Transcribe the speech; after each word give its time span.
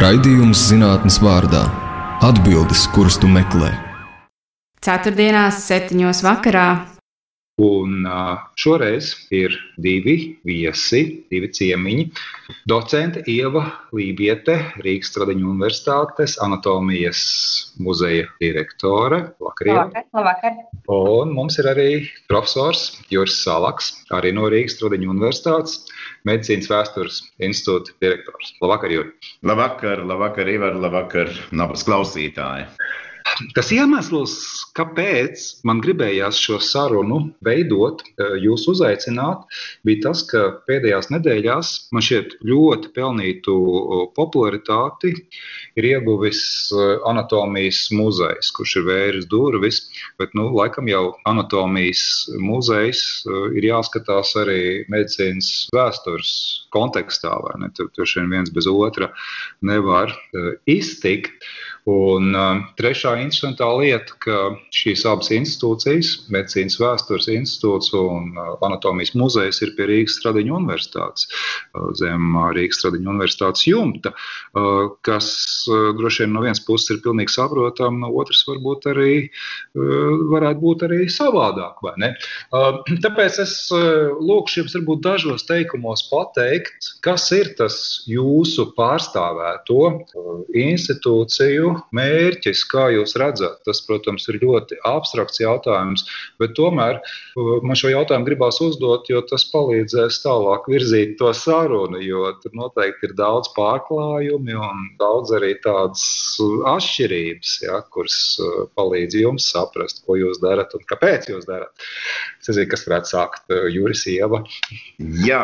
Raidījums 0.00 0.62
zinātnes 0.70 1.18
vārdā- 1.20 1.60
atbildes, 2.28 2.86
kuras 2.94 3.18
tu 3.20 3.28
meklē. 3.28 3.68
Ceturtdienās, 4.80 5.58
septiņos 5.66 6.22
vakarā. 6.24 6.68
Un 7.60 8.06
šoreiz 8.56 9.10
ir 9.28 9.52
divi 9.76 10.14
viesi, 10.48 11.02
divi 11.28 11.50
ciemiņi. 11.52 12.06
Docente 12.72 13.20
Ieva 13.28 13.66
Lībiete, 13.92 14.56
Rīgas 14.80 15.12
Tradiņu 15.12 15.52
Universitātes 15.52 16.38
anatomijas 16.40 17.20
muzeja 17.76 18.24
direktore. 18.40 19.34
Labvakar, 19.36 19.68
labvakar, 19.68 20.06
labvakar. 20.16 20.56
Un 20.96 21.34
mums 21.36 21.60
ir 21.60 21.68
arī 21.74 21.90
profesors 22.32 23.02
Juris 23.12 23.36
Salaks, 23.44 23.92
arī 24.16 24.32
no 24.32 24.48
Rīgas 24.48 24.80
Tradiņu 24.80 25.12
Universitātes, 25.12 25.82
medicīnas 26.28 26.70
vēstures 26.70 27.20
institūta 27.42 27.94
direktors. 28.02 28.54
Labvakar, 28.62 28.94
Juri! 28.94 29.12
Labvakar, 29.46 30.02
labvakar, 30.06 30.50
Ivar, 30.52 30.76
labvakar, 30.80 31.32
nabas 31.52 31.86
klausītāji! 31.86 32.68
Tas 33.56 33.70
iemesls, 33.72 34.34
kāpēc 34.76 35.42
man 35.68 35.80
gribējās 35.84 36.38
šo 36.40 36.58
sarunu 36.62 37.20
veidot, 37.44 38.02
jūs 38.42 38.66
uzaicināt, 38.70 39.46
bija 39.86 40.02
tas, 40.08 40.22
ka 40.28 40.42
pēdējās 40.68 41.10
nedēļās 41.14 41.72
man 41.94 42.04
šķiet 42.04 42.36
ļoti 42.46 42.92
pelnītu 42.96 43.56
popularitāti 44.16 45.14
ir 45.80 45.88
ieguvis 45.92 46.42
anatomijas 47.08 47.86
muzejs, 47.96 48.52
kurš 48.56 48.76
ir 48.80 48.86
vēris 48.90 49.28
durvis, 49.30 49.82
bet, 50.20 50.36
nu, 50.38 50.50
laikam 50.56 50.88
jau 50.90 51.14
anatomijas 51.28 52.04
muzejs 52.40 53.04
ir 53.56 53.70
jāskatās 53.70 54.34
arī 54.40 54.60
medicīnas 54.92 55.70
vēstures 55.76 56.34
kontekstā? 56.74 57.32
Tur, 57.76 57.88
tur 57.96 58.08
šeit 58.08 58.28
viens 58.30 58.52
bez 58.52 58.68
otra 58.70 59.10
nevar 59.64 60.12
iztikt. 60.68 61.32
Un 61.90 62.34
uh, 62.36 62.60
trešā 62.78 63.14
interesantā 63.22 63.66
lieta, 63.80 64.14
ka 64.22 64.36
šīs 64.74 65.02
abas 65.08 65.30
institūcijas, 65.34 66.10
Medicīnas 66.30 66.76
vēstures 66.80 67.28
institūts 67.32 67.90
un 67.96 68.34
uh, 68.36 68.52
Anatomijas 68.66 69.14
muzejs, 69.18 69.62
ir 69.64 69.72
pie 69.78 69.88
Rīgas 69.88 70.18
Stradiņu 70.20 70.54
universitātes, 70.58 71.26
uh, 71.74 71.88
zem 71.98 72.36
Rīgas 72.54 72.82
Stradiņu 72.82 73.10
universitātes 73.14 73.66
jumta, 73.66 74.12
uh, 74.12 74.92
kas 75.06 75.30
uh, 75.70 75.90
droši 75.98 76.26
vien 76.26 76.36
no 76.36 76.44
vienas 76.44 76.62
puses 76.66 76.94
ir 76.94 77.02
pilnīgi 77.06 77.34
saprotama, 77.34 78.04
no 78.04 78.12
otras 78.22 78.44
varbūt 78.48 78.90
arī 78.92 79.10
uh, 79.24 80.14
varētu 80.34 80.64
būt 80.66 80.86
arī 80.90 81.02
savādāk. 81.10 81.80
Uh, 81.80 82.80
tāpēc 83.02 83.40
es 83.42 83.56
uh, 83.74 84.12
lūkšu 84.20 84.62
jums 84.62 84.78
varbūt 84.78 85.04
dažos 85.08 85.46
teikumos 85.48 86.06
pateikt, 86.12 86.92
kas 87.06 87.30
ir 87.34 87.54
tas 87.58 87.80
jūsu 88.10 88.70
pārstāvēto 88.78 89.80
uh, 89.90 90.42
institūciju 90.68 91.79
mērķis, 91.96 92.62
kā 92.70 92.88
jūs 92.94 93.16
redzat, 93.20 93.60
tas, 93.66 93.82
protams, 93.86 94.26
ir 94.30 94.40
ļoti 94.42 94.78
abstrakts 94.88 95.42
jautājums, 95.42 96.06
bet 96.40 96.54
tomēr 96.58 97.00
man 97.36 97.78
šo 97.78 97.92
jautājumu 97.92 98.28
gribās 98.28 98.60
uzdot, 98.64 99.08
jo 99.10 99.22
tas 99.26 99.46
palīdzēs 99.52 100.20
tālāk 100.24 100.68
virzīt 100.70 101.16
to 101.20 101.32
sarunu, 101.36 102.00
jo 102.04 102.30
tur 102.42 102.54
noteikti 102.58 103.10
ir 103.10 103.16
daudz 103.18 103.50
pārklājumi 103.56 104.56
un 104.58 104.86
daudz 105.00 105.34
arī 105.36 105.54
tādas 105.64 106.04
atšķirības, 106.70 107.56
ja, 107.66 107.80
kuras 107.92 108.18
palīdz 108.78 109.20
jums 109.20 109.50
saprast, 109.52 110.04
ko 110.06 110.18
jūs 110.20 110.40
darat 110.42 110.74
un 110.76 110.86
kāpēc 110.88 111.30
jūs 111.32 111.48
darat. 111.48 111.88
Es 112.40 112.48
nezinu, 112.48 112.70
kas 112.72 112.86
varētu 112.86 113.10
sākt 113.10 113.54
Juris 113.74 114.06
Ieva. 114.10 114.42
Jā, 115.26 115.42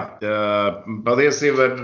paldies, 1.07 1.43
Ivar. 1.47 1.77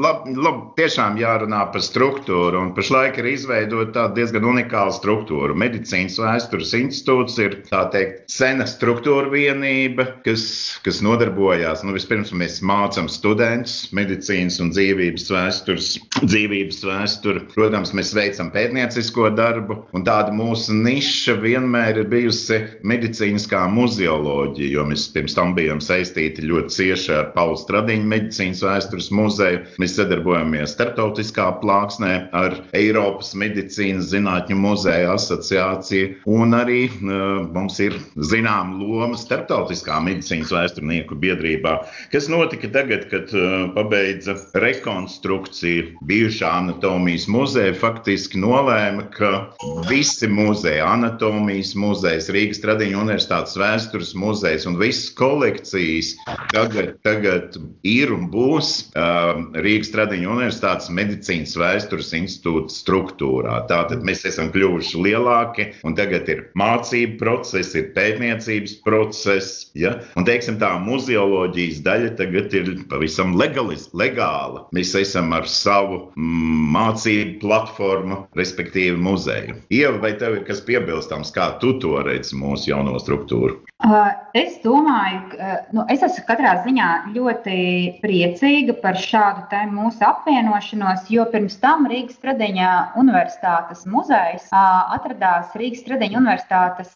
Lab, 0.00 0.26
lab, 0.36 0.58
tiešām 0.76 1.16
jārunā 1.20 1.62
par 1.72 1.84
struktūru 1.84 2.60
un 2.60 2.74
pašlaik 2.76 3.20
ir 3.20 3.30
izveidota 3.32 3.79
veidot 3.80 3.94
tādu 3.94 4.18
diezgan 4.18 4.44
unikālu 4.44 4.92
struktūru. 4.92 5.54
Medicīnas 5.56 6.18
vēstures 6.20 6.72
institūts 6.76 7.38
ir 7.40 7.56
teikt 7.70 8.30
sena 8.30 8.66
struktūra 8.68 9.30
vienība, 9.32 10.06
kas, 10.24 10.78
kas 10.84 11.00
nodarbojās. 11.02 11.84
Nu, 11.84 11.94
vispirms 11.96 12.32
mēs 12.32 12.60
mācām 12.62 13.08
studentus 13.08 13.90
medicīnas 13.96 14.60
un 14.60 14.72
dzīvības 14.74 15.30
vēstures, 15.32 15.90
dzīvības 16.20 16.82
vēsturi. 16.84 17.44
Protams, 17.54 17.94
mēs 17.96 18.12
veicam 18.16 18.50
pētniecisko 18.52 19.30
darbu, 19.36 19.80
un 19.96 20.04
tāda 20.04 20.34
mūsu 20.34 20.76
niša 20.76 21.38
vienmēr 21.40 22.02
ir 22.02 22.10
bijusi 22.10 22.60
medicīniskā 22.84 23.64
muzeoloģija, 23.72 24.74
jo 24.76 24.86
mēs 24.90 25.08
pirms 25.14 25.36
tam 25.38 25.54
bijām 25.56 25.80
saistīti 25.84 26.46
ļoti 26.46 26.76
cieši 26.76 27.16
ar 27.16 27.32
Pauli 27.34 27.58
Stradiņu 27.60 28.10
medicīnas 28.12 28.64
vēstures 28.66 29.10
muzeju. 29.14 29.64
Mēs 29.80 29.96
sadarbojamies 29.98 30.76
starptautiskā 30.76 31.48
plāksnē 31.62 32.14
ar 32.36 32.60
Eiropas 32.76 33.32
medicīnas 33.38 33.69
medicīnas 33.70 34.10
zinātņu 34.10 34.56
muzeja 34.58 35.14
asociācija, 35.14 36.16
un 36.26 36.54
arī 36.54 36.88
uh, 36.90 37.46
mums 37.54 37.78
ir 37.80 37.94
zināma 38.16 38.78
loma 38.80 39.16
starptautiskā 39.18 40.00
medicīnas 40.02 40.50
vēsturnieku 40.50 41.14
biedrībā. 41.20 41.86
Kas 42.12 42.28
notika 42.28 42.68
tagad, 42.72 43.08
kad 43.10 43.30
uh, 43.34 43.70
pabeidza 43.74 44.34
rekonstrukciju 44.54 46.00
bijušā 46.06 46.50
anatomijas 46.64 47.28
muzeja, 47.30 47.74
faktiski 47.74 48.40
nolēma, 48.40 49.06
ka 49.14 49.52
visi 49.88 50.28
muzeji, 50.28 50.82
anatomijas 50.82 51.74
muzejs, 51.78 52.30
Rīgas 52.34 52.62
Tradiņu 52.64 53.04
universitātes 53.04 53.56
vēstures 53.60 54.14
muzejs 54.18 54.66
un 54.66 54.78
visas 54.80 55.10
kolekcijas 55.14 56.14
tagad, 56.50 56.96
tagad 57.06 57.58
ir 57.86 58.14
un 58.16 58.26
būs 58.32 58.90
uh, 58.96 59.38
Rīgas 59.54 59.94
Tradiņu 59.94 60.34
universitātes 60.34 60.90
medicīnas 60.94 61.56
vēstures 61.60 62.12
institūta 62.18 62.74
struktūrā. 62.74 63.59
Tātad 63.70 64.04
mēs 64.06 64.24
esam 64.28 64.50
kļuvuši 64.54 65.02
lielāki, 65.04 65.66
un 65.86 65.96
tagad 65.98 66.28
ir 66.32 66.42
mācību 66.58 67.18
process, 67.20 67.74
ir 67.78 67.90
pētniecības 67.96 68.76
process. 68.86 69.70
Ja? 69.78 69.96
Un, 70.18 70.26
teiksim, 70.28 70.58
tā 70.62 70.72
muzeoloģijas 70.82 71.82
daļa 71.86 72.12
tagad 72.20 72.56
ir 72.56 72.72
pavisam 72.90 73.36
legalis, 73.40 73.88
legāla. 73.96 74.66
Mēs 74.76 74.94
esam 74.98 75.34
ar 75.36 75.48
savu 75.50 76.02
mm, 76.14 76.68
mācību 76.76 77.40
platformu, 77.44 78.22
respektīvi 78.38 78.98
muzeju. 79.00 79.60
Ieva, 79.74 79.98
vai 80.04 80.14
tev 80.20 80.40
ir 80.40 80.46
kas 80.48 80.62
piebilstams, 80.66 81.34
kā 81.34 81.52
tu 81.62 81.76
to 81.82 81.98
redzi 82.06 82.38
mūsu 82.38 82.72
jauno 82.72 82.98
struktūru? 83.02 83.60
Uh, 83.80 84.10
es 84.36 84.58
domāju, 84.60 85.20
ka 85.32 85.52
nu, 85.72 85.86
es 85.88 86.02
esmu 86.04 86.26
katrā 86.28 86.50
ziņā 86.66 86.88
ļoti 87.14 87.60
priecīga 88.02 88.74
par 88.82 88.98
šādu 89.00 89.62
mūsu 89.72 90.04
apvienošanos, 90.04 91.06
jo 91.08 91.24
pirms 91.32 91.56
tam 91.62 91.88
Rīgas 91.88 92.18
Stradiņa 92.18 92.72
Universitātes 93.00 93.86
muzejs 93.88 94.50
uh, 94.52 94.92
atradās 94.98 95.56
Rīgas 95.56 95.80
Stradiņa 95.86 96.20
Universitātes 96.20 96.92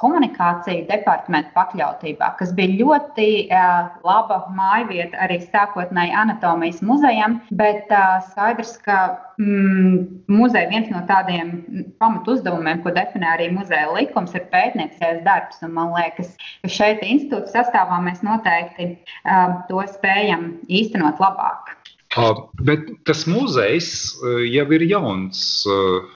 komunikāciju 0.00 0.88
departamentu 0.88 1.54
pakļautībā, 1.54 2.32
kas 2.40 2.50
bija 2.56 2.80
ļoti 2.82 3.28
laba 4.02 4.40
mājvieta 4.58 5.20
arī 5.22 5.38
sākotnēji 5.46 6.16
anatomijas 6.18 6.82
muzejam, 6.82 7.38
bet 7.54 7.86
skaidrs, 8.32 8.74
ka 8.82 8.98
mm, 9.38 10.24
muzeja 10.34 10.70
viens 10.72 10.90
no 10.92 11.02
tādiem 11.08 11.54
pamatu 12.02 12.34
uzdevumiem, 12.36 12.82
ko 12.82 12.92
definē 12.96 13.34
arī 13.36 13.50
muzeja 13.54 13.92
likums, 13.94 14.34
ir 14.34 14.48
pētniecības 14.52 15.22
darbs. 15.26 15.62
Un 15.64 15.74
man 15.78 15.94
liekas, 15.94 16.23
ka 16.64 16.72
šeit 16.72 17.04
institūta 17.06 17.52
sastāvā 17.58 18.00
mēs 18.04 18.24
noteikti 18.26 18.90
uh, 18.94 19.62
to 19.70 19.84
spējam 19.94 20.54
īstenot 20.68 21.22
labāk. 21.22 21.74
Uh, 22.14 22.44
bet 22.62 22.86
tas 23.08 23.24
muzejs 23.26 23.88
uh, 24.22 24.38
jau 24.46 24.64
ir 24.76 24.84
jauns, 24.86 25.38
uh, 25.66 26.12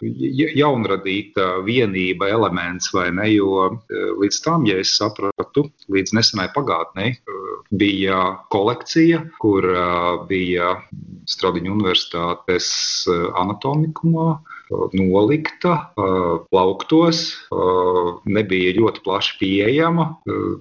jaunradīta 0.55 1.47
vienība, 1.67 2.29
elements, 2.31 2.93
vai 2.95 3.09
ne? 3.11 3.27
Jo 3.33 3.81
līdz 3.91 4.39
tam, 4.45 4.67
ja 4.69 4.79
es 4.79 4.93
sapratu, 4.95 5.67
līdz 5.91 6.15
nesenai 6.15 6.47
pagātnē 6.55 7.11
bija 7.81 8.21
kolekcija, 8.55 9.25
kur 9.43 9.67
bija 10.31 10.77
Stradiņu 11.29 11.75
universitātes 11.75 12.71
anatomikumā 13.37 14.37
nolikta 14.99 15.75
plauktos, 16.51 17.23
nebija 18.29 18.75
ļoti 18.79 19.03
plaši 19.05 19.37
pieejama, 19.41 20.09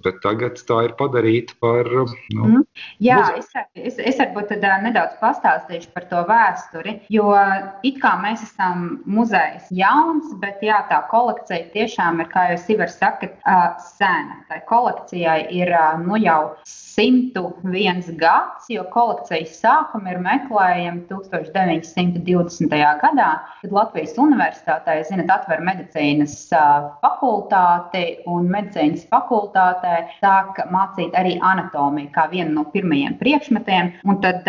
bet 0.06 0.22
tagad 0.24 0.62
tā 0.68 0.84
ir 0.88 0.96
padarīta 1.00 1.58
par. 1.64 1.90
Nu, 2.34 2.48
mm. 2.48 2.64
Jā, 3.04 3.20
es, 3.40 3.52
es, 3.76 4.00
es 4.00 4.20
varbūt 4.22 4.52
tad, 4.54 4.66
nedaudz 4.86 5.18
pastāstīšu 5.22 5.92
par 5.96 6.08
to 6.12 6.24
vēsturi, 6.30 6.98
jo 7.14 7.32
it 7.88 8.00
kā 8.04 8.16
mēs 8.22 8.46
esam 8.48 9.02
muzejs 9.10 9.70
jauns, 9.76 10.32
bet 10.42 10.64
jā, 10.66 10.82
tā 10.92 11.02
kolekcija 11.12 11.72
tiešām 11.76 12.24
ir, 12.24 12.32
kā 12.32 12.50
jau 12.54 12.60
Sivers 12.64 12.98
saka, 13.00 13.32
sena. 13.98 14.42
Tā 14.48 14.62
kolekcijai 14.68 15.40
ir 15.56 15.74
nu 16.06 16.20
jau 16.22 16.56
101 16.68 18.16
gads, 18.18 18.70
jo 18.74 18.86
kolekcijas 18.94 19.60
sākumi 19.62 20.14
ir 20.14 20.22
meklējami 20.24 21.04
1920. 21.12 22.78
gadā, 23.04 23.30
kad 23.62 23.76
Latvijas 23.76 23.97
Latvijas 23.98 24.20
Universitātē, 24.22 24.94
zinat, 25.10 25.32
atver 25.34 25.64
medicīnas 25.66 26.36
fakultāti, 27.02 28.20
un 28.30 28.46
medicīnas 28.54 29.08
fakultātē 29.10 29.94
sāk 30.20 30.60
mācīt 30.70 31.18
arī 31.18 31.40
anatomiju 31.42 32.12
kā 32.14 32.28
vienu 32.30 32.60
no 32.60 32.66
pirmajiem 32.70 33.16
priekšmetiem. 33.18 33.90
Un 34.06 34.20
tad 34.22 34.46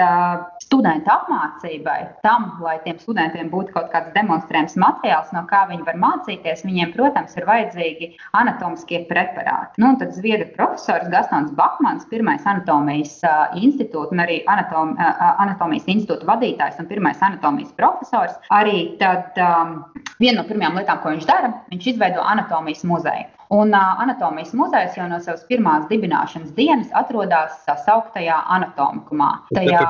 studentu 0.61 1.09
apmācībai, 1.15 1.97
tam, 2.27 2.51
lai 2.61 2.77
tiem 2.85 2.99
studentiem 3.01 3.49
būtu 3.49 3.73
kaut 3.73 3.89
kāds 3.95 4.13
demonstrējums 4.13 4.77
materiāls, 4.77 5.33
no 5.33 5.47
kā 5.49 5.63
viņi 5.71 5.87
var 5.87 5.97
mācīties, 6.03 6.67
viņiem, 6.69 6.93
protams, 6.93 7.33
ir 7.41 7.49
vajadzīgi 7.49 8.11
anatomiskie 8.37 9.07
preparāti. 9.09 9.81
Nu, 9.81 9.95
tad 9.97 10.13
Zviedru 10.19 10.51
profesors 10.59 11.09
Gastons 11.09 11.57
Bakmans, 11.57 12.05
pirmais 12.13 12.45
anatomijas 12.45 13.17
institūta 13.57 14.13
un 14.13 14.27
arī 14.27 14.43
anatom, 14.45 14.93
anatomijas 14.99 15.89
institūta 15.89 16.29
vadītājs 16.29 16.85
un 16.85 16.93
pirmais 16.93 17.25
anatomijas 17.25 17.73
profesors, 17.81 18.37
arī 18.53 18.99
tad 19.01 19.38
um, 19.43 19.75
viena 20.21 20.43
no 20.43 20.49
pirmajām 20.49 20.79
lietām, 20.81 21.03
ko 21.03 21.15
viņš 21.15 21.27
dara, 21.29 21.53
viņš 21.73 21.91
izveido 21.95 22.25
anatomijas 22.25 22.87
muzeju. 22.89 23.29
Un 23.49 23.73
uh, 23.73 24.01
anatomijas 24.03 24.53
muzejs 24.53 24.97
jau 24.99 25.07
no 25.09 25.17
savas 25.25 25.45
pirmās 25.49 25.87
dibināšanas 25.89 26.51
dienas 26.57 26.91
atrodas 26.99 27.55
sasauktajā 27.65 28.37
anatomikumā. 28.57 29.31
Tajā 29.57 29.81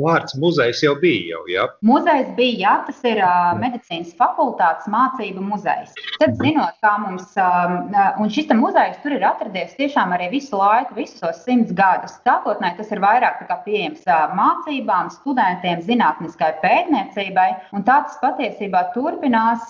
vārds 0.00 0.32
muzejs 0.40 0.80
jau 0.80 0.94
bija. 1.02 1.20
Jau, 1.32 1.42
ja? 1.52 1.66
Muzejs 1.84 2.30
bija, 2.38 2.56
jā, 2.62 2.72
tas 2.86 3.02
ir 3.08 3.20
uh, 3.20 3.52
medicīnas 3.60 4.14
fakultātes 4.16 4.88
mācību 4.90 5.44
muzejs. 5.44 5.92
Tad, 6.22 6.38
zinot, 6.40 6.78
kā 6.80 6.94
mums, 7.04 7.28
uh, 7.36 8.16
un 8.22 8.32
šis 8.32 8.48
muzejs 8.56 8.96
tur 9.04 9.18
ir 9.18 9.26
atradies 9.28 9.76
tiešām 9.76 10.16
arī 10.16 10.30
visu 10.32 10.56
laiku, 10.56 10.96
visus 10.96 11.20
tos 11.20 11.44
simts 11.44 11.76
gadus. 11.76 12.16
Sākotnēji 12.24 12.80
tas 12.80 12.96
ir 12.96 13.04
vairāk 13.04 13.44
pieejams 13.66 14.08
uh, 14.08 14.32
mācībām, 14.38 15.12
studentiem, 15.12 15.84
zinātniskai 15.84 16.54
pētniecībai, 16.64 17.48
un 17.76 17.84
tā 17.84 18.00
tas 18.08 18.16
patiesībā 18.24 18.86
turpinās 18.94 19.62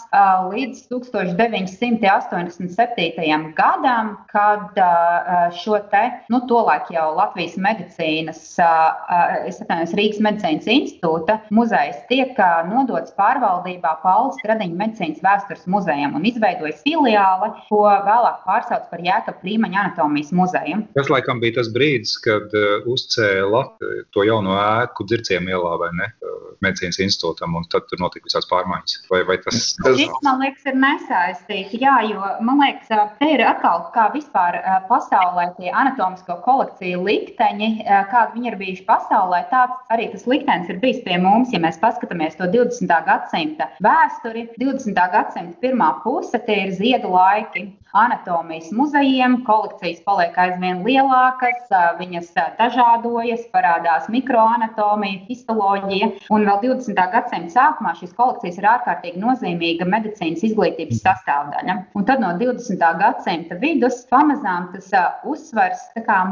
līdz 0.53 0.77
1987 0.93 3.53
gadam, 3.57 4.17
kad 4.33 4.77
šo 5.59 5.79
te, 5.93 6.05
nu, 6.33 6.39
tolaik 6.51 6.87
jau 6.95 7.09
Latvijas 7.17 7.57
medicīnas, 7.61 8.41
atvainojos, 8.61 9.95
Rīgas 9.99 10.21
medicīnas 10.25 10.67
institūta 10.73 11.35
muzejs 11.55 11.99
tiek 12.11 12.33
nodots 12.71 13.15
pārvaldībā 13.19 13.93
Paulas 14.03 14.37
Stradiņa 14.41 14.77
medicīnas 14.79 15.23
vēstures 15.25 15.65
muzejam 15.71 16.17
un 16.19 16.27
izveidojas 16.29 16.83
filiāli, 16.87 17.49
ko 17.69 17.83
vēlāk 17.87 18.39
pārsauc 18.47 18.85
par 18.91 19.01
Jēkab 19.05 19.37
Prīmaņa 19.43 19.79
anatomijas 19.87 20.33
muzeju. 20.37 20.77
Tas 20.97 21.13
laikam 21.13 21.37
bija 21.43 21.59
tas 21.61 21.69
brīdis, 21.75 22.13
kad 22.25 22.47
uzcēla 22.89 23.63
to 24.15 24.21
jauno 24.27 24.53
ēku 24.59 25.01
dzirciem 25.09 25.45
ielā 25.53 25.73
vai 25.81 25.91
ne? 25.99 26.07
Medicīnas 26.63 27.01
institūtam, 27.03 27.57
un 27.59 27.65
tad 27.73 27.89
tur 27.91 27.99
notika 27.99 28.29
visās 28.29 28.47
pārmaiņas. 28.47 28.93
Vai, 29.13 29.25
vai 29.29 29.37
tas, 29.45 29.75
tas... 29.77 29.99
Šis, 29.99 30.13
man 30.25 30.39
liekas, 30.41 30.65
ir 30.71 30.77
nesaistīts. 30.81 31.75
Jā, 31.77 31.99
jo 32.09 32.23
man 32.41 32.63
liekas, 32.63 32.89
te 33.19 33.27
ir 33.35 33.43
atkal 33.45 33.83
kā 33.93 34.07
vispār 34.15 34.57
pasaulē 34.89 35.51
tie 35.59 35.69
anatomisko 35.69 36.39
kolekciju 36.47 37.03
likteņi, 37.05 37.69
kādi 38.09 38.39
viņi 38.39 38.49
ir 38.49 38.57
bijuši 38.63 38.87
pasaulē. 38.89 39.43
Tāds 39.53 39.93
arī 39.93 40.09
tas 40.15 40.25
liktenis 40.33 40.73
ir 40.73 40.81
bijis 40.81 41.03
pie 41.05 41.21
mums, 41.21 41.53
ja 41.53 41.61
mēs 41.61 41.77
paskatāmies 41.83 42.41
to 42.41 42.49
20. 42.57 42.89
gadsimta 43.11 43.69
vēsturi. 43.85 44.49
20. 44.57 44.97
gadsimta 44.97 45.61
pirmā 45.61 45.93
puse 46.01 46.41
tie 46.49 46.63
ir 46.65 46.75
ziedu 46.81 47.13
laiki 47.13 47.69
anatomijas 47.93 48.71
muzejiem. 48.73 49.43
Kolekcijas 49.45 50.01
paliek 50.07 50.39
aizvien 50.41 50.81
lielākas, 50.87 51.69
viņas 52.01 52.33
dažādojas, 52.57 53.45
parādās 53.53 54.09
mikroanatomija, 54.09 55.21
histoloģija. 55.29 56.09
Un 56.33 56.49
vēl 56.49 56.65
20. 56.65 57.05
gadsimta 57.13 57.53
sākumā 57.59 57.93
šīs 58.01 58.17
kolekcijas 58.17 58.57
ir 58.57 58.71
ārkārtīgi 58.73 59.02
nozīmīga 59.23 59.87
medicīnas 59.89 60.45
izglītības 60.47 61.03
sastāvdaļa. 61.05 61.77
Un 61.99 62.07
tad 62.09 62.23
no 62.23 62.33
20. 62.41 62.83
gadsimta 63.01 63.59
vidus 63.63 64.03
pamazām 64.11 64.71
tas 64.75 64.91
uzsvers 65.29 65.83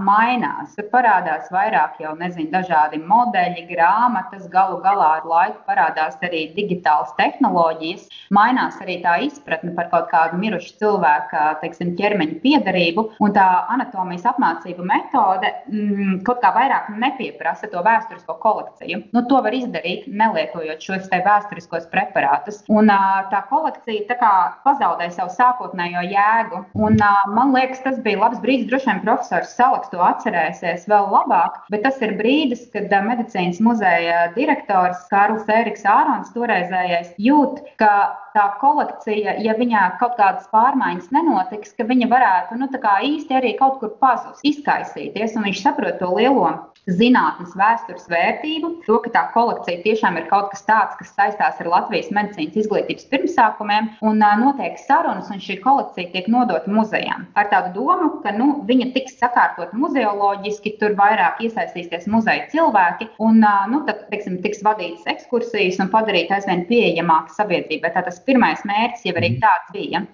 mainās. 0.01 0.75
Tur 0.77 0.89
parādās 0.93 1.51
vairāk 1.53 2.01
jau 2.01 2.15
nezinu, 2.19 2.51
dažādi 2.53 3.01
modeļi, 3.03 3.67
grāmatas, 3.71 4.49
galu 4.53 4.81
galā 4.85 5.21
ar 5.21 5.29
laiku 5.29 5.61
parādās 5.69 6.19
arī 6.23 6.47
digitālas 6.57 7.13
tehnoloģijas. 7.19 8.09
Mainās 8.31 8.81
arī 8.83 9.01
tā 9.05 9.19
izpratne 9.27 9.75
par 9.77 9.91
kaut 9.93 10.11
kādu 10.11 10.39
mirušu 10.41 10.77
cilvēku 10.81 11.45
teiksim, 11.63 11.95
ķermeņa 11.99 12.41
piedarību, 12.43 13.07
un 13.21 13.35
tā 13.37 13.47
anatomijas 13.73 14.27
apmācību 14.31 14.85
metode 14.87 15.51
mm, 15.71 16.21
kaut 16.27 16.41
kā 16.43 16.53
vairāk 16.57 16.91
nepieprasa 17.01 17.71
to 17.71 17.83
vēsturisko 17.85 18.37
kolekciju. 18.43 19.03
Nu, 19.15 19.25
to 19.29 19.41
var 19.45 19.55
izdarīt, 19.57 20.07
nelietojot 20.09 20.83
šos 20.85 21.09
vēsturiskos 21.11 21.87
preparātus. 21.93 22.50
Un, 22.73 22.91
tā 23.33 23.43
kolekcija 23.51 24.07
tā 24.09 24.17
kā 24.21 24.33
pazaudēja 24.65 25.17
savu 25.19 25.35
sākotnējo 25.35 26.05
jēgu. 26.11 26.63
Un, 26.79 26.99
man 27.35 27.55
liekas, 27.57 27.83
tas 27.85 27.99
bija 28.05 28.23
labs 28.25 28.41
brīdis. 28.43 28.69
Droši 28.71 28.91
vien 28.91 29.03
profesors 29.05 29.55
Salaks 29.57 29.93
to 29.93 30.01
atcerēsies 30.05 30.87
vēl 30.91 31.11
labāk, 31.13 31.61
bet 31.73 31.85
tas 31.87 32.01
ir 32.05 32.17
brīdis, 32.19 32.67
kad 32.75 32.93
medicīnas 33.07 33.61
muzeja 33.65 34.27
direktors 34.37 35.07
Kārls 35.13 35.49
Eriks 35.51 35.87
Ārons 35.89 36.33
toreizējais 36.35 37.15
jūt, 37.21 37.63
ka 37.81 37.93
tā 38.35 38.47
kolekcija, 38.61 39.37
ja 39.43 39.55
viņā 39.59 39.87
kaut 40.03 40.17
kādas 40.19 40.47
pārmaiņas 40.55 41.11
nenotiks, 41.15 41.75
ka 41.77 41.87
viņa 41.89 42.11
varētu 42.11 42.59
nu, 42.61 42.69
īsti 43.11 43.37
arī 43.37 43.55
kaut 43.59 43.81
kur 43.81 43.97
pazust, 44.03 44.45
izkaisīties. 44.47 45.35
Un 45.37 45.49
viņš 45.49 45.65
saprot 45.65 45.99
to 46.03 46.13
lielo 46.15 46.70
zinātnes 46.89 47.53
vēstures 47.59 48.07
vērtību, 48.11 48.71
to, 48.87 48.99
ka 49.05 49.13
tā 49.15 49.23
kolekcija 49.35 49.83
tiešām 49.85 50.17
ir 50.21 50.29
kaut 50.31 50.51
kas 50.53 50.65
tāds, 50.67 50.97
kas 50.99 51.13
saistās 51.17 51.61
ar 51.61 51.69
Latvijas 51.71 52.11
medicīnas 52.15 52.57
izglītības 52.63 53.09
pirmsākumiem, 53.13 53.91
un 54.07 54.23
notiek 54.41 54.79
sarunas, 54.81 55.31
un 55.33 55.43
šī 55.43 55.61
kolekcija 55.65 56.13
tiek 56.15 56.31
nodota 56.33 56.71
muzejām. 56.73 57.27
Ar 57.39 57.51
tādu 57.53 57.75
domu, 57.77 58.11
ka 58.25 58.33
nu, 58.37 58.51
viņa 58.69 58.91
tiks 58.97 59.19
sakārtot 59.21 59.75
muzeoloģiski, 59.77 60.77
tur 60.81 60.97
vairāk 60.99 61.43
iesaistīsies 61.47 62.09
muzeja 62.11 62.49
cilvēki, 62.53 63.11
un 63.23 63.45
nu, 63.73 63.83
tad, 63.89 64.07
teiksim, 64.13 64.41
tiks 64.45 64.65
vadītas 64.67 65.09
ekskursijas 65.15 65.81
un 65.85 65.93
padarīt 65.93 66.33
aizvien 66.35 66.67
pieejamāk 66.71 67.31
sabiedrībai. 67.37 67.93
Tā 67.95 68.05
tas 68.07 68.21
pirmais 68.27 68.65
mērķis 68.69 69.07
jau 69.09 69.17
arī 69.17 69.35
mhm. 69.35 69.43
tāds 69.45 69.75
bija. 69.77 70.05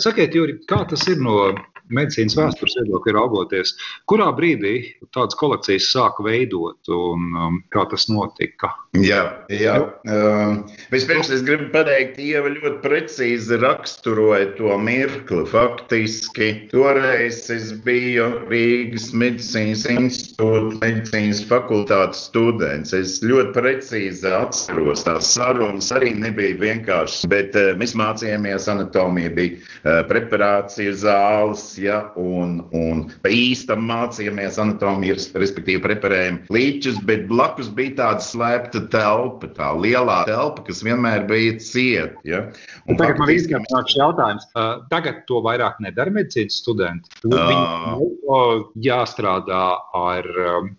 Sakiet, 0.00 0.34
Juri, 0.34 0.60
kā 0.68 0.82
tas 0.90 1.06
ir 1.10 1.20
no 1.22 1.50
medicīnas 1.94 2.36
vēstures 2.38 2.78
viedokļa 2.80 3.16
raugoties, 3.16 3.74
kurā 4.10 4.30
brīdī 4.36 4.74
tādas 5.14 5.38
kolekcijas 5.40 5.90
sāka 5.92 6.24
veidot 6.26 6.90
un 6.94 7.30
um, 7.34 7.58
kā 7.72 7.86
tas 7.90 8.08
notika? 8.10 8.72
Jā, 8.98 9.22
jā. 9.54 9.76
Um, 10.10 10.64
vispirms 10.90 11.28
es 11.30 11.44
gribu 11.46 11.68
pateikt, 11.74 12.18
Ieva 12.18 12.50
ļoti 12.50 12.80
precīzi 12.82 13.58
raksturoja 13.62 14.48
to 14.58 14.74
mirkli. 14.82 15.44
Faktiski 15.50 16.48
toreiz 16.72 17.44
es 17.54 17.70
biju 17.84 18.26
Rīgas 18.50 19.10
medicīnas 19.14 19.86
institūta 19.94 20.80
medicīnas 20.82 21.44
fakultātes 21.46 22.24
students. 22.26 22.94
Es 22.96 23.20
ļoti 23.22 23.54
precīzi 23.54 24.34
atceros, 24.34 25.04
tās 25.06 25.30
sarunas 25.36 25.92
arī 25.94 26.12
nebija 26.18 26.58
vienkāršas, 26.60 27.28
bet 27.30 27.54
uh, 27.58 27.72
mēs 27.78 27.94
mācījāmies 27.98 28.66
anatomiju, 28.74 29.34
bija 29.38 29.54
uh, 29.60 30.02
preparācija 30.10 30.96
zāles, 30.98 31.68
ja, 31.82 32.00
un, 32.20 32.60
un 32.76 33.02
pa 33.24 33.32
īstam 33.32 33.84
mācījāmies 33.88 34.58
anatomiju, 34.62 35.16
respektīvi 35.40 35.82
preparējam 35.84 36.40
līčus, 36.52 37.00
bet 37.08 37.26
blakus 37.30 37.70
bija 37.74 37.96
tāda 38.02 38.24
slēpta 38.24 38.84
telpa, 38.92 39.50
tā 39.56 39.70
lielā 39.78 40.20
telpa, 40.28 40.64
kas 40.66 40.84
vienmēr 40.86 41.26
bija 41.30 41.56
cieta. 41.64 42.20
Ja? 42.28 42.42
Un 42.86 43.00
tagad 43.00 43.22
man 43.22 43.32
visiem 43.32 43.64
nāk 43.72 43.94
jautājums, 43.96 44.46
uh, 44.54 44.82
tagad 44.92 45.24
to 45.30 45.42
vairāk 45.46 45.80
nedara 45.84 46.12
medicīnas 46.14 46.60
studenti. 46.62 47.12
Viņiem 47.24 47.64
uh, 47.64 48.19
jāstrādā 48.80 49.64
ar 49.96 50.26
um, 50.30 50.70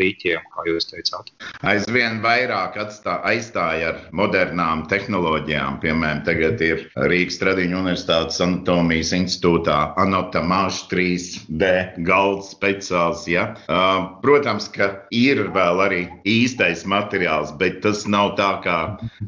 līķiem, 0.00 0.44
kā 0.54 0.66
jūs 0.68 0.88
teicāt. 0.90 1.32
Aizvien 1.66 2.20
vairāk 2.24 2.78
atstā, 2.80 3.18
aizstāja 3.28 3.92
ar 3.92 4.00
modernām 4.16 4.86
tehnoloģijām. 4.90 5.80
Piemēram, 5.82 6.22
tagad 6.26 6.62
ir 6.64 6.86
Rīgas 6.96 7.40
Tradiņu 7.42 7.80
Universitātes 7.82 8.40
anatomijas 8.44 9.12
institūtā 9.16 9.78
anatomāžu 10.00 10.86
3D 10.92 11.72
galds 12.06 12.52
speciāls. 12.54 13.26
Ja? 13.30 13.48
Uh, 13.66 14.16
protams, 14.24 14.70
ka 14.72 14.90
ir 15.14 15.46
vēl 15.54 15.82
arī 15.84 16.02
īstais 16.28 16.86
materiāls, 16.88 17.52
bet 17.60 17.82
tas 17.84 18.06
nav 18.10 18.34
tā, 18.40 18.50
kā 18.64 18.78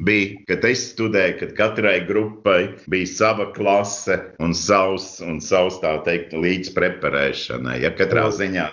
bija, 0.04 0.38
kad 0.48 0.64
es 0.68 0.88
studēju, 0.94 1.38
kad 1.42 1.54
katrai 1.58 1.98
grupai 2.08 2.60
bija 2.90 3.12
sava 3.12 3.50
klase 3.54 4.18
un 4.42 4.54
savs, 4.56 5.18
un 5.24 5.42
savs 5.44 5.80
tā 5.82 5.96
teikt, 6.06 6.36
līdz 6.38 6.72
preparēšana. 6.76 7.57
Veidošanai. 7.58 7.82
Ja 7.82 7.90
katrā 7.96 8.28
ziņā 8.30 8.68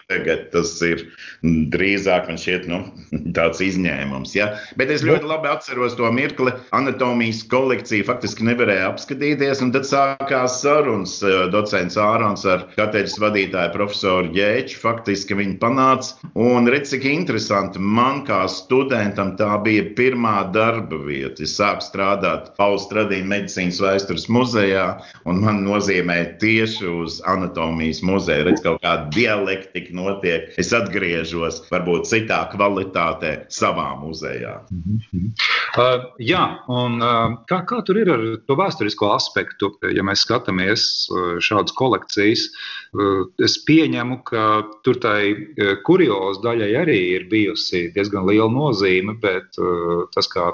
tas 0.52 0.82
ir 0.82 1.06
drīzāk 1.44 2.30
šķiet, 2.36 2.68
nu, 2.68 2.84
tāds 3.38 3.62
izņēmums. 3.62 4.36
Ja? 4.36 4.58
Bet 4.78 4.90
es 4.90 5.04
ļoti 5.04 5.26
labi 5.26 5.50
atceros 5.50 5.96
to 5.96 6.10
mirkli. 6.12 6.52
Anatomijas 6.72 7.44
kolekcija 7.50 8.06
faktiski 8.06 8.46
nevarēja 8.46 8.90
apskatīties, 8.92 9.62
un 9.62 9.72
tad 9.72 9.86
sākās 9.86 10.62
sarunas. 10.62 11.20
Docents 11.52 11.98
Ārons 11.98 12.46
ar 12.46 12.66
katedras 12.76 13.18
vadītāju 13.22 13.74
profesoru 13.74 14.34
Jēču 14.36 14.80
faktiski 14.82 15.38
viņi 15.38 15.58
panāca. 15.60 16.16
Un 16.36 16.68
redz, 16.70 16.92
cik 16.94 17.06
interesanti 17.10 17.80
man 17.80 18.24
kā 18.28 18.46
studentam 18.52 19.36
tā 19.40 19.56
bija 19.64 19.86
pirmā 19.98 20.52
darba 20.54 21.00
vieta. 21.06 21.44
Es 21.46 21.56
sāku 21.60 21.86
strādāt 21.86 22.52
Austrālijas 22.62 23.28
medicīnas 23.30 23.82
vēstures 23.84 24.28
muzejā, 24.32 24.86
un 25.30 25.42
man 25.44 25.64
nozīmē 25.66 26.38
tieši 26.42 26.90
uz 26.90 27.20
anatomijas 27.30 28.02
muzeju. 28.06 28.48
Redz, 28.50 28.64
kaut 28.76 28.84
kāda 28.84 29.10
dialektika 29.16 29.94
notiek. 29.96 30.52
Es 30.60 30.72
atgriežos 30.76 31.64
varbūt 31.72 32.08
citā 32.10 32.44
kvalitātē 32.52 33.48
savā 33.50 33.96
muzejā. 34.00 34.62
Mm 34.72 35.00
-hmm. 35.12 35.32
uh, 35.78 36.06
jā, 36.20 36.60
un 36.68 37.02
uh, 37.02 37.38
kā, 37.50 37.64
kā 37.66 37.84
tur 37.86 37.98
ir 37.98 38.10
ar 38.12 38.24
to 38.48 38.56
vēsturisko 38.56 39.14
aspektu, 39.16 39.72
ja 39.94 40.04
mēs 40.04 40.26
skatāmies 40.26 41.08
uh, 41.12 41.38
šādas 41.40 41.74
kolekcijas? 41.76 42.50
Uh, 42.96 43.28
es 43.44 43.58
pieņemu, 43.68 44.24
ka 44.24 44.64
tur 44.84 45.00
tai 45.00 45.32
uh, 45.32 45.76
kuriozu 45.84 46.42
daļai 46.44 46.72
arī 46.84 47.00
ir 47.16 47.28
bijusi 47.30 47.92
diezgan 47.96 48.26
liela 48.28 48.52
nozīme, 48.52 49.20
bet 49.20 49.58
uh, 49.60 50.08
tas, 50.16 50.28
kā 50.28 50.52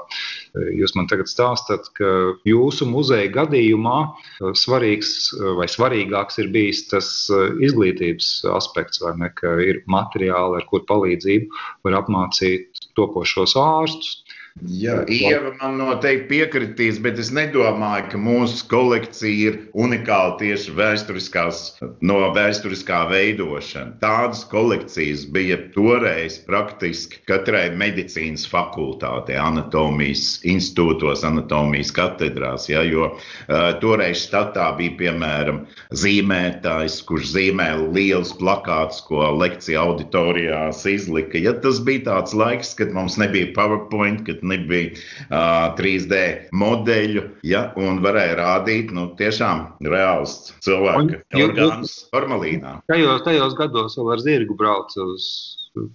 jūs 0.54 0.94
man 0.98 1.08
tagad 1.10 1.30
stāstāt, 1.30 1.88
ka 1.96 2.08
jūsu 2.48 2.86
muzeja 2.88 3.30
gadījumā 3.32 3.98
svarīgs 4.58 5.32
vai 5.58 5.68
svarīgāks 5.70 6.40
ir 6.42 6.50
bijis 6.54 6.84
tas 6.90 7.08
izglītības 7.64 8.30
aspekts, 8.52 9.02
vai 9.04 9.14
ne, 9.20 9.30
ka 9.38 9.56
ir 9.64 9.82
materiāli, 9.90 10.60
ar 10.60 10.68
kur 10.68 10.84
palīdzību 10.88 11.62
var 11.86 12.00
apmācīt 12.02 12.84
topošos 12.98 13.56
ārstus. 13.60 14.21
Jā, 14.60 14.98
Ieva 15.08 15.54
man 15.56 15.78
noteikti 15.80 16.26
piekritīs, 16.28 16.98
bet 17.02 17.16
es 17.18 17.30
nedomāju, 17.32 18.04
ka 18.12 18.18
mūsu 18.20 18.66
kolekcija 18.68 19.48
ir 19.48 19.54
unikāla 19.72 20.36
tieši 20.42 20.74
no 22.04 22.18
vēsturiskā 22.36 22.98
veidošana. 23.08 23.96
Tādas 24.02 24.42
kolekcijas 24.50 25.24
bija 25.32 25.56
toreiz 25.72 26.36
praktiski 26.44 27.22
katrai 27.26 27.70
medicīnas 27.80 28.44
fakultātei, 28.52 29.38
anatomijas 29.40 30.42
institūtos, 30.44 31.24
anatomijas 31.24 31.94
katedrās. 31.96 32.68
Ja, 32.68 32.84
jo 32.84 33.08
uh, 33.08 33.72
toreiz 33.80 34.26
štatā 34.26 34.68
bija 34.76 34.98
piemēram 35.00 35.62
zīmētājs, 35.96 37.00
kurš 37.08 37.32
zīmēja 37.38 37.88
liels 37.96 38.36
plakāts, 38.36 39.00
ko 39.08 39.32
lekcija 39.40 39.80
auditorijās 39.88 40.84
izlika. 40.92 41.40
Ja, 41.40 41.56
tas 41.56 41.80
bija 41.80 42.04
tāds 42.12 42.36
laiks, 42.36 42.76
kad 42.76 42.92
mums 42.92 43.16
nebija 43.16 43.50
PowerPoint, 43.56 44.26
kad 44.28 44.41
nebija 44.46 44.92
uh, 44.92 45.72
3D 45.78 46.20
modeļu, 46.58 47.24
ja, 47.46 47.64
un 47.80 48.02
varēja 48.04 48.38
rādīt 48.40 48.92
nu, 48.94 49.08
tiešām 49.18 49.64
reāls 49.86 50.52
cilvēka 50.64 51.22
orgāns 51.44 51.96
formalīnā. 52.12 52.78
Tajos, 52.92 53.24
tajos 53.26 53.58
gados 53.58 53.98
vēl 53.98 54.14
ar 54.16 54.24
zirgu 54.24 54.58
brauc 54.58 54.94
uz 55.06 55.26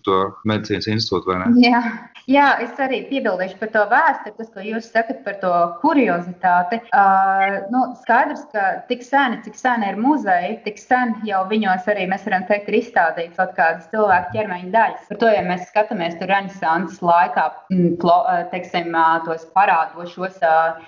to 0.05 0.17
medicīnas 0.47 0.87
institūtu, 0.89 1.29
vai 1.29 1.37
ne? 1.41 1.49
Jā, 1.61 1.81
jā 2.29 2.47
es 2.65 2.79
arī 2.81 3.03
piebildīšu 3.11 3.59
par 3.59 3.71
to 3.75 3.83
vēsturi, 3.91 4.33
tas, 4.39 4.49
ko 4.53 4.63
jūs 4.65 4.89
sakat 4.93 5.21
par 5.25 5.37
to 5.41 5.51
kuriozitāti. 5.83 6.79
Uh, 6.89 7.59
nu, 7.73 7.83
skaidrs, 8.01 8.45
ka 8.53 8.65
tik 8.89 9.05
seni, 9.05 9.39
cik 9.45 9.57
seni 9.59 9.91
ir 9.91 9.99
muzeji, 10.01 10.57
tik 10.65 10.81
sen 10.81 11.13
jau 11.27 11.43
viņos 11.51 11.89
arī 11.93 12.07
mēs 12.09 12.25
varam 12.27 12.47
teikt, 12.49 12.71
ir 12.71 12.79
izstādīts 12.81 13.37
kaut 13.37 13.53
kādas 13.59 13.89
cilvēku 13.93 14.33
ķermeņa 14.33 14.73
daļas. 14.73 15.05
Par 15.11 15.21
to, 15.21 15.31
ja 15.35 15.45
mēs 15.45 15.67
skatāmies 15.69 16.17
tur 16.17 16.31
renesanses 16.33 17.03
laikā, 17.05 17.45
plo, 18.01 18.17
teiksim, 18.53 18.97
tos 19.27 19.45
parādošos 19.53 20.41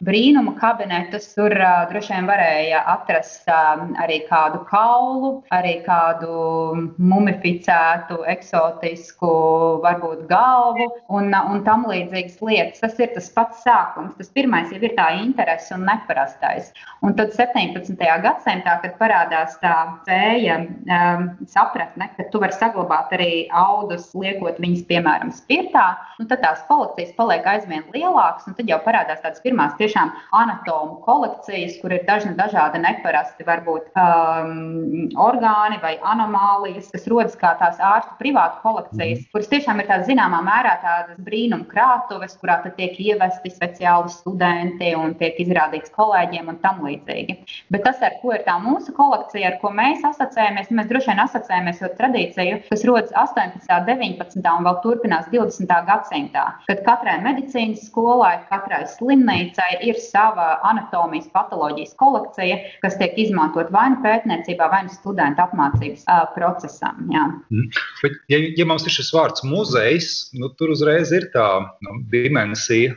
brīnumu 0.06 0.56
kabinetus, 0.60 1.30
tur 1.38 1.54
droši 1.92 2.16
vien 2.16 2.30
varēja 2.30 2.82
atrast 2.96 3.50
arī 3.50 4.24
kādu 4.30 4.64
kaulu, 4.70 5.34
arī 5.54 5.80
kādu 5.86 6.98
mumificētu 6.98 8.24
eksotu 8.30 8.79
eksotisku, 8.80 9.82
varbūt 9.84 10.28
galvu 10.30 10.88
un, 11.10 11.32
un 11.34 11.64
tam 11.66 11.86
līdzīgas 11.90 12.40
lietas. 12.42 12.80
Tas 12.80 13.00
ir 13.00 13.12
tas 13.14 13.30
pats 13.34 13.64
sākums. 13.64 14.16
Tas 14.18 14.30
pirmais 14.30 14.72
jau 14.72 14.80
ir 14.82 14.96
tā 14.98 15.10
interese 15.20 15.74
un 15.76 15.86
neparastais. 15.88 16.72
Un 17.04 17.16
tad 17.16 17.34
17. 17.36 17.96
gadsimtā, 18.24 18.80
kad 18.82 18.98
parādās 19.00 19.58
tā 19.62 19.76
spēja 20.04 20.60
um, 20.60 21.30
sapratne, 21.48 22.10
ka 22.16 22.28
tu 22.32 22.42
vari 22.42 22.56
saglabāt 22.56 23.14
arī 23.16 23.48
audus, 23.52 24.10
liekot 24.16 24.60
viņus, 24.60 24.86
piemēram, 24.90 25.32
spirtā, 25.36 25.86
nu, 26.20 26.28
tad 26.30 26.44
tās 26.44 26.64
kolekcijas 26.68 27.16
paliek 27.18 27.46
aizvien 27.48 27.86
lielākas, 27.94 28.48
un 28.50 28.58
tad 28.58 28.70
jau 28.70 28.80
parādās 28.86 29.22
tādas 29.24 29.44
pirmās 29.44 29.76
tiešām 29.80 30.12
anatomu 30.36 31.00
kolekcijas, 31.06 31.80
kur 31.82 31.96
ir 31.96 32.06
dažni 32.08 32.36
dažādi 32.40 32.82
neparasti, 32.84 33.48
varbūt 33.48 33.92
um, 33.96 35.08
orgāni 35.20 35.80
vai 35.84 35.96
anomālijas, 36.12 36.92
kas 36.94 37.08
rodas 37.12 37.38
kā 37.40 37.56
tās 37.60 37.80
ārstu 37.80 38.18
privātu 38.20 38.60
kolekcijas, 38.70 39.24
mhm. 39.24 39.30
kuras 39.34 39.50
tiešām 39.52 39.82
ir 39.82 39.90
tādas 39.90 40.08
zināmā 40.10 40.40
mērā 40.46 40.76
tādas 40.84 41.20
brīnuma 41.26 41.68
krātuves, 41.70 42.38
kurā 42.42 42.60
tiek 42.78 42.98
ievesti 43.02 43.52
speciāli 43.54 44.12
studenti 44.14 44.94
un 44.98 45.16
tiek 45.20 45.40
izrādīts 45.42 45.94
kolēģiem 45.96 46.52
un 46.54 46.60
tam 46.64 46.84
līdzīgi. 46.86 47.38
Bet 47.74 47.86
tas, 47.88 48.02
ar 48.06 48.20
ko 48.22 48.34
ir 48.36 48.46
tā 48.48 48.58
mūsu 48.62 48.94
kolekcija, 48.96 49.54
ar 49.54 49.58
ko 49.64 49.72
mēs 49.76 50.06
asociējamies, 50.08 50.72
mēs 50.76 50.90
droši 50.92 51.12
vien 51.12 51.24
asociējamies 51.26 51.82
ar 51.86 51.96
tradīciju, 52.00 52.60
kas 52.70 52.86
rodas 52.88 53.14
18., 53.18 53.68
19. 53.90 54.54
un 54.60 54.68
vēl 54.68 54.80
turpinās 54.84 55.30
20. 55.34 55.74
gadsimtā, 55.90 56.46
kad 56.70 56.84
katrai 56.86 57.18
medicīnas 57.26 57.86
skolai, 57.90 58.36
katrai 58.52 58.84
slimnīcai 58.94 59.70
ir 59.88 60.00
sava 60.02 60.60
anatomijas 60.70 61.30
patoloģijas 61.34 61.96
kolekcija, 62.00 62.60
kas 62.84 62.98
tiek 63.02 63.18
izmantot 63.22 63.72
vai 63.74 63.88
nu 63.94 64.02
pētniecībā, 64.06 64.70
vai 64.72 64.84
nu 64.88 64.94
studentu 64.94 65.44
apmācības 65.46 66.06
uh, 66.06 66.26
procesam. 66.36 67.06
Jā. 67.14 67.26
Mm. 67.52 67.70
Bet, 68.04 68.18
ja, 68.32 68.40
ja 68.60 68.68
mums 68.68 68.86
ir 68.86 68.94
šis 68.94 69.12
vārds 69.16 69.44
muzejs, 69.48 70.10
nu, 70.38 70.52
tur 70.60 70.74
uzreiz 70.74 71.14
ir 71.16 71.30
tā 71.34 71.48
nu, 71.86 71.96
dimensija, 72.12 72.96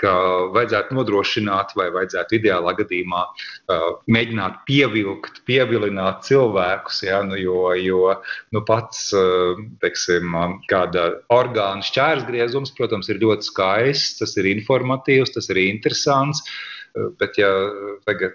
ka 0.00 0.12
vajadzētu 0.54 0.96
nodrošināt, 0.96 1.74
vai 1.78 1.88
vajadzētu 1.94 2.38
ideālā 2.38 2.74
gadījumā 2.78 3.22
uh, 3.28 3.86
mēģināt 4.12 4.62
pievilkt, 4.68 5.42
pievilināt 5.48 6.24
cilvēkus. 6.28 7.02
Ja, 7.06 7.22
nu, 7.26 7.38
jo 7.40 7.72
jo 7.78 8.16
nu, 8.54 8.62
pats 8.68 9.08
uh, 9.16 9.60
teiksim, 9.82 10.36
kāda 10.70 11.08
orgāna 11.32 11.84
šķērsgriezums, 11.86 12.74
protams, 12.78 13.10
ir 13.12 13.22
ļoti 13.22 13.50
skaists, 13.50 14.20
tas 14.22 14.36
ir 14.40 14.50
informatīvs, 14.54 15.34
tas 15.36 15.50
ir 15.52 15.62
interesants. 15.66 16.44
Bet, 16.92 17.38
ja 17.40 17.48
tagad 18.04 18.34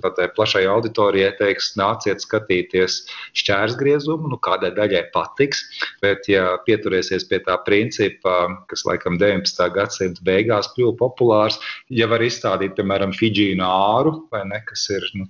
tādai 0.00 0.30
plašai 0.32 0.62
auditorijai 0.72 1.34
teiks, 1.36 1.74
nāciet 1.76 2.22
skatīties 2.24 3.02
šķērsgriezumu, 3.36 4.30
nu 4.32 4.38
kādai 4.40 4.70
daļai 4.76 5.02
patiks, 5.12 5.60
bet, 6.00 6.24
ja 6.30 6.54
pieturēsies 6.64 7.26
pie 7.28 7.42
tā 7.44 7.58
principa, 7.66 8.36
kas 8.70 8.86
laikam 8.88 9.18
19. 9.20 9.66
gadsimta 9.74 10.24
beigās 10.24 10.70
kļuva 10.72 10.96
populārs, 11.02 11.58
ja 11.92 12.08
var 12.08 12.24
izstādīt, 12.24 12.72
piemēram, 12.78 13.12
Fidžīnu 13.16 13.66
āru, 13.66 14.14
ne, 14.32 14.62
kas 14.64 14.86
ir 14.96 15.04
nu, 15.18 15.28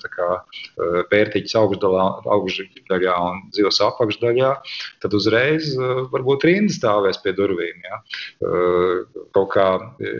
pērtiķis 1.10 1.58
augšdaļā, 1.58 2.06
augšdaļā 2.36 3.16
un 3.32 3.42
zivs 3.56 3.82
apakšdaļā, 3.88 4.52
tad 5.02 5.18
uzreiz 5.18 5.72
varbūt 6.14 6.46
rinda 6.46 6.76
stāvēs 6.76 7.18
pie 7.24 7.34
durvīm. 7.34 7.82
Ja? 7.82 8.00
Kaut 9.34 9.50
kā 9.56 9.68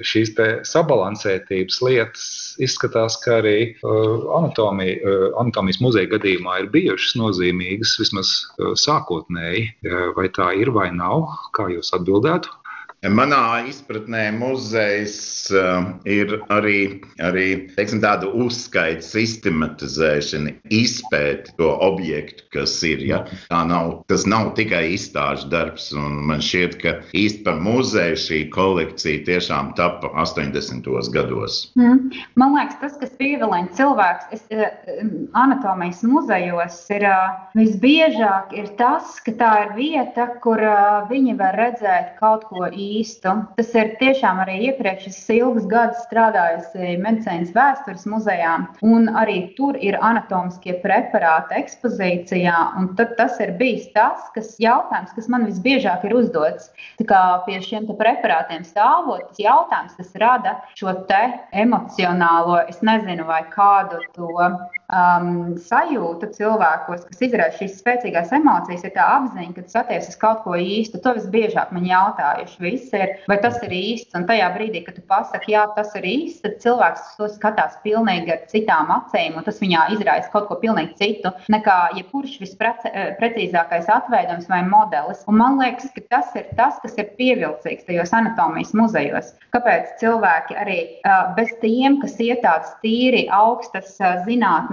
šīs 0.02 0.34
sabalansētības 0.66 1.82
lietas 1.86 2.28
izskatās, 2.62 3.18
ka 3.24 3.38
arī 3.40 3.56
uh, 3.72 4.28
anatomija, 4.38 4.96
uh, 5.00 5.26
anatomijas 5.42 5.80
muzeja 5.84 6.10
gadījumā 6.14 6.60
ir 6.62 6.70
bijušas 6.74 7.16
nozīmīgas 7.20 7.96
vismaz 8.02 8.32
uh, 8.36 8.72
sākotnēji. 8.78 9.68
Vai 10.16 10.28
tā 10.34 10.50
ir 10.60 10.70
vai 10.74 10.90
nav? 10.94 11.28
Kā 11.56 11.68
jūs 11.72 11.92
atbildētu? 11.96 12.59
Manā 13.00 13.64
izpratnē 13.64 14.26
muzejs 14.36 15.48
uh, 15.56 15.86
ir 16.04 16.34
arī, 16.52 17.00
arī 17.24 17.46
teiksim, 17.72 18.02
tāda 18.02 18.28
uzskaita, 18.28 19.00
sistematizēšana, 19.00 20.52
izpēta 20.68 21.54
to 21.56 21.70
objektu, 21.80 22.44
kas 22.52 22.74
ir. 22.84 23.00
Ja? 23.08 23.22
Tā 23.48 23.62
nav, 23.64 24.02
tas 24.12 24.26
nav 24.28 24.50
tikai 24.58 24.82
izstāžu 24.98 25.48
darbs. 25.48 25.88
Man 25.96 26.44
šķiet, 26.44 26.76
ka 26.82 26.92
īsti 27.16 27.40
par 27.46 27.56
muzeju 27.64 28.18
šī 28.20 28.42
kolekcija 28.52 29.24
tiešām 29.30 29.72
tapa 29.80 30.12
80. 30.20 30.92
gados. 31.16 31.70
Mm. 31.80 32.12
Man 32.36 32.52
liekas, 32.58 32.76
tas, 32.84 33.00
kas 33.00 33.16
pievilina 33.16 33.72
cilvēks, 33.80 34.28
es, 34.36 34.44
eh, 34.52 34.76
anatomijas 35.40 36.04
muzejos 36.04 36.76
ir 36.92 37.08
uh, 37.08 37.48
visbiežāk 37.56 38.52
ir 38.60 38.68
tas, 38.76 39.16
ka 39.24 39.32
tā 39.40 39.56
ir 39.64 39.74
vieta, 39.80 40.28
kur 40.44 40.60
viņi 41.08 41.38
var 41.40 41.56
redzēt 41.56 42.18
kaut 42.20 42.44
ko 42.52 42.68
īstu 42.68 42.89
īstu. 42.98 43.34
Tas 43.58 43.72
ir 43.78 43.94
tiešām 44.00 44.40
arī 44.44 44.56
iepriekš 44.70 45.08
es 45.10 45.18
ilgus 45.34 45.66
gadus 45.70 46.02
strādājusi 46.06 46.96
medicīnas 47.02 47.52
vēstures 47.56 48.06
muzejā, 48.10 48.54
un 48.86 49.10
arī 49.22 49.38
tur 49.58 49.78
ir 49.80 49.98
anatomiskie 50.00 50.76
preparāti 50.84 51.58
ekspozīcijā. 51.60 52.56
Tas 53.20 53.38
ir 53.44 53.54
bijis 53.60 53.90
tas, 53.94 54.26
kas 54.34 54.54
jautājums, 54.62 55.14
kas 55.16 55.30
man 55.32 55.46
visbiežāk 55.48 56.06
ir 56.08 56.16
uzdots. 56.22 56.70
Tā 57.00 57.06
kā 57.10 57.22
pie 57.46 57.60
šiem 57.64 57.88
preparātiem 57.98 58.64
stāvot, 58.66 59.28
tas 59.30 59.42
jautājums, 59.42 59.96
tas 59.98 60.14
rada 60.20 60.56
šo 60.78 60.94
emocionālo, 61.52 62.60
es 62.68 62.80
nezinu, 62.86 63.24
vai 63.28 63.42
kādu 63.54 64.00
to 64.14 64.30
um, 64.90 65.54
sajūtu 65.60 66.30
cilvēkos, 66.36 67.04
kas 67.08 67.22
izraisa 67.24 67.58
šīs 67.60 67.78
spēcīgās 67.80 68.32
emocijas, 68.36 68.84
ir 68.86 68.94
tā 68.94 69.06
apziņa, 69.16 69.54
ka 69.56 69.64
tas 69.66 69.78
attiecas 69.82 70.18
kaut 70.20 70.42
ko 70.44 70.56
īstu. 70.58 71.00
To 71.04 71.14
visbiežāk 71.16 71.72
man 71.74 71.86
jautājuši, 71.88 72.60
visi 72.64 73.00
ir, 73.00 73.14
vai 73.30 73.38
tas 73.42 73.58
ir 73.66 73.74
īsts. 73.76 74.14
Un 74.18 74.26
tajā 74.28 74.50
brīdī, 74.56 74.84
kad 74.86 74.98
tu 74.98 75.04
pasaki, 75.10 75.54
jā, 75.54 75.64
tas 75.76 75.94
ir 75.98 76.06
īsts, 76.10 76.42
tad 76.44 76.58
cilvēks 76.64 77.14
to 77.18 77.30
skatās 77.32 77.78
pilnīgi 77.84 78.34
ar 78.34 78.44
citām 78.50 78.92
acīm, 78.94 79.38
un 79.38 79.46
tas 79.46 79.60
viņā 79.62 79.86
izraisa 79.96 80.32
kaut 80.34 80.48
ko 80.50 80.58
pilnīgi 80.62 80.96
citu 81.00 81.32
nekā 81.52 81.78
jebkurš 81.98 82.38
visprecīzākais 82.44 83.90
atveidojums 83.90 84.50
vai 84.50 84.62
modelis. 84.66 85.24
Un 85.30 85.40
man 85.40 85.60
liekas, 85.60 85.90
ka 85.94 86.04
tas 86.16 86.34
ir 86.38 86.50
tas, 86.58 86.78
kas 86.82 86.96
ir 87.00 87.12
pievilcīgs 87.18 87.86
tajos 87.88 88.14
anatomijas 88.16 88.74
muzejos. 88.76 89.32
Kāpēc 89.54 89.96
cilvēki 90.02 90.56
arī 90.58 90.78
bez 91.36 91.52
tiem, 91.62 92.00
kas 92.02 92.16
iet 92.22 92.42
tāds 92.44 92.72
tīri 92.84 93.26
augstas 93.34 93.96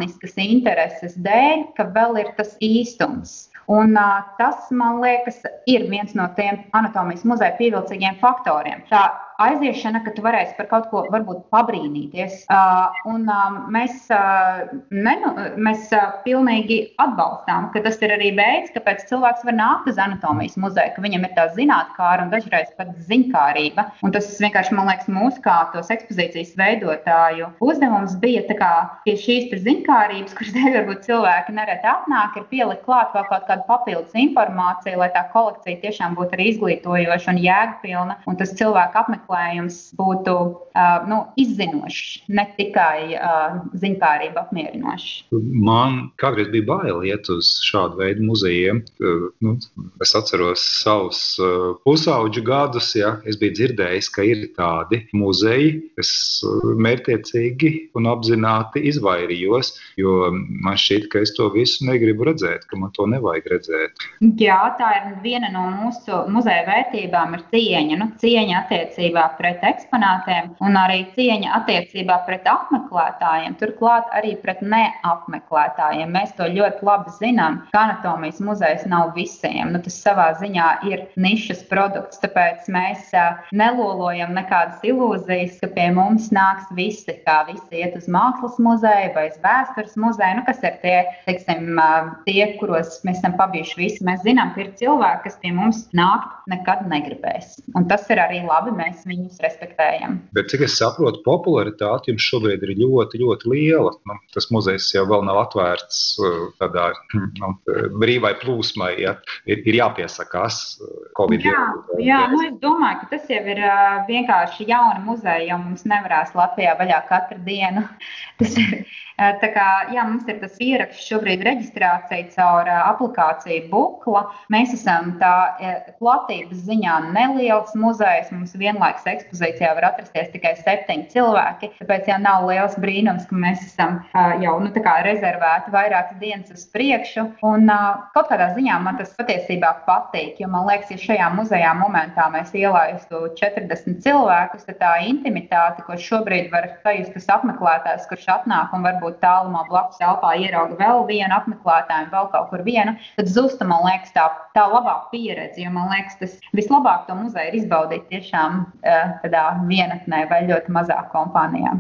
zinātniskas 0.08 0.38
intereses 0.38 1.16
dēļ, 1.20 1.74
ka 1.76 1.88
vēl 1.94 2.18
ir 2.22 2.34
tas 2.38 2.56
īstums. 2.62 3.50
Un, 3.68 3.98
uh, 3.98 4.24
tas, 4.38 4.70
man 4.72 5.02
liekas, 5.02 5.44
ir 5.68 5.90
viens 5.90 6.14
no 6.16 6.30
tiem 6.38 6.64
anatomijas 6.74 7.26
muzeja 7.26 7.58
pievilcīgiem 7.58 8.18
faktoriem. 8.22 8.84
Tā 8.90 9.12
aiziešana, 9.42 10.02
ka 10.06 10.14
tu 10.16 10.24
varēsi 10.26 10.56
par 10.58 10.68
kaut 10.72 10.88
ko 10.92 11.04
varbūt 11.14 11.46
pabrīnīties. 11.54 12.44
Uh, 12.50 12.96
un 13.10 13.28
uh, 13.30 13.60
mēs, 13.74 14.08
uh, 14.14 14.66
nenu, 14.94 15.34
mēs 15.62 15.92
uh, 15.96 16.18
pilnīgi 16.26 16.80
atbalstām, 17.02 17.70
ka 17.74 17.84
tas 17.86 18.00
ir 18.02 18.14
arī 18.16 18.32
veids, 18.38 18.74
kāpēc 18.76 19.06
cilvēks 19.10 19.46
var 19.48 19.58
nākt 19.58 19.92
uz 19.92 20.02
anatomijas 20.02 20.58
muzeju, 20.60 20.96
ka 20.96 21.06
viņam 21.06 21.28
ir 21.28 21.36
tā 21.38 21.48
zinātnākāra 21.56 22.26
un 22.26 22.34
dažreiz 22.34 22.72
pat 22.80 22.94
ziņkārība. 23.10 23.88
Un 24.06 24.16
tas 24.16 24.30
vienkārši, 24.42 24.76
man 24.78 24.90
liekas, 24.90 25.12
mūsu 25.12 25.44
kā 25.46 25.58
tos 25.74 25.92
ekspozīcijas 25.94 26.56
veidotāju 26.60 27.52
uzdevums 27.64 28.18
bija 28.22 28.46
kā, 28.58 28.74
pie 29.06 29.18
šīs 29.20 29.54
ziņkārības, 29.68 30.34
kuras 30.38 30.54
dēļ 30.56 30.80
varbūt 30.80 31.06
cilvēki 31.06 31.54
nereti 31.58 31.90
atnāk, 31.92 32.38
ir 32.40 32.48
pielikt 32.50 32.86
klāt 32.88 33.14
vēl 33.14 33.28
kaut 33.30 33.46
kādu 33.50 33.66
papildus 33.70 34.18
informāciju, 34.18 34.98
lai 35.02 35.12
tā 35.14 35.28
kolekcija 35.34 35.82
tiešām 35.84 36.18
būtu 36.18 36.38
arī 36.38 36.50
izglītojoša 36.54 37.34
un 37.34 37.42
jēgpilna. 37.44 38.18
Un 38.28 38.40
tas 38.40 38.56
cilvēku 38.58 39.02
apmeklējums 39.02 39.27
apmeklējums 39.28 39.94
būtu 39.98 40.34
uh, 40.34 41.08
nu, 41.08 41.26
izzinošs, 41.38 42.24
ne 42.30 42.46
tikai 42.58 43.16
uh, 43.16 43.60
ziņkārība 43.76 44.48
apmierinošs. 44.48 45.28
Man 45.32 46.12
kādreiz 46.18 46.50
bija 46.52 46.66
bail 46.68 47.04
iet 47.04 47.28
uz 47.30 47.60
šādu 47.66 48.00
veidu 48.00 48.24
muzejiem. 48.24 48.84
Uh, 49.00 49.30
nu, 49.42 49.58
es 50.02 50.16
atceros 50.16 50.64
savus 50.84 51.38
uh, 51.40 51.76
pusauģu 51.86 52.44
gadus, 52.48 52.94
ja 52.96 53.18
es 53.28 53.38
biju 53.38 53.58
dzirdējis, 53.58 54.10
ka 54.10 54.24
ir 54.24 54.48
tādi 54.58 55.04
muzeji. 55.14 55.92
Es 56.00 56.12
uh, 56.46 56.74
mērķiecīgi 56.78 57.74
un 57.98 58.08
apzināti 58.08 58.86
izvairījos, 58.88 59.74
jo 60.00 60.32
man 60.32 60.78
šķiet, 60.78 61.10
ka 61.12 61.24
es 61.26 61.34
to 61.38 61.50
visu 61.54 61.88
negribu 61.88 62.30
redzēt, 62.30 62.68
ka 62.70 62.80
man 62.80 62.94
to 62.96 63.08
nevajag 63.10 63.52
redzēt. 63.56 64.08
Jā, 64.40 64.60
tā 64.80 64.94
ir 65.00 65.10
viena 65.24 65.52
no 65.54 65.68
mūsu 65.74 66.24
muzeja 66.32 66.66
vērtībām, 66.68 67.36
ir 67.38 67.46
cieņa. 67.52 67.98
Nu, 67.98 68.10
cieņa 68.22 68.64
attiecībā 68.64 69.17
attiecībā 69.18 69.38
pret 69.38 69.64
eksponātiem 69.66 70.52
un 70.62 70.78
arī 70.78 71.06
cieņa 71.16 71.54
attiecībā 71.62 72.20
pret 72.26 72.46
apmeklētājiem, 72.48 73.56
turklāt 73.60 74.06
arī 74.14 74.36
pret 74.42 74.62
neapmeklētājiem. 74.62 76.12
Mēs 76.12 76.34
to 76.38 76.46
ļoti 76.46 76.86
labi 76.86 77.14
zinām, 77.18 77.62
ka 77.72 77.86
anatomijas 77.86 78.40
muzejs 78.42 78.86
nav 78.86 79.14
visiem. 79.16 79.74
Nu, 79.74 79.82
tas 79.82 79.98
savā 80.02 80.34
ziņā 80.40 80.68
ir 80.90 81.08
nišas 81.18 81.64
produkts, 81.70 82.20
tāpēc 82.22 82.68
mēs 82.70 83.12
nelolojam 83.52 84.34
nekādas 84.38 84.84
ilūzijas, 84.84 85.60
ka 85.62 85.72
pie 85.74 85.90
mums 85.96 86.30
nāks 86.32 86.70
visi, 86.78 87.18
kā 87.26 87.44
visi 87.50 87.82
iet 87.82 87.98
uz 87.98 88.08
mākslas 88.08 88.58
muzeju 88.60 89.14
vai 89.16 89.28
uz 89.32 89.40
vēstures 89.44 89.98
muzeju, 89.98 90.40
nu, 90.40 90.46
kas 90.48 90.62
ir 90.64 90.78
tie, 90.84 90.98
teiksim, 91.26 91.80
tie, 92.28 92.42
kuros 92.62 93.00
mēs 93.08 93.22
esam 93.22 93.38
pabijuši 93.40 93.80
visi. 93.80 94.06
Mēs 94.08 94.24
zinām, 94.26 94.54
ka 94.54 94.64
ir 94.64 94.74
cilvēki, 94.80 95.24
kas 95.28 95.40
pie 95.42 95.54
mums 95.56 95.86
nākt 95.98 96.48
nekad 96.52 96.86
negribēs. 96.90 97.58
Un 97.78 97.88
tas 97.90 98.06
ir 98.12 98.22
arī 98.22 98.44
labi. 98.46 98.76
Mēs 98.78 99.07
viņus 99.08 99.42
respektējam. 99.44 100.20
Bet, 100.36 100.50
cik 100.52 100.66
es 100.68 100.78
saprotu, 100.80 101.22
popularitāte 101.26 102.12
jums 102.12 102.26
šobrīd 102.28 102.64
ir 102.68 102.76
ļoti, 102.82 103.22
ļoti 103.24 103.52
liela. 103.54 103.94
Nu, 104.10 104.18
tas 104.36 104.50
muzejs 104.54 104.90
jau 104.96 105.06
vēl 105.10 105.26
nav 105.28 105.42
atvērts 105.46 106.02
uh, 106.22 106.38
tādā 106.62 106.90
nu, 107.42 107.54
brīvai 108.02 108.34
plūsmai. 108.42 108.94
Ja? 109.04 109.18
Ir, 109.50 109.64
ir 109.68 109.80
jāpiesakās 109.82 110.62
uh, 110.82 110.94
Covid. 111.18 111.48
Jā, 111.48 111.66
jā 112.04 112.22
nu 112.34 112.44
es 112.46 112.56
domāju, 112.62 113.02
ka 113.04 113.12
tas 113.16 113.28
jau 113.32 113.44
ir 113.56 113.64
vienkārši 114.10 114.70
jauna 114.70 115.02
muzeja, 115.06 115.44
jo 115.50 115.60
mums 115.64 115.88
nevarēs 115.90 116.36
Latvijā 116.38 116.78
vaļā 116.80 117.02
katru 117.10 117.42
dienu. 117.48 117.88
Tas 118.38 118.54
ir 118.60 118.84
Tā 119.18 119.48
kā 119.50 119.68
jā, 119.90 120.04
mums 120.06 120.28
ir 120.30 120.38
tas 120.38 120.60
ieraksts 120.62 121.08
šobrīd 121.10 121.42
reģistrācija 121.42 122.28
caur 122.36 122.68
aplikāciju 122.70 123.64
Bukla. 123.72 124.28
Mēs 124.54 124.76
esam 124.76 125.16
tā 125.18 125.58
platības 125.98 126.60
ziņā 126.68 127.00
neliels 127.16 127.74
muzejs. 127.74 128.30
Mums 128.30 128.54
vienlaikus 128.62 129.08
ekspozīcijā 129.10 129.72
var 129.80 129.88
atrasties 129.90 130.30
tikai 130.36 130.52
septiņi 130.60 131.08
cilvēki. 131.16 131.72
Tāpēc 131.80 132.12
jau 132.12 132.20
nav 132.22 132.46
liels 132.46 132.78
brīnums, 132.78 133.26
ka 133.26 133.40
mēs 133.42 133.64
esam 133.66 133.98
jau 134.44 134.54
nu, 134.62 134.70
rezervēti 135.08 135.74
vairākas 135.74 136.22
dienas 136.22 136.54
uz 136.54 136.68
priekšu. 136.78 137.26
Un 137.50 137.66
kaut 138.14 138.30
kādā 138.30 138.52
ziņā 138.54 138.78
man 138.86 139.02
tas 139.02 139.18
patiesībā 139.18 139.74
patīk, 139.90 140.38
jo 140.44 140.52
man 140.54 140.70
liekas, 140.70 140.94
ja 140.94 141.02
šajā 141.08 141.32
muzejā 141.34 141.74
momentā 141.82 142.30
mēs 142.34 142.54
ielaistu 142.54 143.26
40 143.42 143.98
cilvēkus, 144.06 144.70
tad 144.70 144.78
tā 144.84 144.94
intimitāte, 145.10 145.82
ko 145.90 145.98
šobrīd 145.98 146.54
var 146.54 146.70
sajust 146.86 147.18
tas 147.18 147.30
apmeklētājs, 147.40 148.06
kurš 148.14 148.30
atnāk 148.38 148.78
un 148.78 148.86
varbūt 148.86 149.07
varbūt 149.08 149.22
tālumā 149.22 149.64
blakus 149.70 150.00
telpā 150.00 150.36
ierauga 150.38 150.76
vēl 150.78 151.06
vienu 151.08 151.34
apmeklētāju, 151.36 152.10
vēl 152.12 152.28
kaut 152.32 152.50
kur 152.52 152.64
vienu, 152.64 152.96
tad 153.18 153.28
zusta, 153.28 153.66
man 153.66 153.86
liekas, 153.86 154.12
tā, 154.14 154.28
tā 154.54 154.68
labā 154.68 155.10
pieredze. 155.12 155.62
Jo 155.62 155.72
man 155.72 155.90
liekas, 155.92 156.18
tas 156.20 156.36
vislabāk 156.54 157.08
to 157.08 157.16
muzeju 157.16 157.52
ir 157.52 157.60
izbaudīt 157.62 158.08
tiešām 158.12 158.66
uh, 158.66 159.16
tādā 159.24 159.46
vienatnē 159.68 160.28
vai 160.30 160.44
ļoti 160.48 160.72
mazā 160.72 161.00
kompānijā. 161.14 161.78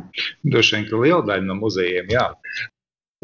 Droši 0.47 0.77
vien, 0.77 0.87
ka 0.89 1.03
liela 1.03 1.23
daļa 1.25 1.47
no 1.47 1.59
muzejiem, 1.59 2.09
jā. 2.11 2.29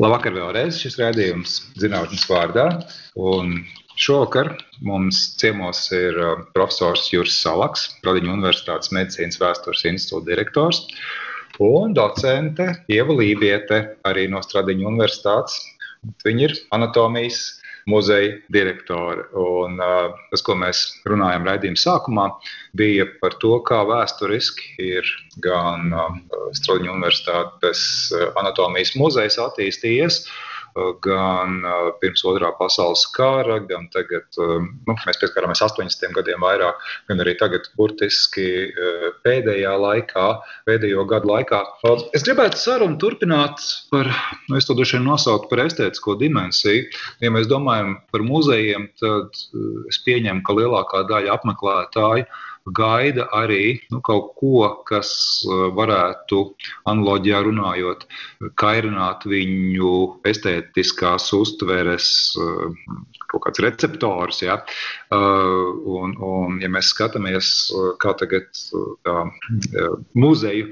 Labvakar 0.02 0.34
vēlreiz 0.34 0.80
šis 0.82 0.98
rādījums 0.98 1.60
zinātnes 1.78 2.26
vārdā. 2.26 2.68
Un 3.14 3.60
Šovakar 3.94 4.56
mums 4.82 5.36
ciemos 5.38 5.84
ir 5.94 6.18
profesors 6.56 7.12
Juris 7.14 7.36
Salaks, 7.44 7.92
Radiņu 8.02 8.34
Universitātes 8.34 8.90
medicīnas 8.90 9.38
vēstures 9.38 9.86
institūta 9.86 10.32
direktors 10.32 10.88
un 11.62 11.94
docente 11.94 12.70
Ieva 12.90 13.14
Lībiete, 13.18 13.98
arī 14.08 14.28
no 14.32 14.42
Stradiņu 14.42 14.88
universitātes. 14.90 15.60
Viņa 16.26 16.48
ir 16.48 16.56
anatomijas 16.76 17.60
muzeja 17.88 18.38
direktore. 18.52 19.28
Un, 19.40 19.78
uh, 19.84 20.16
tas, 20.32 20.44
ko 20.46 20.56
mēs 20.60 20.86
runājam 21.10 21.46
raidījuma 21.48 21.80
sākumā, 21.80 22.30
bija 22.80 23.08
par 23.22 23.36
to, 23.44 23.58
kā 23.68 23.84
vēsturiski 23.88 24.88
ir 24.98 25.12
gan 25.44 25.92
uh, 25.92 26.18
Stradiņu 26.56 26.96
universitātes 26.96 27.86
anatomijas 28.40 28.96
muzejs 29.00 29.40
attīstījies. 29.44 30.24
Uh, 30.24 30.53
gan 31.04 31.60
pirms 32.02 32.24
otrā 32.28 32.50
pasaules 32.58 33.06
kara, 33.16 33.60
gan 33.70 33.88
tagad, 33.94 34.26
nu, 34.38 34.96
mēs 34.96 35.20
pieskarāmies 35.22 35.62
80 35.66 36.16
gadiem 36.18 36.44
vairāk, 36.44 36.80
gan 37.10 37.22
arī 37.24 37.36
tagad, 37.40 37.68
burtiski 37.78 38.48
pēdējā 39.26 39.74
laikā, 39.84 40.28
pēdējo 40.70 41.06
gadu 41.10 41.30
laikā. 41.34 41.62
Es 42.16 42.26
gribētu 42.26 42.60
sarunu 42.62 42.98
turpināt 43.02 43.62
par, 43.94 44.10
nu, 44.50 44.58
es 44.58 44.70
to 44.70 44.78
droši 44.78 44.98
vien 44.98 45.08
nosaucu 45.12 45.50
par 45.52 45.66
estētisko 45.68 46.18
dimensiju. 46.22 46.88
Ja 47.24 47.34
mēs 47.34 47.50
domājam 47.52 47.98
par 48.14 48.26
muzejiem, 48.26 48.90
tad 49.02 49.44
es 49.92 50.02
pieņemu, 50.08 50.42
ka 50.48 50.58
lielākā 50.58 51.06
daļa 51.12 51.38
apmeklētāju 51.38 52.28
gaida 52.66 53.28
arī 53.36 53.80
nu, 53.92 54.00
kaut 54.06 54.34
ko, 54.40 54.68
kas 54.88 55.10
uh, 55.48 55.68
varētu, 55.76 56.40
analoģijā 56.90 57.42
runājot, 57.48 58.06
kairināt 58.60 59.28
viņu 59.28 59.94
estētiskās 60.30 61.28
uztveres 61.36 62.08
uh, 62.40 62.72
kaut 63.32 63.46
kāds 63.48 63.64
receptors. 63.66 64.42
Ja? 64.46 64.62
Uh, 65.12 65.76
un, 66.00 66.16
un, 66.24 66.62
ja 66.64 66.72
mēs 66.72 66.94
skatāmies, 66.94 67.52
kā 68.00 68.14
tagad 68.20 68.48
tā, 69.04 69.18
muzeju 70.16 70.70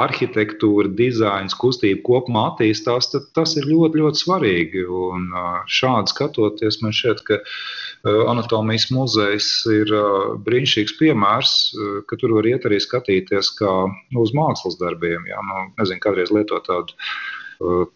arhitektūra, 0.00 0.92
dizains, 0.96 1.56
kustība 1.58 2.00
kopumā 2.06 2.48
attīstās, 2.52 3.10
tad 3.12 3.28
tas 3.36 3.56
ir 3.60 3.68
ļoti, 3.68 4.00
ļoti 4.02 4.22
svarīgi. 4.24 4.86
Un 4.86 5.28
šādi 5.70 6.14
skatoties, 6.14 6.80
man 6.84 6.94
šķiet, 6.96 7.24
ka 7.26 7.40
anatomijas 8.02 8.88
muzejs 8.90 9.48
ir 9.70 9.92
brīnišķīgs 10.46 10.96
piemērs, 10.98 11.52
ka 12.10 12.18
tur 12.18 12.34
var 12.38 12.48
iet 12.50 12.66
arī 12.66 12.80
skatīties 12.82 13.52
kā 13.60 13.74
nu, 13.86 14.24
uz 14.24 14.34
mākslas 14.34 14.78
darbiem. 14.80 15.28
Jā, 15.30 15.38
nu, 15.46 15.68
nezinu, 15.78 16.02
kādreiz 16.02 16.34
lietot 16.34 16.66
tādu 16.66 16.98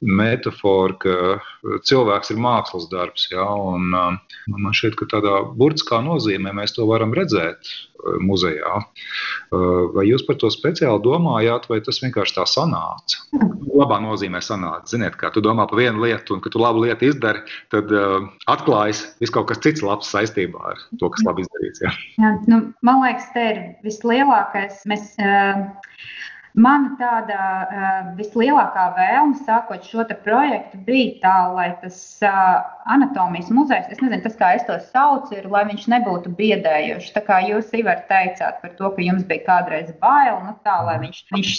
metāfora, 0.01 0.97
ka 1.03 1.81
cilvēks 1.89 2.33
ir 2.33 2.41
mākslas 2.43 2.89
darbs. 2.93 3.27
Ja, 3.33 3.47
un, 3.47 3.91
man 3.93 4.77
šķiet, 4.77 4.97
ka 5.01 5.11
tādā 5.17 5.43
burtiskā 5.59 6.01
nozīmē 6.05 6.55
mēs 6.57 6.77
to 6.77 6.87
varam 6.89 7.15
redzēt 7.17 7.71
muzejā. 8.23 8.81
Vai 9.95 10.05
jūs 10.07 10.25
par 10.27 10.39
to 10.41 10.51
speciāli 10.53 11.03
domājāt, 11.05 11.69
vai 11.71 11.81
tas 11.85 12.01
vienkārši 12.03 12.37
tā 12.39 12.47
sanāca? 12.51 13.23
Labā 13.77 13.99
nozīmē 14.05 14.41
sanāca. 14.45 14.87
Ziniet, 14.93 15.19
kā 15.21 15.31
tu 15.35 15.43
domā 15.45 15.67
par 15.71 15.81
vienu 15.81 16.05
lietu, 16.05 16.37
un 16.37 16.45
kad 16.45 16.55
tu 16.55 16.63
labu 16.63 16.85
lietu 16.85 17.11
izdari, 17.11 17.43
tad 17.75 17.91
uh, 17.95 18.29
atklājas 18.53 19.03
vis 19.23 19.33
kaut 19.35 19.49
kas 19.51 19.61
cits 19.65 19.85
labs 19.85 20.11
saistībā 20.13 20.63
ar 20.73 20.85
to, 21.01 21.11
kas 21.13 21.27
labi 21.27 21.45
izdarīts. 21.45 21.83
Ja. 21.85 21.93
Jā, 22.23 22.33
nu, 22.51 22.63
man 22.87 23.03
liekas, 23.05 23.29
te 23.35 23.49
ir 23.53 23.63
vislielākais. 23.87 24.85
Mēs, 24.91 25.13
uh, 25.21 25.67
Mana 26.57 26.95
tāda 26.97 27.39
uh, 27.69 27.97
vislielākā 28.17 28.87
vēlme, 28.97 29.37
sākot 29.45 29.85
šo 29.85 30.07
projektu, 30.25 30.79
bija 30.87 31.19
tā, 31.21 31.35
lai 31.53 31.67
tas 31.83 31.99
uh, 32.25 32.65
anatomijas 32.89 33.51
muzejs, 33.53 33.91
es 33.93 34.01
nezinu, 34.01 34.23
tas, 34.25 34.39
kā 34.39 34.55
es 34.57 34.65
to 34.65 34.79
saucu, 34.89 35.35
ir, 35.37 35.51
lai 35.53 35.67
viņš 35.69 35.85
nebūtu 35.93 36.33
biedējošs. 36.39 37.11
Tā 37.13 37.23
kā 37.27 37.43
jūs, 37.45 37.69
Ivar, 37.77 38.01
teicāt 38.09 38.63
par 38.63 38.73
to, 38.79 38.89
ka 38.95 39.05
jums 39.05 39.27
bija 39.29 39.45
kādreiz 39.45 39.91
bail, 40.01 40.39
nu 40.47 40.55
tā, 40.65 40.79
lai 40.87 40.95
viņš, 41.03 41.19
viņš, 41.37 41.53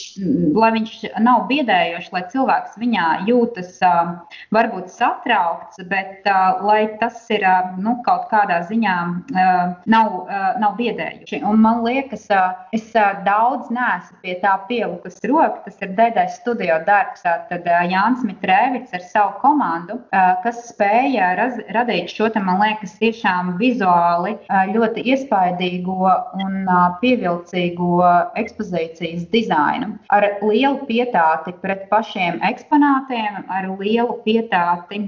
lai 0.58 0.72
viņš 0.80 0.96
nav 1.28 1.46
biedējošs, 1.52 2.10
lai 2.16 2.24
cilvēks 2.34 2.82
viņā 2.82 3.06
jūtas 3.30 3.78
uh, 3.86 4.16
varbūt 4.58 4.90
satraukts, 4.96 5.78
bet 5.94 6.26
uh, 6.26 6.58
lai 6.66 6.82
tas 6.98 7.22
ir 7.30 7.46
uh, 7.46 7.70
nu, 7.78 8.00
kaut 8.08 8.26
kādā 8.34 8.64
ziņā 8.66 8.98
uh, 9.06 9.78
nav, 9.86 10.20
uh, 10.26 10.50
nav 10.58 10.74
biedējoši. 10.82 11.44
Un 11.46 11.62
man 11.62 11.86
liekas, 11.86 12.26
uh, 12.34 12.58
es 12.74 12.90
uh, 12.98 13.14
daudz 13.30 13.70
neesmu 13.70 14.24
pie 14.26 14.40
tā 14.42 14.58
pielikts 14.66 14.87
pielikus 14.88 15.20
roku. 15.24 15.58
Tas 15.66 15.82
ir 15.82 15.90
DDS 15.96 16.40
studio 16.40 16.80
darbs. 16.86 17.22
Tad 17.24 17.66
Jānis 17.92 18.24
Mitrēvits 18.26 18.94
ar 18.94 19.04
savu 19.12 19.34
komandu, 19.42 20.00
kas 20.44 20.64
spēja 20.72 21.34
raz, 21.38 21.58
radīt 21.76 22.12
šo, 22.12 22.30
te, 22.32 22.40
man 22.40 22.62
liekas, 22.62 22.96
tiešām 23.02 23.56
vizuāli 23.60 24.36
ļoti 24.74 25.04
iespaidīgo 25.12 26.12
un 26.44 26.70
pievilcīgo 27.02 28.02
ekspozīcijas 28.40 29.28
dizainu. 29.34 29.94
Ar 30.14 30.28
lielu 30.42 30.86
pietāti 30.88 31.54
pret 31.62 31.88
pašiem 31.92 32.40
eksponātiem, 32.48 33.44
ar 33.52 33.70
lielu 33.80 34.20
pietāti 34.26 35.04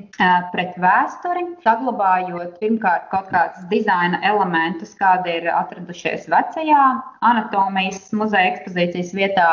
pret 0.54 0.76
vēsturi, 0.80 1.46
saglabājot 1.66 2.60
pirmkārt 2.60 3.10
kaut 3.14 3.30
kādus 3.34 3.68
dizaina 3.72 4.20
elementus, 4.28 4.96
kādi 5.00 5.40
ir 5.40 5.50
atradušies 5.54 6.28
vecajā 6.32 6.84
anatomijas 7.26 8.10
muzeja 8.16 8.54
ekspozīcijas 8.54 9.14
vietā 9.16 9.48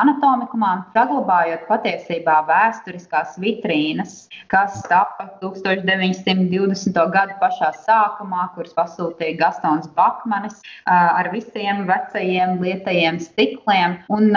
anatomikumā, 0.00 0.72
saglabājot 0.94 1.66
patiesībā 1.68 2.36
vēsturiskās 2.48 3.36
vitrīnas, 3.42 4.28
kas 4.50 4.80
tapa 4.88 5.28
1920. 5.42 7.00
gadu 7.14 7.36
pašā 7.40 7.70
sākumā, 7.84 8.48
kuras 8.54 8.74
pasūtīja 8.76 9.38
Gastons 9.40 9.88
Bakmanis 9.96 10.60
ar 10.86 11.30
visiem 11.34 11.84
vecajiem 11.88 12.58
lietajiem 12.62 13.20
stikliem. 13.22 13.98
Un 14.12 14.32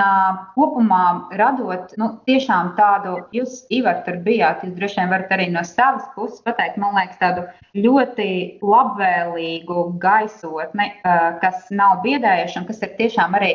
kopumā 0.56 1.04
radot 1.40 1.94
nu, 2.00 2.12
tiešām 2.28 2.74
tādu, 2.80 3.20
jūs, 3.36 3.64
Ivar, 3.74 4.04
tur 4.08 4.20
bijāt, 4.26 4.64
jūs 4.66 4.76
droši 4.78 5.02
vien 5.02 5.12
varat 5.14 5.32
arī 5.34 5.50
no 5.54 5.64
savas 5.68 6.06
puses 6.16 6.42
pateikt, 6.46 6.80
man 6.82 6.96
liekas, 6.98 7.20
tādu 7.22 7.46
ļoti 7.74 8.30
labvēlīgu 8.62 9.86
gaisotni, 10.02 10.90
kas 11.42 11.70
nav 11.74 12.02
biedējuša 12.06 12.62
un 12.62 12.68
kas 12.70 12.84
ir 12.86 12.94
tiešām 13.00 13.38
arī 13.40 13.52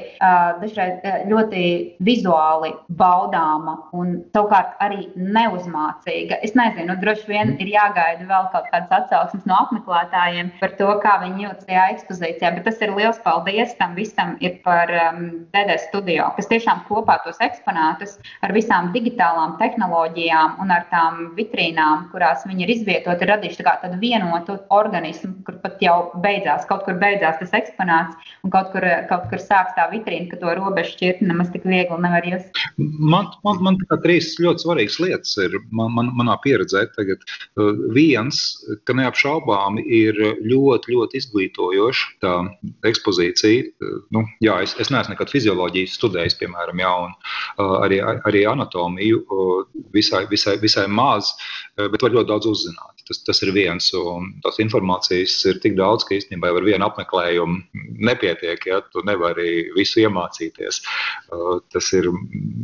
dažreiz 0.63 1.27
ļoti 1.31 1.58
vizuāli 2.05 2.73
baudāma 2.99 3.77
un 3.97 4.19
savukārt 4.35 4.77
arī 4.85 5.09
neuzmācīga. 5.17 6.41
Es 6.47 6.55
nezinu, 6.59 6.89
nu, 6.93 6.99
droši 7.03 7.29
vien 7.31 7.55
ir 7.63 7.71
jāgaida 7.73 8.27
vēl 8.29 8.49
kaut 8.53 8.69
kādas 8.73 8.95
atsauksmes 9.03 9.47
no 9.49 9.59
apmeklētājiem 9.65 10.53
par 10.61 10.75
to, 10.81 10.89
kā 11.03 11.19
viņi 11.23 11.47
jūtas 11.47 11.69
tajā 11.69 11.87
ekspozīcijā, 11.95 12.53
bet 12.57 12.67
tas 12.69 12.83
ir 12.85 12.95
liels 12.97 13.21
paldies 13.25 13.75
tam 13.79 13.95
visam 13.99 14.37
ir 14.45 14.59
par 14.65 14.91
um, 14.93 15.25
DD 15.55 15.79
studio, 15.83 16.31
kas 16.37 16.51
tiešām 16.51 16.85
kopā 16.89 17.19
tos 17.25 17.41
eksponātus 17.45 18.17
ar 18.47 18.55
visām 18.57 18.91
digitālām 18.95 19.57
tehnoloģijām 19.61 20.59
un 20.63 20.75
ar 20.75 20.87
tām 20.93 21.33
vitrīnām, 21.39 22.09
kurās 22.13 22.47
viņi 22.49 22.67
ir 22.67 22.75
izvietoti, 22.77 23.25
ir 23.25 23.33
radījuši 23.35 23.67
tā 23.67 23.77
tādu 23.83 24.01
vienotu 24.03 24.59
organismu, 24.75 25.35
kur 25.47 25.59
pat 25.63 25.83
jau 25.85 25.99
beidzās, 26.23 26.67
kaut 26.71 26.85
kur 26.87 26.99
beidzās 27.01 27.41
tas 27.43 27.55
eksponāts 27.61 28.35
un 28.45 28.55
kaut 28.55 28.73
kur, 28.75 28.87
kaut 29.11 29.29
kur 29.31 29.43
sāks 29.43 29.77
tā 29.77 29.89
vitrīna, 29.93 30.29
ka 30.31 30.41
to 30.41 30.55
robežu 30.59 30.95
šķirt 30.97 31.25
nemaz 31.27 31.48
tik 31.55 31.67
viegli 31.69 31.99
nevar 32.03 32.27
ies. 32.29 32.47
Man, 32.79 33.31
man, 33.47 33.61
man 33.65 33.79
tā 33.89 33.99
trīs 34.05 34.35
ļoti 34.43 34.65
svarīgas 34.65 34.99
lietas 35.03 35.35
ir 35.43 35.57
man, 35.71 35.93
man, 35.97 36.13
manā 36.19 36.39
pieredzē. 36.45 36.87
Tagad. 36.97 37.23
Uh, 37.59 37.75
viens, 37.95 38.41
ka 38.89 38.97
neapšaubāmi 38.97 39.85
ir 39.85 40.19
ļoti, 40.45 40.95
ļoti 40.95 41.21
izglītojoša 41.23 42.09
tā 42.25 42.35
ekspozīcija. 42.89 43.69
Uh, 43.83 44.01
nu, 44.15 44.25
jā, 44.45 44.59
es, 44.65 44.75
es 44.83 44.93
neesmu 44.95 45.15
nekad 45.15 45.33
fizioloģiju 45.33 45.93
studējis, 45.93 46.39
piemēram, 46.43 46.83
jā, 46.83 46.95
un 47.07 47.15
uh, 47.15 47.79
arī, 47.85 48.01
arī 48.29 48.45
anatomiju 48.51 49.25
visai, 49.95 50.25
visai, 50.31 50.57
visai 50.63 50.87
maz, 50.91 51.35
bet 51.93 52.03
var 52.03 52.15
ļoti 52.15 52.31
daudz 52.31 52.49
uzzināt. 52.51 53.05
Tas, 53.09 53.21
tas 53.25 53.41
ir 53.45 53.53
viens, 53.57 53.87
un 53.97 54.33
tās 54.45 54.59
informācijas 54.63 55.37
ir 55.49 55.61
tik 55.63 55.79
daudz, 55.79 56.05
ka 56.05 56.17
īstenībā 56.19 56.51
ar 56.53 56.67
vienu 56.67 56.85
apmeklējumu 56.89 57.85
nepietiek. 58.09 58.67
Ja? 58.69 58.81
Tu 58.93 59.05
nevari 59.09 59.69
visu 59.77 60.03
iemācīties. 60.03 60.83
Uh, 61.33 61.59
tas 61.73 61.93
ir 61.97 62.11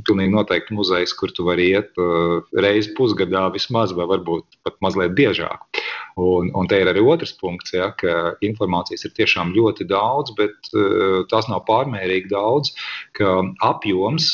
pilnīgi 0.09 0.35
noteikti 0.35 0.77
muzejs, 0.77 1.15
kur 1.19 1.33
tu 1.35 1.47
vari 1.49 1.71
iet 1.73 1.95
uh, 2.03 2.43
reizi 2.59 2.93
pusgadā 2.99 3.47
vismaz, 3.55 3.95
vai 3.97 4.09
varbūt 4.11 4.61
pat 4.67 4.81
mazliet 4.85 5.17
biežāk. 5.17 5.84
Un, 6.15 6.51
un 6.55 6.69
te 6.71 6.79
ir 6.79 6.87
arī 6.87 7.03
otrs 7.03 7.33
punkts, 7.41 7.73
ja, 7.75 7.89
ka 7.99 8.37
informācijas 8.47 9.03
ir 9.09 9.15
tiešām 9.17 9.51
ļoti 9.57 9.87
daudz, 9.91 10.31
bet 10.39 10.71
uh, 10.71 11.25
tās 11.31 11.49
nav 11.51 11.65
pārmērīgi 11.67 12.31
daudz, 12.31 12.71
ka 13.19 13.41
apjoms 13.67 14.29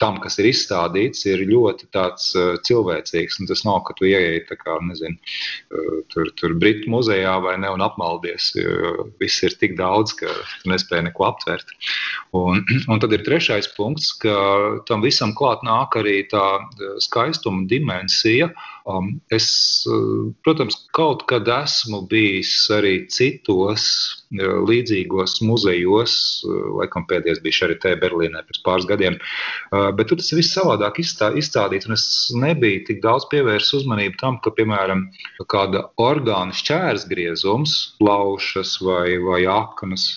tam, 0.00 0.16
kas 0.22 0.38
ir 0.40 0.48
izstādīts, 0.48 1.26
ir 1.28 1.44
ļoti 1.50 1.90
tāds 1.92 2.30
uh, 2.38 2.54
cilvēcīgs. 2.64 3.42
Tas 3.50 3.64
nav, 3.68 3.82
ka 3.84 3.96
tu 3.98 4.08
ieeji 4.08 4.46
kā, 4.48 4.78
nezinu, 4.88 5.18
uh, 5.20 5.98
tur, 6.14 6.32
tur 6.40 6.56
Britu 6.56 6.88
muzejā 6.94 7.36
vai 7.44 7.58
ne 7.60 7.74
un 7.74 7.84
apmaldies. 7.84 8.54
Viss 9.20 9.44
ir 9.44 9.56
tik 9.60 9.76
daudz, 9.76 10.14
ka 10.16 10.32
tu 10.62 10.72
nespēji 10.72 11.10
neko 11.10 11.28
aptvert. 11.28 11.76
Un, 12.36 12.64
un 12.92 13.04
tad 13.04 13.12
ir 13.12 13.26
trešais 13.26 13.68
punkts, 13.76 14.14
ka 14.24 14.38
tam 14.88 15.04
visam 15.04 15.36
klāt 15.36 15.60
nāk 15.66 16.00
arī 16.00 16.22
tā 16.32 16.46
skaistuma 17.04 17.68
dimensija. 17.68 18.48
Um, 18.88 19.18
es, 19.34 19.84
protams, 20.46 20.78
kaut 20.96 21.17
kad 21.26 21.48
esmu 21.48 22.02
bijis 22.10 22.52
arī 22.76 22.94
citos 23.10 23.84
līdzīgos 24.32 25.38
muzejos, 25.46 26.14
laikam 26.76 27.06
pēdējais 27.08 27.40
bija 27.44 27.58
Šaritē 27.62 27.94
Berlīnē 28.00 28.42
pirms 28.44 28.60
pāris 28.64 28.88
gadiem, 28.88 29.16
bet 29.96 30.10
tur 30.10 30.20
tas 30.20 30.30
viss 30.36 30.52
savādāk 30.52 31.00
izstādīts, 31.00 31.88
un 31.88 31.96
es 31.96 32.04
nebiju 32.36 32.84
tik 32.88 33.00
daudz 33.04 33.28
pievērsis 33.32 33.78
uzmanību 33.80 34.20
tam, 34.20 34.38
ka, 34.44 34.52
piemēram, 34.58 35.06
kāda 35.48 35.86
orgāna 36.02 36.52
šķērsgriezums, 36.56 37.76
plaušas 38.02 38.76
vai, 38.84 39.16
vai 39.24 39.40
aknas 39.48 40.10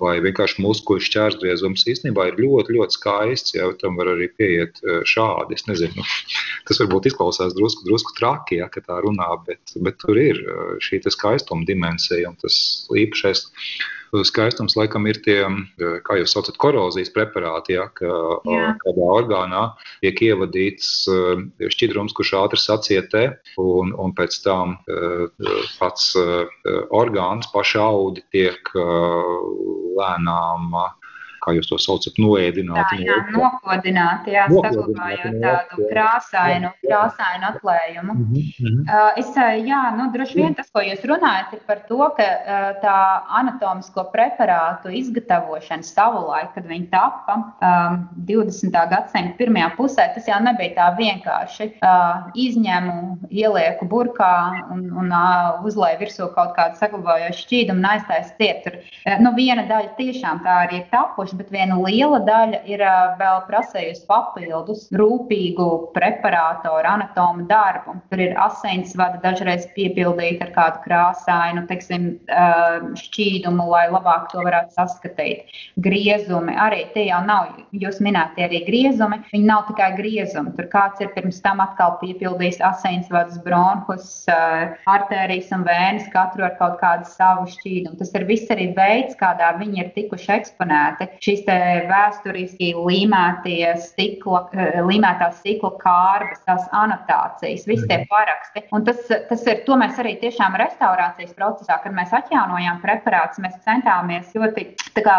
vai 0.00 0.16
vienkārši 0.24 0.64
muskuļu 0.64 1.04
šķērsgriezums 1.08 1.84
īstenībā 1.92 2.30
ir 2.30 2.40
ļoti, 2.40 2.78
ļoti 2.78 2.96
skaists, 2.96 3.56
ja 3.58 3.68
tam 3.82 4.00
var 4.00 4.14
arī 4.14 4.30
pieiet 4.40 4.80
šādi. 5.08 5.58
Es 5.58 5.68
nezinu, 5.68 6.04
tas 6.68 6.80
varbūt 6.80 7.10
izklausās 7.12 7.56
drusku, 7.58 7.84
drusku 7.88 8.16
traki, 8.16 8.62
ja, 8.62 8.72
tā 8.72 9.00
runā, 9.04 9.28
bet, 9.44 9.76
bet 9.84 10.00
tur 10.00 10.16
ir 10.16 10.40
šī 10.84 11.02
skaistuma 11.08 11.66
dimensija 11.68 12.28
un 12.30 12.36
tas 12.40 12.56
īpaši 12.92 13.17
īpašais 13.18 13.48
skaistums 14.24 14.72
laikam 14.76 15.06
ir 15.06 15.18
tie, 15.20 15.42
kā 15.76 16.16
jūs 16.16 16.32
saucat, 16.32 16.56
korozijas 16.56 17.10
preparāti, 17.12 17.74
ja, 17.76 17.88
ka 17.92 18.08
Jā. 18.48 18.70
kādā 18.80 19.08
orgānā 19.18 19.62
tiek 20.00 20.22
ievadīts 20.30 21.04
šķidrums, 21.60 22.14
kurš 22.16 22.32
ātri 22.40 22.60
sacietē, 22.62 23.24
un, 23.60 23.92
un 23.92 24.14
pēc 24.16 24.40
tam 24.46 24.78
pats 25.78 26.14
orgāns, 26.88 27.50
paša 27.52 27.84
audi 27.84 28.24
tiek 28.32 28.72
lēnām 29.98 30.72
kā 31.48 31.56
jūs 31.56 31.70
to 31.70 31.78
saucat, 31.80 32.18
noēdināt. 32.20 32.92
Tā, 32.92 32.98
jā, 33.02 33.16
nokodināt, 33.32 34.28
jā, 34.28 34.44
saglabājot 34.52 35.38
tādu 35.42 35.88
krāsainu, 35.90 36.72
krāsainu 36.84 37.48
atklājumu. 37.52 38.14
Mm 38.14 38.26
-hmm. 38.34 38.80
uh, 38.84 39.10
es, 39.20 39.32
jā, 39.68 39.82
nu, 39.96 40.10
droši 40.12 40.38
vien 40.40 40.54
tas, 40.54 40.70
ko 40.72 40.84
jūs 40.84 41.04
runājat, 41.08 41.54
ir 41.56 41.62
par 41.66 41.82
to, 41.88 42.00
ka 42.16 42.26
uh, 42.26 42.68
tā 42.82 42.98
anatomisko 43.40 44.08
preparātu 44.12 44.92
izgatavošana 44.92 45.82
savulaik, 45.82 46.52
kad 46.54 46.66
viņi 46.66 46.90
tapa 46.90 47.34
um, 47.38 48.08
20. 48.28 48.78
gadsimta 48.90 49.36
pirmajā 49.38 49.70
pusē, 49.76 50.08
tas 50.14 50.28
jau 50.28 50.40
nebija 50.42 50.74
tā 50.76 50.88
vienkārši. 50.98 51.72
Uh, 51.82 52.28
izņemu, 52.34 53.18
ielieku 53.30 53.88
burkā 53.88 54.34
un, 54.72 54.84
un 55.00 55.12
uh, 55.12 55.64
uzlēju 55.64 56.00
virsū 56.02 56.30
kaut 56.34 56.54
kādu 56.56 56.76
saglabājošu 56.80 57.44
šķīdumu 57.46 57.78
un 57.78 57.90
aiztaisa 57.94 58.34
ciet. 58.40 58.64
Tur, 58.64 58.78
uh, 59.06 59.18
nu, 59.22 59.32
viena 59.36 59.64
daļa 59.68 59.94
tiešām 59.96 60.42
tā 60.44 60.58
arī 60.66 60.82
ir 60.82 60.86
tapuši, 60.92 61.37
bet 61.38 61.52
viena 61.54 61.78
liela 61.80 62.20
daļa 62.26 62.62
ir 62.68 62.82
vēl 63.20 63.42
prasējusi 63.48 64.04
papildus 64.08 64.86
rūpīgu 64.98 65.68
preparātoru, 65.94 66.84
anatomu 66.88 67.46
darbu. 67.50 67.96
Tur 68.10 68.22
ir 68.24 68.36
asinsvada 68.42 69.20
dažreiz 69.22 69.68
piepildīta 69.76 70.48
ar 70.48 70.52
kādu 70.56 70.82
krāsainu, 70.86 71.64
teiksim, 71.70 72.08
šķīdumu, 72.98 73.68
lai 73.70 73.86
labāk 73.92 74.28
to 74.32 74.42
varētu 74.44 74.76
saskatīt. 74.76 75.54
Griezumi 75.84 76.56
arī 76.58 76.84
tie 76.94 77.06
jau 77.08 77.20
nav, 77.26 77.54
jūs 77.72 78.00
minētie 78.04 78.46
arī 78.48 78.62
griezumi, 78.66 79.20
viņi 79.32 79.48
nav 79.48 79.66
tikai 79.70 79.92
griezumi. 79.98 80.54
Tur 80.58 80.70
kāds 80.72 81.02
ir 81.04 81.12
pirms 81.14 81.40
tam 81.44 81.62
atkal 81.64 81.96
piepildījis 82.02 82.60
asinsvadas 82.68 83.38
bronhus, 83.44 84.10
artērijas 84.28 85.52
un 85.56 85.66
vēnes, 85.68 86.08
katru 86.14 86.46
ar 86.48 86.56
kaut 86.60 86.78
kādu 86.82 87.08
savu 87.08 87.46
šķīdumu. 87.54 87.98
Tas 88.00 88.12
ir 88.16 88.26
viss 88.28 88.50
arī 88.54 88.70
veids, 88.76 89.16
kādā 89.18 89.52
viņi 89.60 89.84
ir 89.84 89.92
tikuši 89.96 90.34
eksponēti. 90.38 91.08
Šīs 91.24 91.44
vēsturiski 91.88 92.72
līmētie 92.76 93.72
stikla, 93.82 94.44
uh, 94.52 94.80
līmētās 94.88 95.40
stikla 95.42 95.72
kārbas, 95.82 96.42
tās 96.46 96.66
anotācijas, 96.76 97.66
visi 97.68 97.88
tie 97.90 98.02
paraksti. 98.10 98.64
Un 98.74 98.86
tas, 98.86 99.00
tas 99.08 99.44
ir, 99.48 99.62
to 99.66 99.78
mēs 99.80 99.98
arī 100.00 100.16
tiešām 100.22 100.56
restaurācijas 100.60 101.34
procesā, 101.38 101.78
kad 101.82 101.94
mēs 101.96 102.14
atjaunojām 102.16 102.82
preparātus, 102.84 103.40
mēs 103.42 103.58
centāmies 103.66 104.30
ļoti, 104.36 104.66
tā 104.96 105.04
kā 105.06 105.16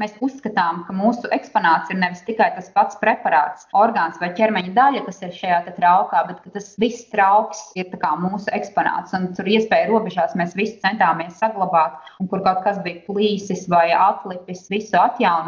mēs 0.00 0.16
uzskatām, 0.24 0.82
ka 0.86 0.96
mūsu 0.96 1.30
eksponāts 1.34 1.92
ir 1.92 2.00
nevis 2.00 2.24
tikai 2.26 2.52
tas 2.56 2.70
pats 2.74 2.98
preparāts, 3.02 3.68
orgāns 3.76 4.20
vai 4.22 4.32
ķermeņa 4.36 4.74
daļa, 4.76 5.04
kas 5.08 5.22
ir 5.26 5.34
šajā 5.36 5.60
traukā, 5.76 6.24
bet 6.28 6.42
tas 6.54 6.72
viss 6.80 7.08
trauks 7.12 7.70
ir 7.78 7.90
mūsu 8.22 8.50
eksponāts. 8.54 9.12
Un 9.16 9.30
tur 9.36 9.48
iespēja 9.48 9.90
robežās 9.90 10.34
mēs 10.38 10.56
visu 10.58 10.78
centāmies 10.82 11.38
saglabāt, 11.40 11.98
un 12.20 12.28
kur 12.30 12.42
kaut 12.44 12.62
kas 12.64 12.80
bija 12.84 13.02
plīsis 13.06 13.68
vai 13.70 13.90
atlipis, 13.96 14.68
visu 14.72 14.96
atjaunot. 14.98 15.41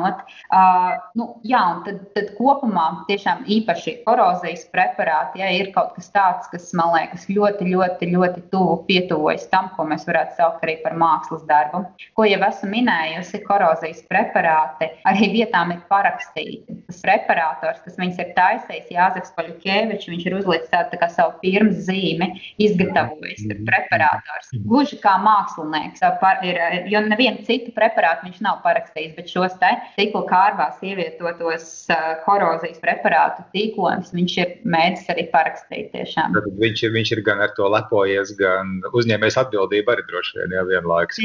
Uh, 0.55 0.97
nu, 1.19 1.29
jā, 1.47 1.61
un 1.75 1.83
tad, 1.87 2.01
tad 2.17 2.33
kopumā 2.39 2.87
tiešām 3.09 3.45
īpaši 3.51 3.99
korozijas 4.07 4.67
preparāti 4.73 5.43
ja, 5.43 5.51
ir 5.55 5.71
kaut 5.75 5.95
kas 5.97 6.11
tāds, 6.15 6.49
kas 6.53 6.71
man 6.77 6.93
liekas 6.95 7.27
ļoti, 7.31 7.69
ļoti, 7.73 8.11
ļoti 8.15 8.45
tuvu 8.53 8.81
pietuvojas 8.89 9.47
tam, 9.53 9.71
ko 9.77 9.87
mēs 9.89 10.07
varētu 10.09 10.39
saukt 10.39 10.65
arī 10.67 10.77
par 10.85 10.97
mākslas 11.01 11.45
darbu. 11.49 11.85
Ko 12.17 12.27
jau 12.29 12.41
esmu 12.49 12.71
minējusi, 12.75 13.43
korozijas 13.47 14.03
preparāti 14.11 14.91
arī 15.09 15.31
vietām 15.39 15.75
ir 15.75 15.83
parakstīti. 15.91 16.79
Tas 16.89 17.01
preparators, 17.05 17.83
kas 17.85 17.99
viņus 18.01 18.21
ir 18.23 18.33
taisījis, 18.37 18.93
Jāzeps 18.95 19.33
Paļķēvičs, 19.39 20.11
viņš 20.11 20.27
ir 20.29 20.39
uzlicis 20.41 20.73
tādu 20.73 21.01
tā 21.01 21.09
savu 21.13 21.39
pirms 21.43 21.85
zīmi, 21.89 22.31
izgatavojis 22.63 23.47
preparators. 23.67 24.53
Gluži 24.69 24.99
kā 25.03 25.17
mākslinieks, 25.23 26.05
par, 26.21 26.43
ir, 26.47 26.61
jo 26.93 27.03
nevienu 27.09 27.45
citu 27.47 27.73
preparātu 27.77 28.29
viņš 28.29 28.43
nav 28.45 28.61
parakstījis, 28.65 29.15
bet 29.19 29.33
šos 29.33 29.57
te 29.61 29.73
tiklu 29.97 30.25
kārbās 30.29 30.81
ievietotos 30.85 31.67
uh, 31.93 32.15
korozijas 32.25 32.81
preparātu 32.83 33.45
tīklojumus 33.55 34.13
viņš 34.15 34.37
ir 34.43 34.55
mēģinājis 34.65 35.11
arī 35.15 35.27
parakstīt 35.33 35.91
tiešām. 35.95 36.35
Tad 36.37 36.49
viņš, 36.61 36.85
viņš 36.95 37.13
ir 37.17 37.23
gan 37.27 37.43
ar 37.45 37.53
to 37.57 37.69
lepojies, 37.71 38.35
gan 38.39 38.79
uzņēmējis 38.93 39.39
atbildību 39.45 39.95
arī 39.95 40.07
droši 40.09 40.41
vien 40.41 40.57
jā, 40.57 40.65
vienlaikus. 40.69 41.21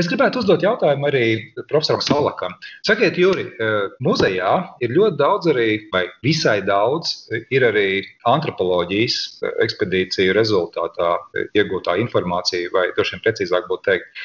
Es 0.00 0.10
gribētu 0.10 0.42
uzdot 0.42 0.64
jautājumu 0.64 1.08
arī 1.10 1.24
profesoram 1.70 2.02
Salakam. 2.04 2.56
Sakiet, 2.86 3.18
Juri, 3.20 3.46
muzejā 4.04 4.52
ir 4.84 4.94
ļoti 4.96 5.20
daudz 5.20 5.50
arī, 5.52 5.68
vai 5.94 6.06
visai 6.24 6.58
daudz, 6.66 7.28
ir 7.52 7.66
arī 7.66 7.88
antropoloģijas 8.28 9.18
ekspedīciju 9.64 10.34
rezultātā 10.36 11.16
iegūtā 11.58 11.96
informācija, 12.02 12.70
vai 12.74 12.88
droši 12.96 13.16
vien 13.16 13.24
precīzāk 13.24 13.68
būtu 13.70 13.86
teikt, 13.88 14.22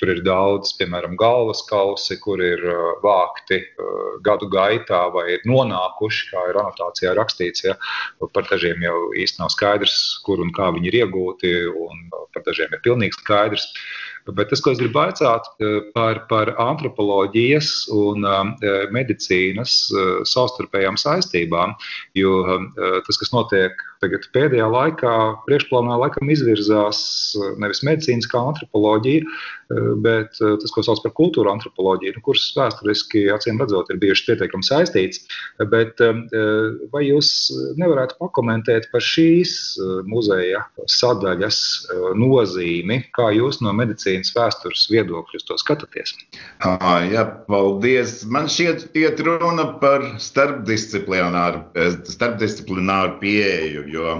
tur 0.00 0.14
ir 0.14 0.22
daudz, 0.26 0.74
piemēram, 0.80 1.16
galvas 1.20 1.64
kausi, 1.98 2.18
kur 2.20 2.40
ir 2.40 2.60
vākti 3.02 3.62
gadu 4.22 4.48
gaitā 4.48 5.10
vai 5.12 5.34
ir 5.34 5.40
nonākuši, 5.46 6.30
kā 6.30 6.44
ir 6.50 6.58
anotācijā 6.60 7.14
rakstīts, 7.16 7.64
ja 7.64 7.74
par 8.32 8.46
dažiem 8.48 8.82
jau 8.82 9.12
īsti 9.18 9.42
nav 9.42 9.50
skaidrs, 9.50 10.20
kur 10.24 10.38
un 10.40 10.52
kā 10.52 10.70
viņi 10.70 10.88
ir 10.88 11.00
iegūti, 11.04 11.54
un 11.74 12.08
par 12.34 12.42
dažiem 12.46 12.72
ir 12.72 12.82
pilnīgi 12.84 13.18
skaidrs. 13.18 13.66
Bet 14.28 14.50
tas, 14.50 14.60
ko 14.60 14.74
es 14.74 14.78
gribu 14.78 15.00
aicāt 15.00 15.46
par, 15.94 16.26
par 16.28 16.52
antropoloģijas 16.60 17.88
un 17.96 18.26
medicīnas 18.92 19.88
savstarpējām 20.28 20.98
saistībām, 21.00 21.72
jo 22.14 22.42
tas, 23.06 23.16
kas 23.16 23.32
notiek 23.32 23.87
Tagad 24.02 24.28
pēdējā 24.34 24.66
laikā 24.70 25.12
priekšplānā 25.48 25.96
laikam 25.98 26.30
izvirzās 26.30 27.00
eh, 27.34 27.54
nevis 27.58 27.82
medicīnas 27.86 28.28
kā 28.30 28.40
antropoloģija, 28.52 29.24
eh, 29.24 29.88
bet 30.04 30.38
eh, 30.38 30.54
tas, 30.62 30.72
ko 30.74 30.84
sauc 30.86 31.02
par 31.02 31.14
kultūra 31.18 31.50
antropoloģiju, 31.56 32.14
nu, 32.14 32.22
kuras 32.28 32.44
vēsturiski, 32.54 33.24
acīm 33.34 33.58
redzot, 33.58 33.90
ir 33.90 33.98
bijušas 34.02 34.28
pietiekami 34.28 34.66
saistīts. 34.66 35.24
Bet 35.72 36.00
vai 36.92 37.02
jūs 37.08 37.28
nevarētu 37.80 38.16
pakomentēt 38.20 38.88
par 38.92 39.02
šīs 39.04 39.52
muzeja 40.08 40.62
sadaļas 40.90 41.58
nozīmi, 42.18 43.00
kā 43.16 43.30
jūs 43.34 43.60
no 43.64 43.72
medicīnas 43.76 44.30
vēstures 44.36 44.86
viedokļa 44.92 45.42
to 45.48 45.58
skatāties? 45.60 46.14
Jā, 46.62 47.24
paldies. 47.48 48.20
Man 48.30 48.48
šķiet, 48.52 48.88
iet 48.98 49.22
runa 49.26 49.66
par 49.82 50.04
starpdisciplināru, 50.22 51.64
starpdisciplināru 52.08 53.18
pieeju 53.22 53.87
jo 53.92 54.14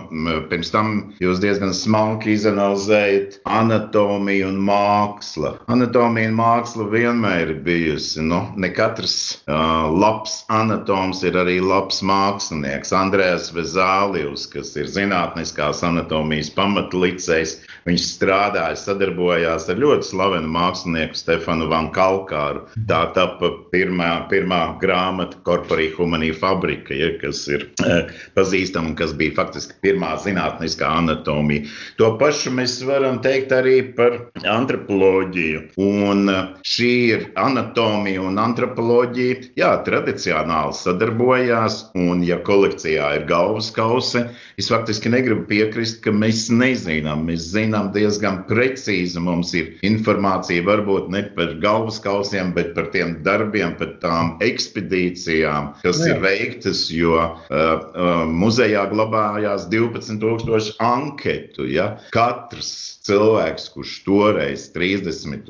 pirms 0.50 0.70
tam 0.72 0.92
jūs 1.22 1.40
diezgan 1.42 1.74
smalki 1.76 2.32
izanalizējat 2.34 3.38
anatomiju 3.48 4.48
un 4.52 4.60
mākslu. 4.68 5.54
Anatomija 5.70 6.30
un 6.32 6.38
māksla 6.38 6.88
vienmēr 6.92 7.54
ir 7.54 7.62
bijusi. 7.66 8.22
Nu, 8.24 8.40
ne 8.56 8.70
katrs 8.74 9.16
uh, 9.46 9.88
labs 9.92 10.42
anatoms 10.52 11.22
ir 11.26 11.38
arī 11.40 11.58
labs 11.64 12.02
mākslinieks. 12.06 12.94
Andrēs 12.96 13.50
Vezālijus, 13.56 14.48
kas 14.52 14.74
ir 14.80 14.90
zinātniskās 14.92 15.84
anatomijas 15.86 16.50
pamatlicējs, 16.56 17.58
viņš 17.88 18.04
strādāja, 18.12 18.76
sadarbojās 18.78 19.68
ar 19.72 19.80
ļoti 19.80 20.10
slavenu 20.10 20.50
mākslinieku 20.52 21.18
Stefanu 21.18 21.68
Van 21.70 21.90
Kalkāru. 21.94 22.66
Tā 22.88 23.00
tapa 23.16 23.50
pirmā, 23.72 24.10
pirmā 24.30 24.60
grāmata 24.82 25.40
Corporī 25.46 25.88
Humanī 25.96 26.30
Fabrika, 26.36 26.94
ja, 26.96 27.10
kas 27.20 27.44
ir 27.50 27.68
uh, 27.84 28.10
pazīstama 28.36 28.92
un 28.92 28.96
kas 28.98 29.14
bija 29.18 29.36
faktiski 29.38 29.78
pirmā 29.84 30.14
zinātniskā 30.22 30.90
anatomija. 31.00 31.68
To 32.00 32.12
pašu 32.20 32.52
mēs 32.56 32.78
varam 32.86 33.20
teikt 33.24 33.52
arī 33.56 33.78
par 33.96 34.18
antropoloģiju. 34.44 35.64
Un 35.84 36.32
uh, 36.32 36.42
šī 36.66 36.92
ir 37.14 37.26
anatomija 37.40 38.24
un 38.28 38.40
antropoloģija, 38.42 39.40
jā, 39.58 39.72
tradicionāli 39.86 40.76
sadarbojās, 40.76 41.80
un 41.98 42.22
ja 42.26 42.40
kolekcijā 42.44 43.12
ir 43.18 43.28
galvas 43.28 43.70
kausi, 43.74 44.24
es 44.60 44.70
faktiski 44.72 45.12
negribu 45.12 45.46
piekrist, 45.48 46.02
ka 46.04 46.12
mēs 46.14 46.48
nezinām. 46.52 47.26
Mēs 47.28 47.50
zinām 47.54 47.77
diezgan 47.94 48.42
precīzi, 48.48 49.18
mums 49.22 49.54
ir 49.58 49.74
informācija 49.86 50.64
varbūt 50.66 51.10
ne 51.14 51.24
par 51.36 51.54
galvas 51.62 52.00
kausiem, 52.04 52.54
bet 52.56 52.74
par 52.76 52.90
tiem 52.94 53.18
darbiem, 53.26 53.74
par 53.80 53.96
tām 54.02 54.36
ekspedīcijām, 54.44 55.72
kas 55.82 56.02
jā. 56.04 56.14
ir 56.14 56.22
veiktas, 56.24 56.86
jo 56.94 57.16
uh, 57.18 57.36
uh, 57.50 58.24
muzejā 58.28 58.86
glabājās 58.92 59.48
parādījās 59.48 59.68
12,000 59.70 60.76
anketu. 60.80 61.66
Ja? 61.68 61.98
Katrs 62.12 62.97
cilvēks, 63.08 63.68
kurš 63.72 63.94
toreiz, 64.04 64.68
30. 64.74 65.48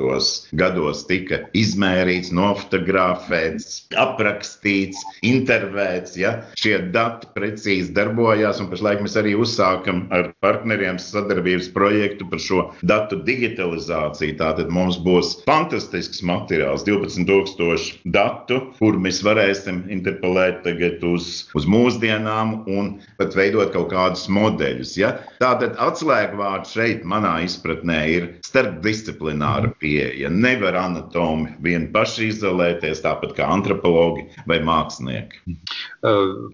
gados, 0.58 1.02
tika 1.08 1.40
izmērīts, 1.56 2.30
nofotografēts, 2.34 3.88
aprakstīts, 3.98 5.02
intervēts, 5.26 6.16
ja? 6.20 6.34
šie 6.58 6.76
dati 6.94 7.30
precīzi 7.34 7.94
darbojās. 7.96 8.62
Pašlaik 8.68 9.02
mēs 9.04 9.16
arī 9.18 9.34
uzsākam 9.38 10.04
ar 10.14 10.30
partneriem 10.44 10.98
sadarbības 11.02 11.70
projektu 11.74 12.28
par 12.30 12.42
šo 12.42 12.64
datu 12.86 13.18
digitalizāciju. 13.26 14.36
Tātad 14.38 14.70
mums 14.74 14.98
būs 15.02 15.38
fantastisks 15.48 16.22
materiāls, 16.26 16.84
12,000 16.86 18.04
datu, 18.14 18.60
kur 18.78 18.98
mēs 19.00 19.22
varēsim 19.26 19.84
interpelēt 19.94 20.62
tagad 20.66 21.02
uz, 21.08 21.48
uz 21.58 21.66
mūsdienām 21.70 22.54
un 22.70 22.94
pat 23.18 23.34
veidot 23.38 23.72
kaut 23.74 23.90
kādus 23.94 24.28
modeļus. 24.32 24.94
Ja? 25.00 25.14
Tātad 25.42 25.78
atslēgvārds 25.82 26.76
šeit 26.76 27.06
manā 27.08 27.38
izpratnē 27.48 27.98
ir 28.12 28.26
starpdisciplināra 28.46 29.72
pieeja. 29.82 30.30
Nevar 30.30 30.76
anatomi 30.78 31.56
vien 31.64 31.88
paši 31.94 32.28
izolēties, 32.32 33.02
tāpat 33.04 33.34
kā 33.38 33.48
antropologi 33.50 34.26
vai 34.50 34.60
mākslinieki. 34.64 35.56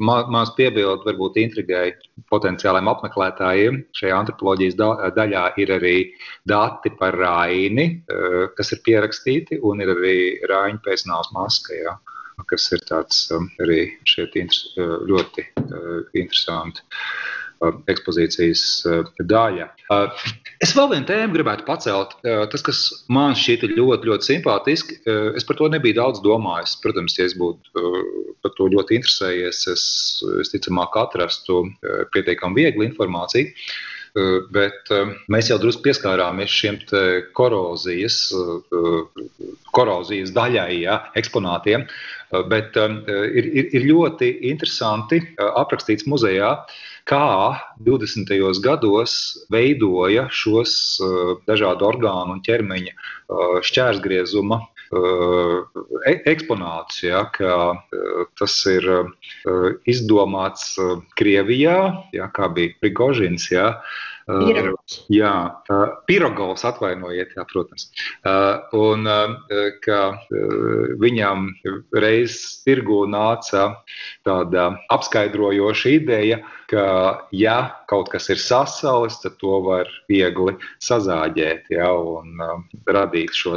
Mans 0.01 0.55
piebildi 0.57 1.11
varbūt 1.11 1.39
intrigai 1.43 1.85
potenciāliem 2.33 2.89
apmeklētājiem. 2.95 3.83
Šajā 3.99 4.23
antropoloģijas 4.23 4.81
daļā 5.19 5.45
ir 5.61 5.75
arī 5.77 5.97
dati 6.49 6.95
par 6.99 7.19
Raini, 7.21 7.91
kas 8.57 8.73
ir 8.73 8.83
pierakstīti, 8.87 9.61
un 9.63 9.85
ir 9.85 9.95
arī 9.99 10.19
Raņa 10.51 10.83
pēcnāvs 10.87 11.35
maska. 11.37 11.77
Jā 11.83 11.99
kas 12.51 12.67
ir 12.75 12.83
tāds 12.89 13.29
arī 13.63 13.81
šeit 14.11 14.35
ļoti 14.35 15.47
interesanti 16.19 16.83
ekspozīcijas 17.91 18.65
daļa. 19.31 19.69
Es 20.65 20.75
vēl 20.77 20.91
vienu 20.93 21.09
tēmu 21.09 21.37
gribētu 21.37 21.67
pacelt. 21.69 22.17
Tas, 22.25 22.65
kas 22.67 22.83
man 23.13 23.37
šķiet 23.39 23.67
ļoti, 23.75 24.11
ļoti 24.11 24.31
simpātiski, 24.31 25.01
es 25.37 25.47
par 25.49 25.59
to 25.61 25.71
nebiju 25.73 25.99
daudz 26.01 26.23
domājis. 26.25 26.77
Protams, 26.85 27.17
ja 27.19 27.29
es 27.29 27.37
būtu 27.39 27.89
par 28.45 28.55
to 28.59 28.69
ļoti 28.73 29.01
interesējies, 29.01 29.65
es, 29.73 29.89
es 30.43 30.55
ticamāk 30.55 30.97
atrastu 31.01 31.65
pietiekami 32.15 32.65
viegli 32.65 32.89
informāciju. 32.91 33.53
Bet 34.55 34.91
mēs 35.27 35.49
jau 35.51 35.57
drusku 35.59 35.83
pieskārāmies 35.89 36.53
šiem 36.55 36.77
korozijas, 37.35 38.19
korozijas 39.75 40.31
daļai, 40.37 40.69
ja, 40.85 41.01
eksponātiem. 41.19 41.89
Bet 42.51 42.79
ir, 42.79 43.49
ir, 43.51 43.73
ir 43.75 43.89
ļoti 43.91 44.31
interesanti 44.53 45.19
aprakstīts 45.43 46.07
muzejā, 46.07 46.53
kā 47.09 47.61
20. 47.85 48.33
gados 48.65 49.15
veidoja 49.53 50.29
šos 50.33 50.77
dažādu 51.49 51.89
orgānu 51.89 52.37
un 52.37 52.43
ķermeņa 52.45 52.95
šķērsgriezuma 53.69 54.61
e, 54.61 56.15
eksponāts, 56.33 57.03
ja, 57.05 57.27
tas 58.41 58.57
ir 58.73 58.89
izdomāts 59.91 60.75
Krievijā, 61.19 61.79
ja, 62.17 62.29
kā 62.33 62.49
bija 62.53 62.77
Prigožins. 62.81 63.51
Ja, 63.53 63.79
Pirogovs. 64.27 64.84
Jā, 65.09 65.63
Pirogovs 66.05 66.65
atvainojiet, 66.69 67.31
jā, 67.39 67.45
protams. 67.49 67.87
Un 68.77 69.09
ka 69.85 70.01
viņam 71.01 71.47
reiz 72.05 72.37
tirgu 72.67 73.07
nāca 73.09 73.71
tāda 74.29 74.67
apskaidrojoša 74.93 75.95
ideja, 75.97 76.43
ka 76.69 76.85
ja 77.33 77.57
kaut 77.89 78.11
kas 78.13 78.29
ir 78.33 78.41
sasalis, 78.41 79.17
tad 79.23 79.39
to 79.41 79.57
var 79.65 79.89
viegli 80.11 80.57
sazāģēt 80.85 81.73
ja, 81.73 81.89
un 81.93 82.37
radīt 82.85 83.33
šo 83.37 83.57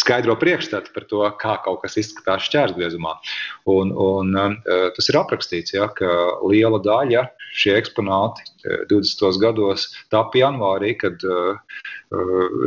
skaidro 0.00 0.34
priekšstatu 0.40 0.94
par 0.94 1.06
to, 1.10 1.22
kā 1.38 1.56
kaut 1.62 1.82
kas 1.84 1.98
izskatās 2.02 2.46
šķērsgriezumā. 2.48 3.14
Un, 3.70 3.94
un 3.94 4.34
tas 4.66 5.10
ir 5.10 5.20
aprakstīts, 5.22 5.76
ja, 5.78 5.86
ka 5.94 6.10
liela 6.42 6.82
daļa 6.82 7.28
šie 7.54 7.76
eksponāti 7.78 8.46
20. 8.90 9.38
gados 9.42 9.90
tapu 10.24 10.40
janvārī, 10.40 10.94
kad 10.98 11.20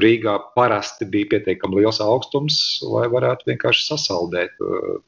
Rīgā 0.03 0.37
parasti 0.55 1.07
bija 1.09 1.31
pietiekami 1.33 1.81
liels 1.81 1.99
augstums, 2.03 2.57
lai 2.85 3.07
varētu 3.11 3.49
vienkārši 3.49 3.85
sasaldēt 3.89 4.57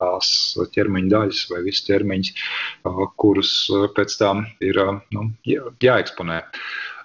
tās 0.02 0.32
ķermeņa 0.76 1.12
daļas 1.14 1.42
vai 1.54 1.64
visus 1.68 1.86
ķermeņus, 1.90 2.32
kurus 3.20 3.56
pēc 3.98 4.16
tam 4.22 4.46
ir 4.66 4.80
nu, 5.14 5.30
jāeksponē. 5.84 6.44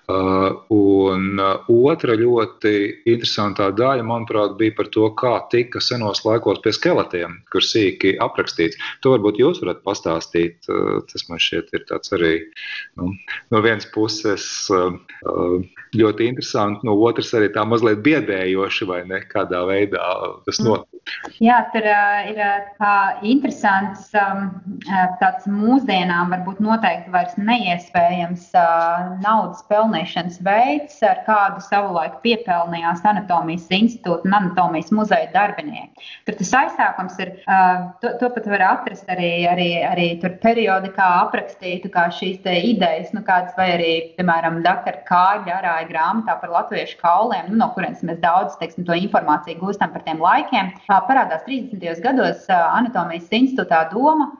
Uh, 0.05 0.53
un 0.69 1.39
uh, 1.41 1.65
otra 1.73 2.13
ļoti 2.13 2.73
interesantā 3.09 3.71
daļa, 3.73 4.05
manuprāt, 4.05 4.59
bija 4.59 4.75
par 4.77 4.91
to, 4.93 5.07
kā 5.17 5.33
tika 5.49 5.81
senos 5.81 6.21
laikos 6.27 6.61
pie 6.61 6.75
skeletiem, 6.77 7.39
kur 7.49 7.65
sīki 7.65 8.13
aprakstīts. 8.21 8.77
To 9.01 9.15
varbūt 9.15 9.41
jūs 9.41 9.63
varat 9.65 9.81
pastāstīt. 9.87 10.61
Uh, 10.69 11.01
tas 11.09 11.25
man 11.31 11.41
šķiet 11.41 11.73
ir 11.73 11.87
tāds 11.89 12.13
arī 12.13 12.35
nu, 13.01 13.15
no 13.49 13.65
vienas 13.65 13.89
puses 13.95 14.45
ļoti 15.95 16.27
interesanti, 16.29 16.85
no 16.85 16.99
otras 17.07 17.33
arī 17.39 17.49
tā 17.55 17.65
mazliet 17.65 18.03
biedējoši 18.05 18.89
vai 18.91 19.01
ne 19.09 19.23
kādā 19.31 19.63
veidā 19.69 20.05
tas 20.45 20.61
mm. 20.61 20.69
notiek. 20.69 20.91
Jā, 21.45 21.59
tur 21.73 21.85
ir 21.85 22.39
interesants 23.29 24.09
um, 24.17 24.47
tāds 25.21 25.49
mūsdienām 25.49 26.33
varbūt 26.33 26.63
noteikti 26.65 27.13
vairs 27.15 27.37
neiespējams 27.41 28.51
naudas 29.25 29.65
pelnīšanas 29.95 30.41
veids, 30.43 30.99
ar 31.07 31.23
kādu 31.27 31.63
savulaik 31.63 32.19
piepelnījās 32.25 33.05
Anatomijas 33.07 33.69
institūta 33.71 34.27
un 34.27 34.35
Anatomijas 34.35 34.91
muzeja 34.93 35.31
darbinieki. 35.33 36.03
Tur 36.27 36.39
tas 36.39 36.53
aizsākums 36.59 37.19
ir, 37.23 37.33
to, 38.03 38.15
to 38.21 38.31
pat 38.35 38.49
var 38.51 38.65
atrast 38.73 39.09
arī, 39.09 39.47
arī, 39.47 39.69
arī 39.87 40.09
tur 40.23 40.35
periodikā 40.43 41.07
aprakstītu 41.25 41.91
kā 41.95 42.09
šīs 42.11 42.43
idejas, 42.45 43.13
nu 43.15 43.23
kāds 43.27 43.55
vai 43.59 43.71
arī, 43.77 43.93
piemēram, 44.19 44.63
doktora 44.65 45.05
Kārļa 45.09 45.59
arāja 45.61 45.89
grāmatā 45.91 46.39
par 46.41 46.53
latviešu 46.55 46.99
kauliem, 47.03 47.53
nu, 47.53 47.61
no 47.63 47.71
kurienes 47.77 48.03
mēs 48.07 48.21
daudz, 48.23 48.59
teiksim, 48.61 48.87
to 48.89 48.97
informāciju 48.99 49.61
gūstam 49.63 49.93
par 49.95 50.05
tiem 50.07 50.23
laikiem 50.23 50.73
parādās 50.89 51.45
30. 51.47 52.03
gados 52.03 52.49
Anatomijas 52.51 53.31
institūtā 53.35 53.85
doma, 53.93 54.31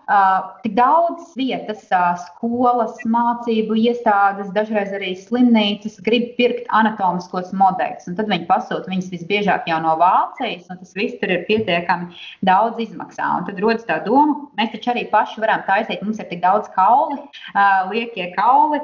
tik 0.65 0.75
daudz 0.79 1.35
vietas, 1.39 1.87
skolas, 2.25 2.99
mācību 3.11 3.77
iestādes, 3.85 4.51
dažreiz 4.57 4.95
arī 4.97 5.15
slimnīcas 5.45 6.01
grib 6.05 6.35
pirkt 6.39 6.67
anatomiskos 6.73 7.53
modeļus. 7.57 8.09
Tad 8.17 8.29
viņi 8.31 8.47
pasūta 8.49 8.91
viņus 8.91 9.11
visbiežāk 9.13 9.69
jau 9.69 9.81
no 9.83 9.97
Vācijas, 10.01 10.69
un 10.71 10.79
tas 10.81 10.95
viss 10.97 11.19
tur 11.21 11.31
ir 11.31 11.45
pietiekami 11.49 12.15
daudz 12.47 12.81
izmaksā. 12.81 13.27
Un 13.39 13.47
tad 13.49 13.61
rodas 13.61 13.85
tā 13.85 14.01
doma, 14.05 14.49
mēs 14.59 14.73
taču 14.73 14.93
arī 14.93 15.07
paši 15.11 15.41
varam 15.43 15.65
taisīt, 15.69 16.03
mums 16.03 16.21
ir 16.21 16.29
tik 16.31 16.43
daudz 16.43 16.69
kauli, 16.75 17.21
liekie 17.91 18.31
kauli, 18.37 18.81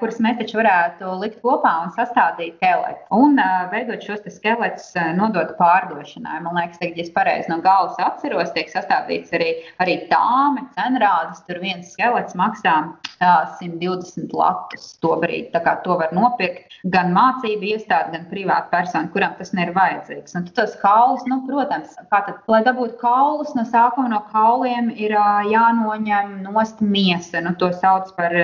kurus 0.00 0.20
mēs 0.22 0.38
taču 0.40 0.60
varētu 0.60 1.16
likt 1.22 1.40
kopā 1.42 1.74
un 1.86 1.94
sastādīt 1.96 2.58
skeletu. 2.60 3.06
Un 3.16 3.40
veidot 3.72 4.02
šos 4.04 4.24
skeletus, 4.32 4.92
nodot 5.16 5.54
pārdošanai. 5.58 6.40
Man 6.44 6.58
liekas, 6.58 6.80
ka, 6.80 6.90
ja 6.90 7.04
es 7.04 7.12
pareizi 7.14 7.50
no 7.50 7.60
galvas 7.64 7.98
atceros, 8.02 8.52
tiek 8.56 8.70
sastādīts 8.70 9.32
arī, 9.36 9.54
arī 9.82 9.98
tāme, 10.12 10.66
cenrādes. 10.76 11.42
Tur 11.46 11.60
viens 11.62 11.90
skelets 11.94 12.36
maksā 12.38 12.74
uh, 12.86 13.56
120 13.58 14.34
latus. 14.36 14.92
Tobrīd, 15.02 15.50
tā 15.54 15.62
kā 15.64 15.76
to 15.84 15.96
var 16.02 16.14
nopirkt 16.16 16.72
gan 16.92 17.12
mācību 17.14 17.68
iestāde, 17.74 18.12
gan 18.16 18.26
privāta 18.30 18.70
persona, 18.72 19.10
kuram 19.14 19.36
tas 19.38 19.52
ir 19.54 19.72
vajadzīgs. 19.76 20.34
Un 20.38 20.46
tas 20.56 20.74
kaulus, 20.80 21.22
nu, 21.30 21.42
protams, 21.46 21.94
tad, 22.10 22.32
lai 22.50 22.62
dabūtu 22.66 22.98
kaulus, 23.00 23.52
no 23.58 23.64
sākuma 23.68 24.10
no 24.10 24.22
kauliem 24.32 24.90
ir 24.96 25.14
jānoņem 25.14 26.40
nost 26.48 26.82
miesa. 26.82 27.42
Nu, 27.44 27.54
to 27.58 27.70
sauc 27.76 28.10
par, 28.16 28.34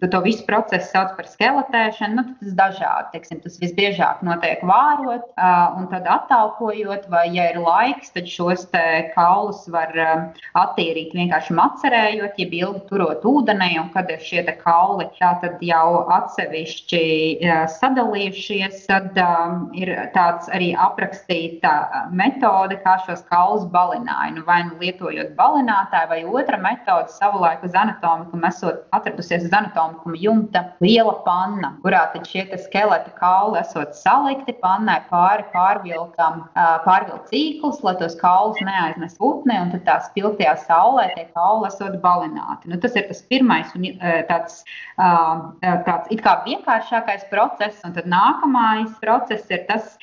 to 0.00 0.22
visu 0.24 0.46
procesu 0.48 0.88
sauc 0.88 1.12
par 1.18 1.28
skeletēšanu. 1.28 2.16
Nu, 2.16 2.24
tas 2.40 2.56
dažādi, 2.58 3.12
teiksim, 3.14 3.42
tas 3.44 3.58
visbiežāk 3.60 4.24
notiek 4.26 4.64
vārot 4.66 5.28
un 5.76 5.90
tad 5.92 6.08
attālkojot, 6.08 7.08
vai, 7.12 7.26
ja 7.36 7.50
ir 7.52 7.60
laiks, 7.62 8.14
tad 8.16 8.28
šos 8.30 8.66
kaulus 9.14 9.66
var 9.72 9.92
attīrīt 10.58 11.14
vienkārši 11.16 11.56
macerējot, 11.56 12.40
ja 12.40 12.48
ilgi 12.60 12.82
turot 12.88 13.24
ūdenī, 13.28 13.74
un 13.80 13.90
kad 13.94 14.10
ir 14.12 14.22
šie 14.24 14.44
kauli 14.62 15.06
jau 15.66 15.86
atsevišķi 16.16 16.69
sadalījušies, 16.70 18.84
tad 18.88 19.16
um, 19.20 19.68
ir 19.76 19.90
tāds 20.14 20.48
arī 20.54 20.70
aprakstīta 20.78 22.06
metode, 22.14 22.78
kā 22.84 22.96
šos 23.06 23.22
kaulus 23.30 23.66
balināja. 23.72 24.34
Nu, 24.36 24.44
vai 24.46 24.62
nu 24.68 24.78
lietojot 24.80 25.34
balinātāju, 25.38 26.10
vai 26.10 26.20
otra 26.24 26.58
metode 26.62 27.12
savulaik 27.14 27.64
uz 27.66 27.74
anatomiku, 27.74 28.40
esot 28.50 28.86
atradusies 28.96 29.44
uz 29.48 29.52
anatomiku 29.52 30.14
jumta 30.18 30.64
liela 30.84 31.16
panna, 31.26 31.74
kurā 31.84 32.06
tad 32.14 32.28
šie 32.28 32.46
skeleta 32.60 33.12
kauli 33.18 33.60
esot 33.60 33.94
salikti 33.96 34.54
pannai 34.62 35.00
pāri 35.10 35.44
pārvilkam, 35.54 36.44
pārvilkt 36.86 37.30
cīklus, 37.32 37.82
lai 37.86 37.96
tos 38.00 38.16
kaulus 38.20 38.60
neaiznes 38.64 39.16
putni, 39.20 39.56
un 39.60 39.72
tad 39.74 39.84
tā 39.86 39.98
spilgtajā 40.08 40.56
saulē 40.66 41.10
tie 41.14 41.26
kauli 41.34 41.68
esot 41.70 41.98
balināti. 42.02 42.70
Nu, 42.70 42.80
tas 42.80 42.96
ir 42.98 43.08
tas 43.10 43.22
pirmais 43.30 43.70
un 43.76 43.86
tāds, 44.30 44.62
tāds 44.96 46.10
it 46.10 46.24
kā 46.24 46.40
vienkāršākais 46.60 47.28
process, 47.30 47.80
un 47.84 47.94
tad 47.96 48.06
nākamais 48.06 48.92
process 49.00 49.48
ir 49.50 49.66
tas, 49.68 49.96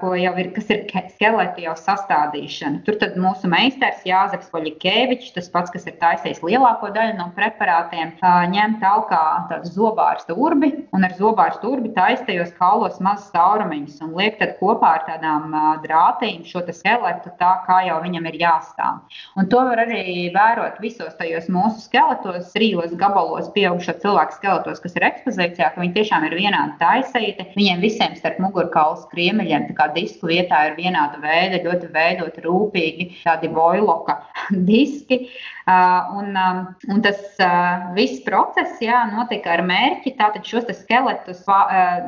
ko 0.00 0.14
jau 0.16 0.32
ir, 0.40 0.48
kas 0.56 0.70
ir 0.72 0.86
skeleta 1.12 1.60
jau 1.60 1.74
sastādīšana. 1.76 2.80
Tur 2.86 2.96
tad 3.00 3.18
mūsu 3.20 3.50
meistars 3.52 4.00
Jāzeps 4.08 4.48
Poļikevičs, 4.48 5.34
tas 5.34 5.50
pats, 5.52 5.70
kas 5.74 5.84
ir 5.86 5.98
taisījis 6.00 6.40
lielāko 6.40 6.88
daļu 6.94 7.18
no 7.18 7.28
preparātiem, 7.36 8.14
ņem 8.54 8.78
talkā 8.80 9.20
tādu 9.50 9.68
zobārstu 9.74 10.38
urbi 10.40 10.72
un 10.96 11.04
ar 11.04 11.12
zobārstu 11.18 11.74
urbi 11.74 11.92
taistajos 11.92 12.54
kaulos 12.56 12.96
mazus 13.04 13.28
taurumiņus 13.34 14.00
un 14.06 14.14
liek 14.16 14.38
tad 14.40 14.56
kopā 14.62 14.94
ar 15.00 15.04
tādām 15.10 15.52
drātīm 15.84 16.46
šo 16.48 16.64
skeletu 16.68 17.34
tā, 17.36 17.52
kā 17.66 17.82
jau 17.88 18.00
viņam 18.00 18.30
ir 18.30 18.40
jāstāv. 18.40 19.04
Un 19.36 19.52
to 19.52 19.60
var 19.68 19.84
arī 19.84 20.30
vērot 20.32 20.80
visos 20.80 21.12
tajos 21.20 21.48
mūsu 21.52 21.84
skeletos, 21.84 22.54
trijos 22.56 22.96
gabalos 22.96 23.52
pieaugušo 23.52 23.98
cilvēku 24.00 24.40
skeletos, 24.40 24.80
kas 24.80 24.96
ir 24.96 25.08
ekspozīcijā, 25.10 25.74
ka 25.74 25.84
viņi 25.88 25.96
tiešām 25.96 26.26
ir 26.28 26.36
vienādi 26.36 26.76
taisīti. 26.80 27.46
Viņiem 27.56 27.80
visiem 27.80 28.16
starp 28.18 28.38
mugurkaulas 28.42 29.06
kriemeļiem, 29.12 29.68
tā 29.70 29.76
kā 29.78 29.88
disku 29.94 30.28
vietā 30.28 30.68
ir 30.68 30.76
vienāda 30.76 31.20
veida, 31.22 31.62
ļoti 31.64 31.92
veidoti 31.94 32.44
rūpīgi 32.44 33.08
tādi 33.24 33.48
boiloka 33.48 34.20
diski. 34.68 35.28
Uh, 35.68 36.16
un, 36.16 36.32
um, 36.32 36.60
un 36.88 37.02
tas 37.04 37.18
uh, 37.44 37.90
viss 37.92 38.22
process 38.24 38.78
jā, 38.80 39.02
notika 39.10 39.50
ar 39.52 39.60
mērķi 39.68 40.14
tātad 40.16 40.46
šos 40.48 40.64
skeletus 40.78 41.42
uh, 41.44 41.98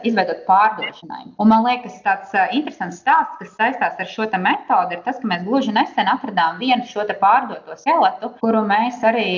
izveidot 0.00 0.46
pārdošanai. 0.46 1.26
Un 1.36 1.50
man 1.52 1.66
liekas, 1.66 1.98
tāds 2.06 2.32
interesants 2.56 3.02
stāsts, 3.02 3.36
kas 3.36 3.52
saistās 3.58 4.00
ar 4.00 4.08
šo 4.08 4.24
metodi, 4.40 4.96
ir 4.96 5.04
tas, 5.04 5.20
ka 5.20 5.28
mēs 5.28 5.44
gluži 5.44 5.76
nesen 5.76 6.08
atradām 6.08 6.56
vienu 6.62 6.88
šo 6.88 7.04
pārdoto 7.20 7.76
skeletu, 7.76 8.32
kuru 8.40 8.64
mēs 8.64 9.04
arī 9.04 9.28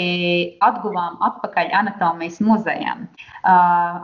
atguvām 0.63 1.19
atpakaļ 1.33 1.75
anatomijas 1.83 2.39
muzejam. 2.47 3.09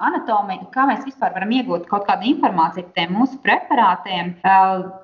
Anatomija, 0.09 0.69
kā 0.75 0.87
mēs 0.91 1.05
vispār 1.07 1.35
varam 1.37 1.53
iegūt 1.55 1.89
kaut 1.91 2.07
kādu 2.09 2.29
informāciju 2.33 2.89
par 2.89 2.95
tiem 2.99 3.15
mūsu 3.17 3.39
preparātiem, 3.45 4.35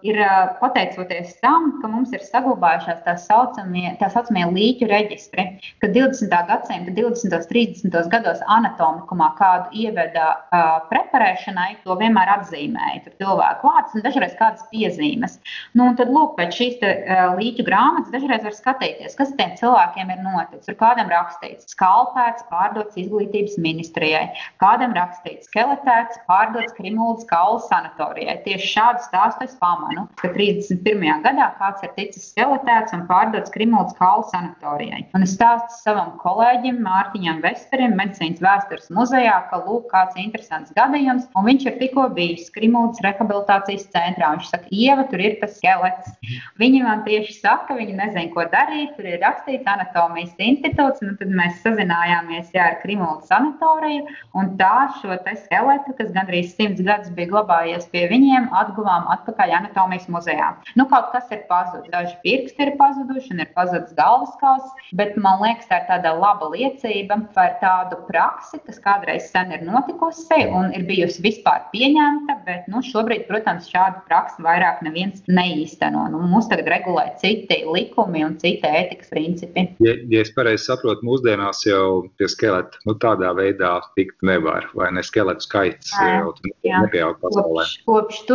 ir 0.06 0.20
pateicoties 0.60 1.36
tam, 1.42 1.70
ka 1.80 1.90
mums 1.90 2.12
ir 2.14 2.24
saglabājušās 2.24 3.02
tā 3.06 3.16
saucamie, 3.20 3.86
tā 4.00 4.10
saucamie 4.12 4.44
līķu 4.50 4.88
reģistri, 4.90 5.46
kad 5.82 5.94
20. 5.96 6.34
gadsimta 6.50 6.94
20. 6.94 7.34
un 7.34 7.46
30. 7.50 8.08
gados 8.12 8.42
anatomikumā 8.50 9.30
kādu 9.38 9.84
ieveda 9.84 10.26
uh, 10.34 10.64
preparēšanai, 10.90 11.80
to 11.84 11.96
vienmēr 12.00 12.32
atzīmēja. 12.38 13.04
Tur 13.04 13.16
cilvēku 13.22 13.70
vārds 13.70 13.96
un 13.96 14.04
dažreiz 14.04 14.34
kādas 14.38 14.64
piezīmes. 14.72 15.38
Nu, 15.78 15.90
tad, 15.98 16.12
lūk, 16.14 16.34
pēc 16.38 16.58
šīs 16.58 16.78
te, 16.82 16.92
uh, 17.04 17.34
līķu 17.38 17.66
grāmatas 17.66 18.12
dažreiz 18.14 18.44
var 18.46 18.56
skatīties, 18.56 19.16
kas 19.18 19.34
tiem 19.38 19.54
cilvēkiem 19.60 20.12
ir 20.14 20.22
noticis. 20.24 20.66
Tur 20.68 20.78
kādam 20.80 21.10
rakstīts, 21.12 21.68
skalpēts, 21.74 22.46
pārdots 22.50 22.98
izglītības 23.00 23.58
ministrijai, 23.62 24.26
kādam 24.62 24.94
rakstīts, 24.96 25.48
skeletēts, 25.50 26.20
pārdots 26.28 26.74
Krimuldas 26.76 27.26
kaula 27.30 27.60
sanatorijai. 27.68 28.36
Tieši 28.46 28.70
šādu 28.74 29.04
stāstu 29.06 29.48
es 29.48 29.56
pamanu, 29.60 30.06
ka 30.20 30.30
31. 30.34 31.24
gadā 31.24 31.50
kāds 31.60 31.84
ir 31.86 31.92
ticis 31.98 32.30
skeletēts 32.32 32.96
un 32.96 33.04
pārdots 33.10 33.52
Krimuldas 33.54 33.96
kaula 33.98 34.26
sanatorijai. 34.32 35.04
Un 35.16 35.26
es 35.26 35.34
stāstu 35.36 35.78
savam 35.82 36.14
kolēģim 36.22 36.80
Mārtiņam 36.84 37.42
Vesperim, 37.44 37.96
medicīnas 37.98 38.42
vēstures 38.44 38.90
muzejā, 38.94 39.36
ka 39.50 39.60
lūk, 39.64 39.88
kāds 39.92 40.18
interesants 40.20 40.74
gadījums, 40.76 41.28
un 41.36 41.48
viņš 41.48 41.68
ir 41.68 41.78
tikko 41.82 42.08
bijis 42.16 42.50
Krimuldas 42.54 43.02
rehabilitācijas 43.04 43.88
centrā. 43.94 44.32
Viņš 44.34 44.50
saka, 44.52 44.70
Ieva, 44.74 45.06
tur 45.10 45.22
ir 45.22 45.38
tas 45.40 45.56
skelets. 45.58 46.14
Viņi 46.60 46.82
man 46.84 47.04
tieši 47.06 47.36
saka, 47.38 47.76
viņi 47.78 47.96
nezina, 47.98 48.28
ko 48.34 48.46
darīt. 48.52 48.94
Tur 48.96 49.08
ir 49.08 49.20
rakstīts 49.22 49.68
anatomijas 49.70 50.34
institūts, 50.38 51.02
un 51.04 51.16
tad 51.20 51.32
mēs 51.34 51.60
sazinājāmies 51.64 52.52
jā, 52.54 52.70
ar 52.72 52.80
Krimuldas 52.82 53.30
sanatoriju, 53.32 54.06
un 54.34 54.54
tā 54.60 54.88
šo 55.00 55.14
skeletu, 55.14 55.94
kas 55.98 56.12
gandrīz 56.14 56.54
simts 56.54 56.82
gadus 56.84 57.12
bija 57.14 57.30
glabājies 57.32 57.86
pie 57.92 58.06
viņiem, 58.10 58.50
atguvām 58.54 59.08
atpakaļ 59.14 59.54
anatomijas 59.60 60.06
muzejā. 60.12 60.50
Nu, 60.78 60.86
kaut 60.90 61.10
kas 61.14 61.30
ir 61.34 61.44
pazudis, 61.50 61.90
daži 61.92 62.16
pirksti 62.24 62.66
ir 62.66 62.74
pazuduši 62.80 63.34
un 63.34 63.44
ir 63.44 63.50
pazudis 63.56 63.94
galvaskauls, 63.98 64.72
bet 64.98 65.16
man 65.20 65.42
liekas, 65.42 65.68
tā 65.70 65.82
ir 65.82 65.88
tāda 65.90 66.14
laba 66.18 66.50
liecība 66.52 67.20
par 67.36 67.56
tādu 67.62 68.00
praksi, 68.08 68.60
kas 68.66 68.80
kādreiz 68.84 69.30
sen 69.30 69.52
ir 69.54 69.64
notikusi 69.66 70.44
un 70.50 70.72
ir 70.76 70.86
bijusi 70.88 71.22
vispār 71.24 71.66
pieņemta, 71.72 72.38
bet 72.46 72.68
nu, 72.72 72.82
šobrīd, 72.84 73.26
protams, 73.28 73.68
šādu 73.72 74.04
praksi 74.08 74.44
vairāk 74.44 74.82
neviens 74.86 75.22
neīsteno. 75.28 76.06
Nu, 76.12 76.22
mums 76.30 76.48
tagad 76.50 76.68
regulē 76.72 77.06
citi 77.20 77.62
likumi 77.68 78.24
un 78.26 78.36
citi 78.40 78.68
ētikas 78.68 79.12
principi. 79.12 79.68
Ja, 79.84 79.96
ja 80.10 80.24
es 80.24 80.32
pareizi 80.34 80.66
saprotu, 80.68 81.06
mūsdienās 81.06 81.64
jau 81.66 82.04
pie 82.18 82.28
skeleta 82.30 82.82
nu, 82.88 82.96
tādā 83.00 83.32
veidā 83.36 83.76
tikt 84.04 84.18
nevar, 84.26 84.62
vai 84.76 84.88
ne 84.94 85.02
skeletu 85.02 85.42
skaits 85.48 85.90
jau 85.96 86.34
nepieaug 86.62 87.16
pasaulē. 87.24 87.64
Kopš, 87.88 88.16
kopš 88.28 88.30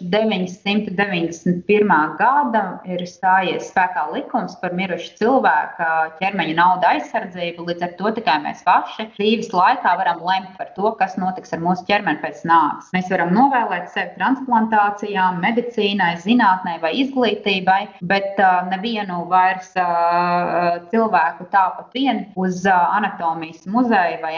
1991. 0.00 2.16
gada 2.20 2.64
ir 2.88 3.00
stājies 3.10 3.70
spēkā 3.74 4.02
likums 4.14 4.54
par 4.62 4.72
mirušo 4.76 5.00
tieši 5.00 5.16
cilvēka 5.20 5.88
ķermeņa 6.20 6.54
nauda 6.56 6.92
aizsardzību. 6.94 7.64
Līdz 7.68 7.84
ar 7.86 7.92
to 7.98 8.12
tikai 8.18 8.36
mēs 8.44 8.62
paši 8.64 9.08
dzīves 9.16 9.50
laikā 9.52 9.96
varam 9.98 10.20
lemt 10.24 10.56
par 10.58 10.72
to, 10.76 10.92
kas 10.98 11.16
notiks 11.16 11.52
ar 11.52 11.60
mūsu 11.60 11.84
ķermeni 11.88 12.20
pēc 12.22 12.44
nāves. 12.44 12.90
Mēs 12.94 13.10
varam 13.10 13.32
novēlēt 13.34 13.90
sevi 13.94 14.14
transplantācijām, 14.18 15.40
medicīnai, 15.40 16.16
zinātnē 16.20 16.78
vai 16.82 16.92
izglītībai, 17.00 17.80
bet 18.02 18.38
uh, 18.38 18.66
nevienu 18.70 19.24
vairs 19.30 19.72
uh, 19.78 20.80
cilvēku 20.92 21.48
tāpat 21.52 21.94
vien 21.94 22.26
uz 22.36 22.64
uh, 22.66 22.96
anatomijas 22.98 23.66
muzeju 23.70 24.20
vai 24.22 24.36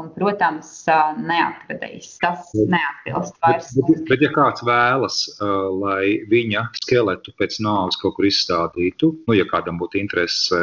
anatomiku, 0.00 0.14
protams, 0.16 0.70
neatvedīs. 1.20 2.18
Tas 2.20 2.50
neatbilst 2.54 3.36
vairs. 3.42 3.70
Bet, 3.76 3.86
bet, 3.88 4.02
bet 4.08 4.24
ja 4.24 4.30
kāds 4.34 4.62
vēlas, 4.64 5.18
lai 5.40 6.20
viņa 6.30 6.66
skeletu 6.82 7.32
pēc 7.38 7.60
nāves 7.60 7.98
kaut 8.00 8.16
kur 8.16 8.26
izstādītu, 8.28 9.12
nu, 9.26 9.34
ja 9.34 9.44
kādam 9.50 9.78
būtu 9.80 10.00
interese, 10.00 10.58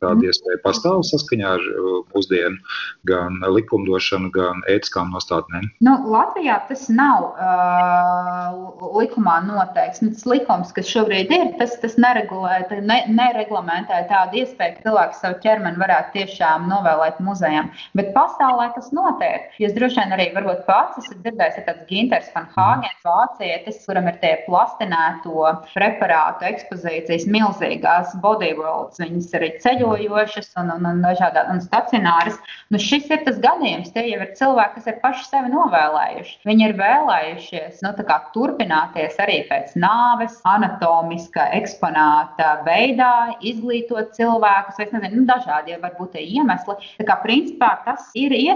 tāda 0.00 0.18
mm. 0.18 0.26
iespēja 0.28 0.62
pastāv 0.64 1.02
saskaņā 1.06 1.52
ar 1.56 1.66
mūsdienu 2.14 2.58
gan 3.08 3.40
likumdošanu, 3.42 4.30
gan 4.32 4.62
ētiskām 4.68 5.12
nostādnēm? 5.12 5.68
Nu, 5.84 5.96
Latvijā 6.12 6.58
tas 6.68 6.88
nav 6.92 7.32
uh, 7.32 8.88
likumā 8.98 9.40
noteikts. 9.46 10.02
Nu, 10.02 10.12
tas 10.14 10.26
likums, 10.28 10.72
kas 10.74 10.88
šobrīd 10.90 11.32
ir, 11.32 11.52
tas, 11.60 11.76
tas 11.82 11.98
neregulē, 12.00 12.62
ne, 12.82 13.02
nereglamentē 13.12 14.04
tādu 14.10 14.42
iespēju, 14.42 14.78
ka 14.78 14.88
cilvēks 14.88 15.22
savu 15.22 15.40
ķermeni 15.44 15.80
varētu 15.80 16.18
tiešām 16.18 16.68
novēlēt 16.70 17.20
muzejam. 17.24 17.70
Bet 17.98 18.12
pasaulē 18.16 18.61
tas 18.76 18.90
notiek. 18.94 19.50
Jūs 19.62 19.74
droši 19.76 20.00
vien 20.00 20.14
arī 20.16 20.28
varbūt 20.34 20.64
pats 20.68 21.00
esat 21.02 21.18
dzirdējis, 21.24 21.58
ir 21.58 21.66
tāds 21.68 21.86
Ginters 21.90 22.30
van 22.34 22.48
Hāgens 22.54 23.06
vācietis, 23.06 23.80
kuram 23.86 24.08
ir 24.10 24.18
tie 24.22 24.32
plastinēto 24.46 25.50
preparātu 25.72 26.46
ekspozīcijas 26.50 27.26
milzīgās 27.32 28.14
body 28.22 28.52
Worlds, 28.58 29.00
viņas 29.02 29.32
arī 29.38 29.50
ceļojošas 29.64 30.52
un, 30.62 30.72
un, 30.76 30.88
un 30.92 31.02
dažādas 31.04 31.50
un 31.52 31.62
stacionāras. 31.64 32.38
Nu, 32.72 32.80
šis 32.80 33.10
ir 33.12 33.24
tas 33.26 33.40
gadījums. 33.42 33.92
Tie 33.92 34.06
jau 34.08 34.20
ir 34.22 34.32
cilvēki, 34.38 34.78
kas 34.78 34.88
ir 34.90 35.00
paši 35.02 35.26
sevi 35.28 35.52
novēlējuši. 35.52 36.38
Viņi 36.48 36.66
ir 36.68 36.76
vēlējušies 36.78 37.82
nu, 37.84 37.92
turpināties 38.32 39.18
arī 39.22 39.42
pēc 39.50 39.74
nāves, 39.80 40.38
anatomiskā, 40.48 41.48
eksponāta 41.58 42.54
veidā, 42.66 43.36
izglītot 43.44 44.14
cilvēkus, 44.16 44.78
vai 44.78 44.88
nezinu, 44.92 45.22
nu, 45.22 45.26
dažādi 45.28 45.78
var 45.82 45.96
būt 45.98 46.14
tie 46.16 46.24
iemesli. 46.38 46.78
Tā 47.00 47.08
kā 47.08 47.18
principā 47.24 47.74
tas 47.86 48.08
ir 48.18 48.32
iespējams. 48.32 48.51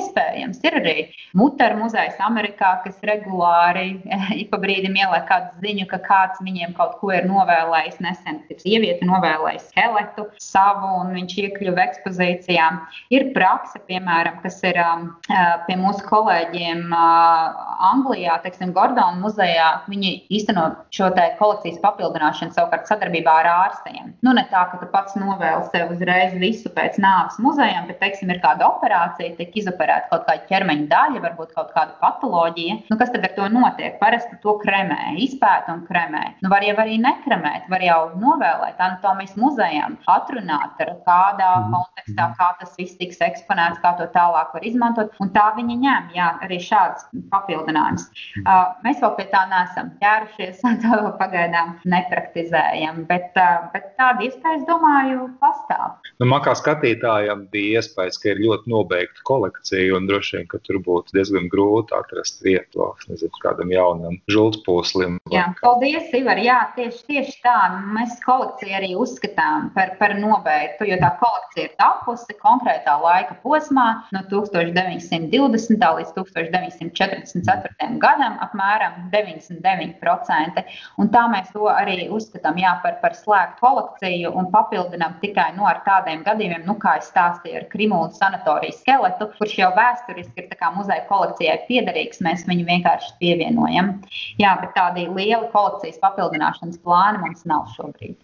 Ir 0.67 0.77
arī 0.81 0.95
muteru 1.37 1.81
muzejs 1.83 2.19
Amerikā, 2.25 2.73
kas 2.85 2.99
regulāri 3.07 3.97
ik 4.41 4.51
pa 4.53 4.61
brīdim 4.63 4.97
ieliek 4.99 5.27
kādu 5.29 5.65
ziņu, 5.65 5.87
ka 5.91 6.01
kāds 6.05 6.43
viņiem 6.45 6.75
kaut 6.77 6.97
ko 7.01 7.13
ir 7.15 7.27
novēlējis 7.29 7.99
nesen, 8.05 8.41
kad 8.49 8.63
sieviete 8.63 9.07
novēlējis 9.09 9.69
skeletu 9.73 10.27
savu, 10.43 10.93
un 11.03 11.15
viņš 11.17 11.37
iekļuva 11.45 11.85
ekspozīcijā. 11.89 12.69
Ir 13.15 13.29
praksa, 13.37 13.81
piemēram, 13.89 14.41
kas 14.45 14.61
ir 14.67 14.79
um, 14.83 15.09
uh, 15.31 15.57
pie 15.67 15.79
mūsu 15.81 16.05
kolēģiem 16.09 16.87
uh, 16.91 17.65
Anglijā, 17.91 18.39
teiksim, 18.45 18.75
Gordona 18.77 19.19
muzejā. 19.21 19.69
Viņi 19.91 20.15
īsteno 20.37 20.69
šo 20.95 21.11
kolekcijas 21.41 21.81
papildināšanu 21.83 22.55
savukārt 22.57 22.89
sadarbībā 22.91 23.39
ar 23.43 23.51
ārstiem. 23.53 24.15
Nu, 24.27 24.35
ne 24.37 24.47
tā, 24.51 24.67
ka 24.71 24.81
tu 24.81 24.89
pats 24.93 25.17
novēli 25.19 25.69
sev 25.73 25.93
uzreiz 25.95 26.37
visu 26.41 26.73
pēc 26.77 26.99
nāves 27.03 27.39
muzejam, 27.43 27.89
bet, 27.91 28.01
teiksim, 28.03 28.31
ir 28.33 28.43
kāda 28.45 28.69
operācija, 28.69 29.35
tiek 29.39 29.55
izoperēta 29.63 29.86
kaut 30.11 30.27
kāda 30.29 30.47
ķermeņa 30.51 30.89
daļa, 30.93 31.23
varbūt 31.27 31.55
kaut 31.57 31.73
kāda 31.77 31.97
patoloģija. 32.03 32.81
Nu, 32.91 32.99
kas 33.01 33.13
tad 33.15 33.27
ar 33.27 33.35
to 33.37 33.49
notiek? 33.53 33.99
Parasti 34.03 34.39
to 34.43 34.57
kremē, 34.63 35.17
izpēta 35.23 35.75
un 35.77 35.85
kremē. 35.89 36.25
Nu, 36.43 36.51
var 36.53 36.65
jau 36.67 36.77
arī 36.83 36.99
nekremēt, 37.03 37.71
var 37.73 37.85
jau 37.85 38.01
novēlēt 38.21 38.81
anatomijas 38.83 39.37
iespējams 39.37 40.07
atrunāt, 40.07 40.77
kādā 41.07 41.51
mm. 41.61 41.75
kontekstā, 41.75 42.27
kā 42.39 42.49
tas 42.61 42.75
viss 42.79 42.97
tiks 42.99 43.21
eksponēts, 43.21 43.81
kā 43.83 43.95
to 43.99 44.07
tālāk 44.15 44.53
var 44.55 44.65
izmantot. 44.67 45.13
Un 45.21 45.31
tā 45.35 45.53
viņi 45.57 45.77
ņem 45.83 46.11
jā, 46.17 46.29
arī 46.45 46.59
šāds 46.63 47.07
papildinājums. 47.33 48.09
Mm. 48.09 48.47
Uh, 48.47 48.75
mēs 48.85 49.01
vēl 49.03 49.15
pie 49.19 49.27
tā 49.33 49.43
neesam 49.51 49.93
ķērušies, 50.01 50.63
to 50.85 51.13
pagaidām 51.21 51.77
nepraktizējam, 51.89 53.05
bet, 53.11 53.31
uh, 53.37 53.69
bet 53.75 53.93
tāda 54.01 54.27
iespēja, 54.27 54.61
es 54.61 54.67
domāju, 54.69 55.31
pastāv. 55.43 55.97
Nu, 56.21 56.29
man 56.31 56.43
kā 56.45 56.57
skatītājam 56.59 57.47
bija 57.53 57.81
iespējas, 57.81 58.21
ka 58.23 58.33
ir 58.33 58.43
ļoti 58.45 58.73
nobeigta 58.73 59.25
kolekcija 59.29 59.76
un 59.97 60.07
droši 60.09 60.39
vien, 60.39 60.49
ka 60.51 60.63
tur 60.63 60.81
būtu 60.87 61.17
diezgan 61.17 61.51
grūti 61.53 61.97
atrast 61.97 62.43
vietu 62.47 62.93
nezinu, 63.11 63.35
kādam 63.43 63.75
jaunam 63.75 64.21
žultspūslim. 64.31 65.19
Jā, 65.35 65.49
paldies, 65.61 66.13
Ivar. 66.17 66.39
Jā, 66.43 66.61
tieši, 66.79 67.03
tieši 67.11 67.39
tā. 67.45 67.57
Mēs 67.97 68.19
ko 68.23 68.37
kolekciju 68.37 68.77
arī 68.77 68.91
uzskatām 68.99 69.71
par, 69.75 69.95
par 70.01 70.15
nobeigtu, 70.19 70.87
jo 70.91 70.97
tā 71.01 71.11
kolekcija 71.21 71.69
ir 71.69 71.75
tapusi 71.81 72.37
konkrētā 72.41 72.97
laika 73.01 73.37
posmā 73.43 73.87
no 74.15 74.23
1920. 74.31 75.87
līdz 75.99 76.13
1944. 76.17 77.89
gadam 78.03 78.37
apmēram 78.45 79.09
99%. 79.13 80.65
Un 81.01 81.11
tā 81.15 81.25
mēs 81.33 81.53
to 81.55 81.69
arī 81.73 82.09
uzskatām 82.13 82.61
jā, 82.61 82.75
par, 82.85 82.99
par 83.03 83.17
slēgtu 83.17 83.63
kolekciju 83.63 84.35
un 84.37 84.51
papildinām 84.53 85.17
tikai 85.23 85.51
no 85.55 85.65
nu, 85.65 85.69
ar 85.71 85.83
tādiem 85.87 86.25
gadījumiem, 86.27 86.67
nu, 86.69 86.77
kā 86.83 86.99
es 87.01 87.09
stāstīju 87.13 87.63
ar 87.63 87.69
Krimulu 87.73 88.13
sanatorijas 88.17 88.83
skeletu, 88.83 89.31
kurš 89.39 89.57
jau 89.63 89.66
vēsturiski 89.77 90.45
ir 90.45 90.71
muzeja 90.77 91.05
kolekcijai 91.09 91.59
piederīgs. 91.69 92.23
Mēs 92.25 92.47
viņu 92.49 92.67
vienkārši 92.69 93.13
pievienojam. 93.21 93.93
Jā, 94.41 94.55
bet 94.63 94.75
tādi 94.77 95.09
lieli 95.09 95.51
kolekcijas 95.53 96.01
papildināšanas 96.03 96.81
plāni 96.85 97.23
mums 97.25 97.45
nav 97.49 97.67
šobrīd. 97.77 98.17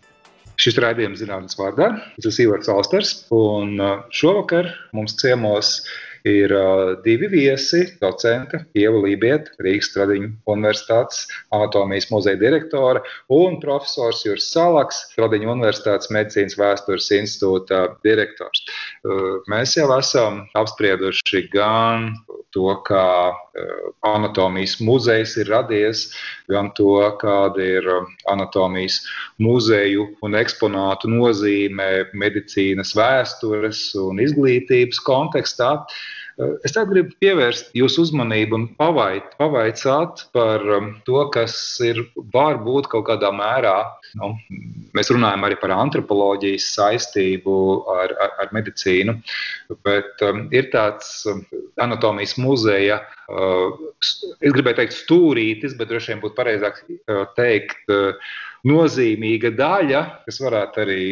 Šis 0.61 0.77
raidījums 0.85 1.23
zinātnes 1.23 1.57
vārdā. 1.59 1.89
Tas 2.23 2.39
ir 2.39 2.47
Ivars 2.47 2.69
Alsters, 2.71 3.13
un 3.35 3.79
uh, 3.81 4.03
šovakar 4.15 4.69
mums 4.95 5.17
ciemos 5.19 5.79
ir 5.81 6.12
uh, 6.25 7.03
divi 7.03 7.27
viesi, 7.27 7.83
docente 8.01 8.63
Ieva 8.79 9.01
Lībieta, 9.03 9.51
Rīgas 9.63 9.91
Tradiņu 9.95 10.29
universitātes 10.53 11.25
anatomijas 11.55 12.09
muzeja 12.13 12.39
direktore 12.39 13.03
un 13.33 13.59
profesors 13.63 14.23
Juris 14.27 14.47
Salaks, 14.53 15.01
Tradiņu 15.17 15.51
universitātes 15.57 16.13
medicīnas 16.15 16.55
vēstures 16.61 17.11
institūta 17.19 17.83
direktors. 18.07 18.63
Uh, 19.03 19.43
mēs 19.51 19.75
jau 19.79 19.89
esam 19.97 20.45
apsprieduši 20.59 21.49
gan 21.53 22.13
to, 22.55 22.69
kā 22.87 23.09
uh, 23.33 23.91
anatomijas 24.07 24.79
muzejs 24.85 25.35
ir 25.43 25.51
radies, 25.51 26.07
gan 26.53 26.71
to, 26.79 27.01
kāda 27.19 27.67
ir 27.81 27.91
anatomijas 28.31 29.01
muzeju 29.43 30.07
un 30.23 30.39
eksponātu 30.39 31.11
nozīme 31.11 32.09
medicīnas 32.15 32.95
vēstures 32.95 33.85
un 33.99 34.23
izglītības 34.23 35.03
kontekstā. 35.03 35.75
Eh, 35.83 36.12
es 36.39 36.73
tagad 36.75 36.93
gribu 36.93 37.17
pievērst 37.23 37.73
jūsu 37.77 38.07
uzmanību 38.07 38.57
un 38.57 38.67
pavait, 38.79 39.27
pavaicāt 39.41 40.25
par 40.37 40.65
um, 40.79 40.91
to, 41.07 41.19
kas 41.35 41.55
ir 41.85 42.01
varbūt 42.35 42.89
kaut 42.93 43.07
kādā 43.11 43.33
mērā. 43.37 43.75
Nu, 44.19 44.33
mēs 44.97 45.13
runājam 45.13 45.45
arī 45.47 45.59
par 45.61 45.75
antropoloģijas 45.77 46.69
saistību 46.77 47.57
ar, 47.95 48.15
ar, 48.25 48.37
ar 48.45 48.55
medicīnu, 48.57 49.17
bet 49.87 50.25
um, 50.29 50.47
ir 50.55 50.71
tāds 50.73 51.13
um, 51.31 51.45
anatomijas 51.81 52.39
muzeja, 52.41 53.03
uh, 53.29 53.77
es 54.01 54.57
gribēju 54.57 54.81
teikt, 54.81 54.97
stūrītis, 55.03 55.77
bet 55.77 55.93
droši 55.93 56.15
vien 56.15 56.25
būtu 56.25 56.39
pareizāk 56.39 56.83
uh, 56.89 57.29
teikt. 57.39 57.85
Uh, 57.93 58.17
nozīmīga 58.63 59.51
daļa, 59.59 60.01
kas 60.23 60.37
varētu 60.39 60.83
arī 60.85 61.05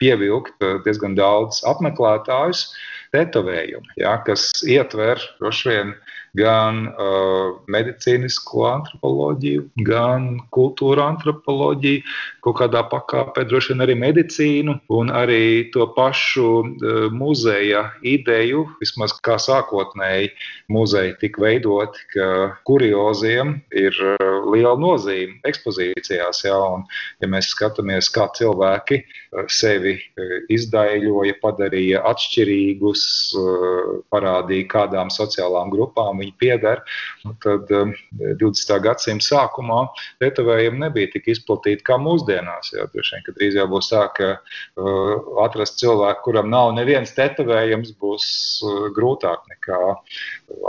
pievilkt 0.00 0.64
uh, 0.64 0.78
diezgan 0.86 1.12
daudz 1.18 1.58
apmeklētājus, 1.68 2.70
tetovējumi, 3.16 3.96
ja, 4.02 4.18
kas 4.26 4.50
ietver 4.68 5.22
droši 5.40 5.72
vien 5.72 5.96
gan 6.36 6.82
uh, 6.90 7.56
medicīnisko 7.72 8.64
antropoloģiju, 8.68 9.66
gan 9.86 10.28
kultūra 10.54 11.08
antropoloģiju, 11.12 12.02
kaut 12.44 12.58
kādā 12.60 12.82
pakāpē 12.90 13.46
droši 13.48 13.72
vien 13.72 13.84
arī 13.86 13.96
medicīnu 13.98 14.76
un 14.96 15.12
arī 15.14 15.68
to 15.74 15.88
pašu 15.96 16.48
uh, 16.60 17.06
muzeja 17.14 17.86
ideju, 18.06 18.66
vismaz 18.82 19.16
kā 19.24 19.38
sākotnēji 19.42 20.32
muzeja 20.72 21.16
tika 21.20 21.46
veidoti, 21.46 22.04
ka 22.14 22.28
kurioziem 22.68 23.56
ir 23.74 23.96
uh, 24.04 24.50
liela 24.52 24.76
nozīme 24.80 25.40
ekspozīcijās. 25.48 26.44
Ja, 26.46 26.58
un, 26.76 26.84
ja 27.22 27.30
mēs 27.30 27.50
skatāmies, 27.54 28.10
kā 28.12 28.28
cilvēki 28.36 29.00
uh, 29.02 29.46
sevi 29.52 29.96
uh, 29.96 30.36
izdaiļoja, 30.52 31.38
padarīja 31.42 32.04
atšķirīgus, 32.12 33.06
uh, 33.40 33.92
parādīja 34.12 34.70
kādām 34.76 35.12
sociālām 35.14 35.72
grupām 35.72 36.25
viņi 36.26 36.34
pieder. 36.42 36.82
Nu, 37.24 37.34
tad 37.42 37.70
20. 37.70 38.42
Um, 38.42 38.82
gadsimta 38.84 39.26
sākumā 39.26 39.80
tetovējumi 40.22 40.82
nebija 40.84 41.12
tik 41.14 41.30
izplatīti 41.32 41.86
kā 41.86 41.98
mūsdienās. 42.02 42.72
Jā, 42.74 42.88
vien, 42.92 43.24
kad 43.26 43.38
drīz 43.38 43.58
jau 43.58 43.68
būs 43.70 43.90
tā, 43.92 44.04
ka 44.16 44.32
uh, 44.36 45.14
atrast 45.46 45.80
cilvēku, 45.82 46.26
kuram 46.28 46.50
nav 46.52 46.74
nevienas 46.76 47.14
tetovējums, 47.16 47.94
būs 48.02 48.28
uh, 48.66 48.86
grūtāk 48.96 49.46
nekā 49.54 49.80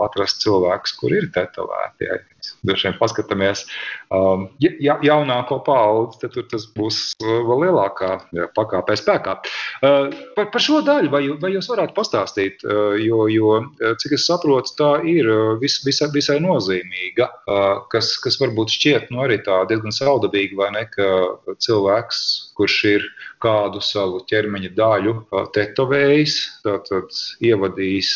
atrast 0.06 0.42
cilvēkus, 0.46 0.98
kur 1.02 1.16
ir 1.18 1.32
tetovēti. 1.36 2.10
Jā. 2.10 2.22
Droši 2.68 2.88
vien 2.88 2.98
paskatāmies 3.00 3.64
um, 4.14 4.48
ja, 4.64 4.98
jaunāko 5.04 5.60
paudzi, 5.66 6.22
tad 6.24 6.38
tas 6.52 6.68
būs 6.78 7.00
uh, 7.22 7.42
vēl 7.48 7.66
lielākā 7.68 8.12
jā, 8.38 8.48
pakāpē 8.58 8.98
spēkā. 9.00 9.38
Uh, 9.82 10.10
par, 10.38 10.50
par 10.54 10.64
šo 10.64 10.82
daļu 10.86 11.14
vai, 11.14 11.24
vai 11.42 11.54
jūs 11.54 11.70
varētu 11.72 11.96
pastāstīt, 11.98 12.66
uh, 12.68 12.96
jo, 13.02 13.26
jo 13.32 13.60
cik 14.02 14.18
es 14.18 14.28
saprotu, 14.30 14.74
tā 14.80 14.92
ir 15.08 15.30
uh, 15.32 15.54
vis, 15.62 15.80
visai, 15.86 16.10
visai 16.14 16.40
nozīmīga, 16.44 17.30
uh, 17.48 17.68
kas, 17.92 18.16
kas 18.24 18.40
varbūt 18.42 18.74
šķiet 18.74 19.12
nu, 19.14 19.24
arī 19.26 19.42
diezgan 19.44 19.96
saudabīga, 19.96 20.58
vai 20.60 20.72
ne, 20.76 20.86
ka 20.92 21.56
cilvēks, 21.64 22.22
kurš 22.58 22.78
ir 22.90 23.06
kādu 23.44 23.82
savu 23.86 24.24
ķermeņa 24.30 24.72
daļu 24.78 25.14
tetovējis, 25.56 26.38
tad 26.66 27.20
ievadījis 27.46 28.12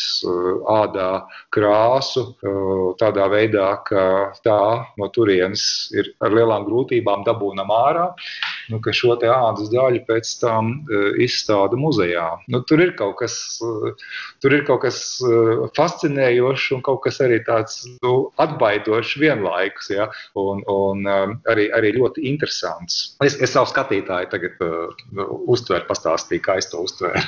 ādā 0.74 1.10
krāsu 1.54 2.24
tādā 3.00 3.28
veidā, 3.32 3.68
ka 3.86 4.04
tā 4.44 4.60
no 4.98 5.10
turienes 5.14 5.64
ir 5.94 6.12
ar 6.20 6.34
lielām 6.34 6.66
grūtībām 6.68 7.24
dabūnam 7.28 7.70
ārā, 7.76 8.08
nu, 8.70 8.80
ka 8.84 8.94
šo 8.94 9.16
ādas 9.16 9.70
daļu 9.72 10.02
pēc 10.08 10.30
tam 10.40 10.72
izstāda 11.20 11.78
muzejā. 11.78 12.28
Nu, 12.52 12.62
tur 12.66 12.82
ir 12.84 12.94
kas, 12.96 13.36
tur 14.42 14.56
ir 14.56 14.64
kaut 14.68 14.82
kas 14.86 14.98
fascinējošs 15.76 16.68
un 16.76 16.84
kaut 16.86 17.02
kas 17.06 17.20
arī 17.24 17.40
tāds 17.46 17.82
nu, 18.02 18.14
atbaidošs 18.42 19.16
vienlaikus, 19.20 19.90
ja? 19.92 20.08
un, 20.38 20.62
un 20.70 21.06
arī, 21.50 21.68
arī 21.74 21.94
ļoti 21.98 22.26
interesants. 22.30 23.16
Es, 23.24 23.38
es 23.42 23.54
savu 23.54 23.70
skatītāju 23.70 24.30
tagad 24.32 24.62
uztvēru, 25.46 25.86
pastāstīju, 25.90 26.46
kā 26.46 26.58
es 26.62 26.70
to 26.72 26.82
uztvēru. 26.86 27.26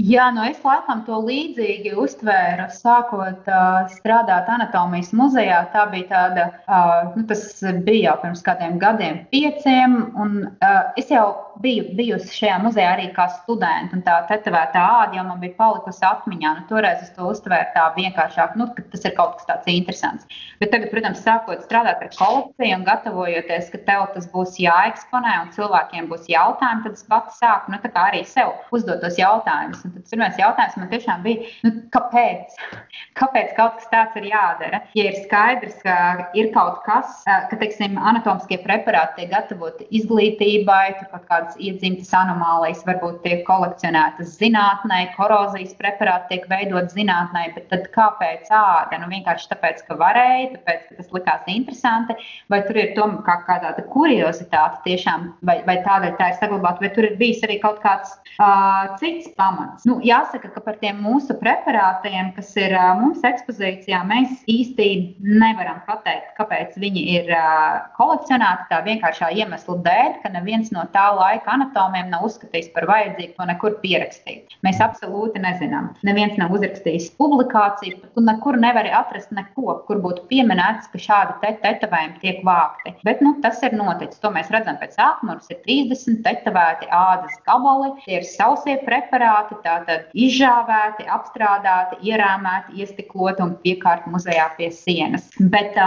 Jā, 0.00 0.30
nu 0.32 0.40
es 0.48 0.60
laikam 0.64 1.02
to 1.04 1.18
līdzīgi 1.26 1.92
uztvēru, 2.00 2.66
sākot 2.72 3.48
uh, 3.52 3.82
strādāt 3.92 4.48
anatomijas 4.48 5.10
muzejā. 5.16 5.58
Tā 5.74 5.84
bija 5.92 6.08
tāda, 6.08 6.46
uh, 6.64 7.10
nu, 7.16 7.24
tas 7.28 7.42
bija 7.84 8.10
jau 8.10 8.16
pirms 8.22 8.44
kādiem 8.46 8.78
gadiem, 8.80 9.20
pieciem, 9.32 9.98
un 10.16 10.38
uh, 10.58 10.92
es 10.96 11.08
jau 11.10 11.26
biju 11.62 11.84
bijusi 11.98 12.32
šajā 12.38 12.58
muzejā 12.64 12.90
arī 12.94 13.08
kā 13.16 13.26
studenta, 13.34 13.96
un 13.96 14.04
tā 14.06 14.16
tetovētā 14.30 14.80
āda 14.80 15.18
jau 15.18 15.24
man 15.28 15.40
bija 15.42 15.56
palikusi 15.58 16.04
atmiņā. 16.06 16.52
Nu, 16.58 16.66
toreiz 16.70 17.02
es 17.04 17.12
to 17.16 17.28
uztvēru 17.30 17.74
tā 17.74 17.86
vienkāršāk, 17.96 18.56
nu, 18.60 18.68
ka 18.76 18.84
tas 18.92 19.04
ir 19.06 19.14
kaut 19.18 19.36
kas 19.38 19.48
tāds 19.48 19.70
interesants. 19.72 20.40
Bet 20.62 20.72
tagad, 20.74 20.90
protams, 20.92 21.22
sākot 21.24 21.64
strādāt 21.66 22.02
ar 22.04 22.12
kolekciju 22.16 22.78
un 22.78 22.86
gatavojoties, 22.88 23.70
ka 23.74 23.82
tev 23.88 24.06
tas 24.14 24.28
būs 24.32 24.56
jāeksponē 24.62 25.36
un 25.44 25.52
cilvēkiem 25.56 26.08
būs 26.10 26.28
jautājumi, 26.32 26.84
tad 26.86 26.98
es 26.98 27.06
pats 27.10 27.40
sāku 27.42 27.74
nu, 27.74 27.80
arī 28.00 28.24
sev 28.28 28.54
uzdot 28.74 29.02
tos 29.04 29.18
jautājumus. 29.20 29.84
Un 29.84 29.94
tad 29.96 30.08
pirmais 30.10 30.40
jautājums 30.40 30.78
man 30.80 30.90
tiešām 30.92 31.24
bija, 31.26 31.52
nu, 31.66 31.74
kāpēc? 31.94 32.58
Kāpēc 33.20 33.54
kaut 33.56 33.78
kas 33.78 33.88
tāds 33.92 34.16
ir 34.20 34.28
jādara? 34.30 34.82
Ja 34.96 35.08
ir 35.10 35.16
skaidrs, 35.24 35.76
ka 35.84 35.94
ir 36.38 36.50
kaut 36.54 36.80
kas, 36.86 37.20
ka, 37.26 37.58
teiksim, 37.60 37.98
anatomiskie 37.98 38.60
preparāti 38.64 39.20
tiek 39.20 39.32
gatavoti 39.32 39.88
izglītībai, 40.00 40.84
tur 40.98 41.10
kaut 41.12 41.26
kādas 41.28 41.49
iedzimtas 41.58 42.12
anomālijas 42.16 42.82
varbūt 42.86 43.20
tiek 43.24 43.42
kolekcionētas 43.48 44.36
zinātnē, 44.40 45.00
korozijas 45.16 45.74
preparāti 45.78 46.34
tiek 46.34 46.46
veidot 46.50 46.92
zinātnē, 46.94 47.46
bet 47.56 47.68
tad 47.72 47.88
kāpēc 47.94 48.50
āda? 48.54 49.00
Nu, 49.00 49.08
vienkārši 49.10 49.50
tāpēc, 49.52 49.82
ka 49.88 49.96
varēja, 50.00 50.50
tāpēc, 50.56 50.86
ka 50.88 50.98
tas 51.00 51.10
likās 51.16 51.48
interesanti, 51.50 52.16
vai 52.52 52.62
tur 52.66 52.80
ir 52.80 52.92
tomēr 52.98 53.22
kā 53.26 53.38
kāda 53.48 53.84
kuriozitāte 53.90 54.82
tiešām, 54.84 55.30
vai, 55.46 55.60
vai 55.66 55.78
tādēļ 55.86 56.16
tā 56.18 56.30
ir 56.32 56.38
saglabāta, 56.40 56.84
vai 56.84 56.92
tur 56.94 57.08
ir 57.08 57.16
bijis 57.20 57.44
arī 57.46 57.58
kaut 57.62 57.80
kāds 57.84 58.12
uh, 58.36 58.92
cits 59.00 59.30
pamats. 59.38 59.86
Nu, 59.88 59.98
jāsaka, 60.04 60.52
ka 60.54 60.64
par 60.64 60.78
tiem 60.82 61.00
mūsu 61.04 61.36
preparātiem, 61.40 62.32
kas 62.36 62.52
ir 62.60 62.74
uh, 62.76 62.92
mums 63.00 63.24
ekspozīcijā, 63.26 64.02
mēs 64.10 64.44
īsti 64.50 64.90
nevaram 65.24 65.80
pateikt, 65.88 66.34
kāpēc 66.38 66.76
viņi 66.80 67.06
ir 67.16 67.32
uh, 67.34 67.80
kolekcionēti 67.96 68.68
tā 68.70 68.82
vienkāršā 68.86 69.32
iemesla 69.40 69.78
dēļ, 69.86 70.12
ka 70.22 70.32
neviens 70.34 70.72
no 70.74 70.84
tā 70.94 71.06
laika 71.16 71.29
anatomiem 71.38 72.10
nav 72.10 72.26
uzskatījis 72.26 72.70
par 72.74 72.86
vajadzīgu 72.90 73.36
to 73.36 73.46
nekur 73.48 73.76
pierakstīt. 73.82 74.56
Mēs 74.66 74.80
absolūti 74.84 75.42
nezinām. 75.42 75.90
Neviens 76.06 76.36
nav 76.40 76.52
uzrakstījis 76.56 77.10
publikāciju, 77.20 78.00
tu 78.14 78.24
nekur 78.24 78.58
nevari 78.60 78.92
atrast 78.94 79.32
neko, 79.36 79.80
kur 79.88 80.02
būtu 80.04 80.26
pieminēts, 80.30 80.90
ka 80.92 81.00
šādi 81.00 81.38
te 81.42 81.54
tetovējumi 81.64 82.20
tiek 82.22 82.42
vākti. 82.46 82.94
Bet 83.06 83.22
nu, 83.24 83.36
tas 83.44 83.62
ir 83.66 83.76
noticis. 83.76 84.20
To 84.22 84.32
mēs 84.34 84.50
redzam 84.52 84.78
pēc. 84.80 84.98
Mums 85.24 85.46
ir 85.48 85.60
30 85.64 86.20
tetovēti 86.26 86.88
ādas 86.92 87.36
gabali, 87.46 87.92
tie 88.04 88.18
ir 88.18 88.26
sausie 88.26 88.74
preparāti, 88.84 89.56
tātad 89.64 90.10
izžāvēti, 90.18 91.06
apstrādāti, 91.08 92.00
ierāmēti, 92.10 92.80
iestikloti 92.82 93.44
un 93.44 93.54
piekārti 93.64 94.12
muzejā 94.12 94.48
pie 94.58 94.70
sienas. 94.74 95.30
Bet, 95.52 95.78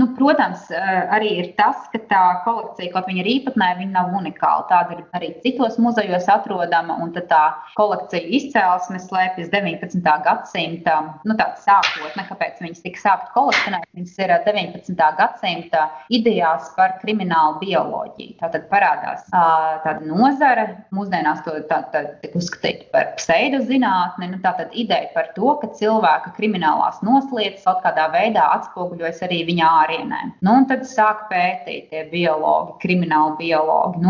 nu, 0.00 0.10
protams, 0.18 0.66
arī 1.14 1.30
ir 1.44 1.52
tas, 1.60 1.86
ka 1.92 2.02
tā 2.10 2.24
kolekcija, 2.44 2.92
kaut 2.92 3.08
viņa 3.08 3.24
ir 3.24 3.30
īpatnēja, 3.36 3.78
viņa 3.80 3.94
nav 3.94 4.18
unikāla. 4.20 4.66
Tā 4.70 4.79
tāda 4.80 4.96
ir 4.96 5.04
arī 5.16 5.30
citos 5.44 5.78
muzejos 5.80 6.28
atrodama, 6.30 6.96
tā 7.28 7.42
kolekcija 7.76 8.22
izcēlesme 8.38 9.00
slēpjas 9.02 9.50
19. 9.52 10.00
gadsimta, 10.24 10.96
nu 11.24 11.36
tāds 11.36 11.64
sākotne, 11.66 12.24
kāpēc 12.28 12.60
viņas 12.62 12.82
tika 12.84 13.00
sākt 13.00 13.32
kolekcionēt, 13.34 13.86
viņas 13.96 14.16
ir 14.24 14.34
19. 14.46 14.96
gadsimta 15.18 15.86
idejās 16.10 16.70
par 16.76 16.96
kriminālu 17.02 17.58
bioloģiju. 17.60 18.38
Tātad 18.40 18.66
parādās 18.70 19.26
tāda 19.30 20.00
nozara, 20.06 20.66
mūsdienās 20.94 21.44
to 21.44 21.58
tā, 21.68 21.82
tā, 21.92 22.04
tiek 22.22 22.36
uzskatīt 22.38 22.88
par 22.94 23.12
pseidozinātni, 23.18 24.30
nu, 24.32 24.40
tātad 24.44 24.72
ideja 24.72 25.10
par 25.14 25.30
to, 25.36 25.54
ka 25.60 25.72
cilvēka 25.76 26.34
kriminālās 26.38 27.02
noslietas 27.06 27.66
kaut 27.66 27.82
kādā 27.84 28.08
veidā 28.14 28.46
atspoguļojas 28.56 29.22
arī 29.26 29.42
viņa 29.50 29.70
ārienē. 29.82 30.22
Nu, 30.46 30.56
un 30.60 30.68
tad 30.70 30.86
sāk 30.88 31.26
pētīt 31.30 31.90
tie 31.92 32.06
biologi, 32.10 32.78
krimināli 32.84 33.36
biologi, 33.44 34.04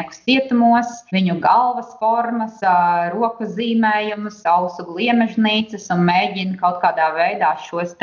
noziedzniekus 0.00 0.20
cietumos, 0.24 0.88
viņu 1.12 1.40
galvas 1.40 1.92
formas, 1.98 2.60
roku 3.12 3.44
zīmējumus, 3.44 4.42
ausu 4.46 4.84
gliemežnīcas 4.88 5.90
un 5.92 6.04
mēģina 6.06 6.58
kaut 6.60 6.80
kādā 6.82 7.12
veidā 7.14 7.56
šos 7.66 7.94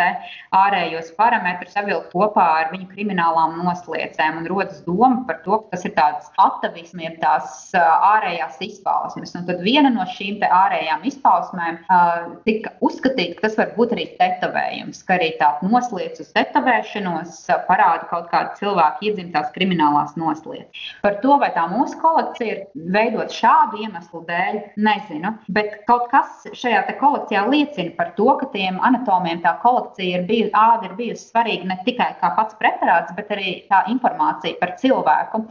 ārējos 0.51 1.13
parametrus 1.17 1.73
savilkt 1.73 2.11
kopā 2.11 2.45
ar 2.61 2.71
viņu 2.71 2.87
kriminālām 2.91 3.57
nosliecēm. 3.63 4.41
Un 4.41 4.47
rodas 4.47 4.83
doma 4.85 5.25
par 5.27 5.41
to, 5.43 5.59
ka 5.59 5.75
tas 5.75 5.85
ir 5.85 5.93
tāds 5.95 6.29
atavisms, 6.37 7.03
jeb 7.03 7.19
tās 7.21 7.71
ārējās 7.73 8.59
izpausmes. 8.61 9.33
Un 9.35 9.47
tad 9.47 9.61
viena 9.63 9.89
no 9.89 10.05
šīm 10.05 10.41
ārējām 10.43 11.05
izpausmēm 11.07 11.79
uh, 11.87 12.37
tika 12.45 12.73
uzskatīta, 12.81 13.37
ka 13.37 13.47
tas 13.47 13.57
var 13.57 13.73
būt 13.77 13.95
arī 13.95 14.09
tetovējums, 14.19 15.03
ka 15.07 15.17
arī 15.17 15.31
tā 15.39 15.53
noslēdz 15.63 16.21
uz 16.21 16.33
tetovēšanos 16.35 17.39
parāda 17.67 18.09
kaut 18.11 18.29
kādu 18.31 18.59
cilvēku 18.59 19.09
iedzimtās 19.09 19.53
kriminālās 19.55 20.17
noslēdzes. 20.19 20.91
Par 21.01 21.17
to, 21.23 21.37
vai 21.41 21.49
tā 21.55 21.65
mūsu 21.71 21.86
kolekcija 22.01 22.53
ir 22.53 22.91
veidot 22.93 23.31
šādu 23.33 23.81
iemeslu 23.83 24.23
dēļ, 24.27 24.59
nezinu. 24.87 25.33
Bet 25.53 25.81
kaut 25.89 26.07
kas 26.11 26.47
šajā 26.57 26.83
kolekcijā 26.99 27.43
liecina 27.49 27.93
par 27.97 28.13
to, 28.17 28.27
ka 28.41 28.49
tiem 28.53 28.79
anatomiem 28.85 29.41
tā 29.43 29.53
kolekcija 29.63 30.21
ir 30.21 30.27
bijusi, 30.29 30.53
āda 30.57 30.89
ir 30.89 30.97
bijusi 30.99 31.29
svarīga 31.29 31.69
ne 31.71 31.77
tikai 31.85 32.09
kā 32.21 32.31
pats 32.37 32.57
preparāts, 32.59 33.13
bet 33.17 33.31
arī 33.33 33.53
tā 33.71 33.83
informācija 33.91 34.57
par 34.61 34.75
cilvēku, 34.81 35.43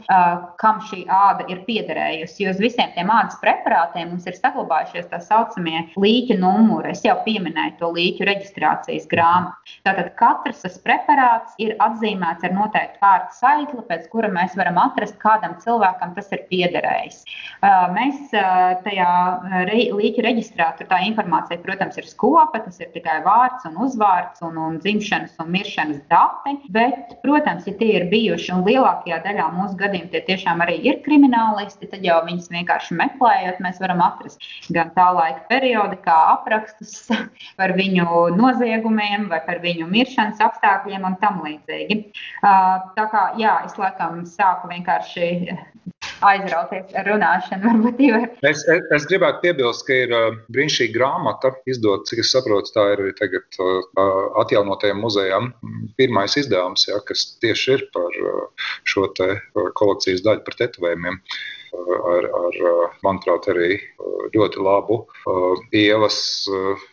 kam 0.61 0.81
šī 0.89 1.03
āda 1.11 1.47
ir 1.51 1.63
piederējusi. 1.67 2.43
Jo 2.43 2.53
uz 2.53 2.61
visiem 2.61 2.91
tiem 2.95 3.11
ādas 3.13 3.39
preparātiem 3.41 4.11
mums 4.11 4.27
ir 4.29 4.37
saglabājušies 4.37 5.09
tā 5.11 5.21
saucamie 5.23 5.85
līķa 5.99 6.39
numuri. 6.41 6.93
Es 6.93 7.03
jau 7.05 7.17
pieminēju 7.25 7.77
to 7.81 7.91
līķu 7.95 8.27
reģistrācijas 8.27 9.07
grāmatu. 9.11 9.77
Tātad 9.87 10.13
katrs 10.19 10.63
tas 10.65 10.77
preparāts 10.83 11.57
ir 11.63 11.75
atzīmēts 11.83 12.45
ar 12.47 12.55
noteiktu 12.55 13.01
vārdu 13.03 13.37
saikli, 13.37 13.83
pēc 13.89 14.07
kura 14.11 14.31
mēs 14.33 14.55
varam 14.59 14.79
atrast, 14.81 15.17
kādam 15.21 15.57
cilvēkam 15.63 16.15
tas 16.17 16.26
ir 16.35 16.43
piederējis. 16.51 17.23
Mēs 17.95 18.33
tajā 18.85 19.11
līķa 19.97 20.25
reģistrā 20.25 20.69
tur 20.77 20.89
tā 20.91 21.01
informācija, 21.07 21.59
protams, 21.63 21.97
ir 21.99 22.07
skopa, 22.09 22.61
tas 22.65 22.79
ir 22.81 22.91
tikai 22.93 23.19
vārds 23.25 23.65
un 23.69 23.77
uzvārds 23.85 24.43
un, 24.45 24.59
un 24.61 24.77
dzimšanas 24.83 25.37
un 25.41 25.51
miršanas 25.55 26.01
dati, 26.11 26.57
bet, 26.73 27.17
protams, 27.23 27.67
ja 27.69 27.73
tie 27.79 27.93
ir 27.99 28.07
bijuši 28.11 28.53
un 28.55 28.65
lielākajā 28.67 29.21
daļā 29.25 29.47
mūsu 29.55 29.77
gadījumā 29.79 30.11
tie 30.13 30.23
tiešām 30.29 30.61
arī 30.65 30.77
ir 30.85 31.01
kriminālisti, 31.05 31.89
tad 31.91 32.05
jau 32.05 32.19
viņus 32.27 32.51
vienkārši 32.53 32.97
meklējot, 32.99 33.61
mēs 33.63 33.81
varam 33.83 34.03
atrast 34.05 34.43
gan 34.73 34.91
tā 34.95 35.07
laika 35.15 35.45
periodu, 35.51 35.99
kā 36.05 36.17
aprakstus 36.35 37.07
par 37.59 37.73
viņu 37.77 38.27
noziegumiem 38.37 39.27
vai 39.31 39.41
par 39.47 39.61
viņu 39.63 39.89
miršanas 39.91 40.43
apstākļiem 40.49 41.07
un 41.07 41.17
tam 41.21 41.41
līdzīgi. 41.45 41.99
Tā 42.41 43.07
kā 43.11 43.23
jā, 43.41 43.59
es 43.67 43.77
laikam 43.79 44.23
sāku 44.29 44.71
vienkārši 44.71 45.31
aizrauties 46.25 46.95
ar 46.97 47.07
runāšanu. 47.07 47.91
Es, 48.45 48.63
es, 48.63 48.63
es 48.95 49.07
gribētu 49.09 49.43
piebilst, 49.43 49.85
ka 49.87 49.97
ir 50.05 50.13
brīnišķīga 50.53 50.95
grāmata 50.95 51.53
izdota, 51.69 52.07
cik 52.09 52.23
es 52.23 52.31
saprotu, 52.33 52.73
tā 52.75 52.87
ir 52.93 53.03
arī 53.03 53.13
tagad 53.17 53.59
atjaunotajam 54.43 55.01
muzejam. 55.03 55.51
Pirmais 55.99 56.37
izdevums, 56.39 56.87
ja, 56.89 56.99
kas 57.07 57.29
tieši 57.43 57.77
ir 57.77 57.85
par 57.95 58.17
šo 58.87 59.09
kolekcijas 59.77 60.25
daļu, 60.25 60.43
par 60.47 60.59
tetovējumiem 60.63 61.21
ar, 61.77 62.27
ar 62.41 62.59
manuprāt, 63.05 63.49
arī 63.51 63.77
ļoti 64.33 64.61
labu 64.63 65.01
ievas 65.75 66.19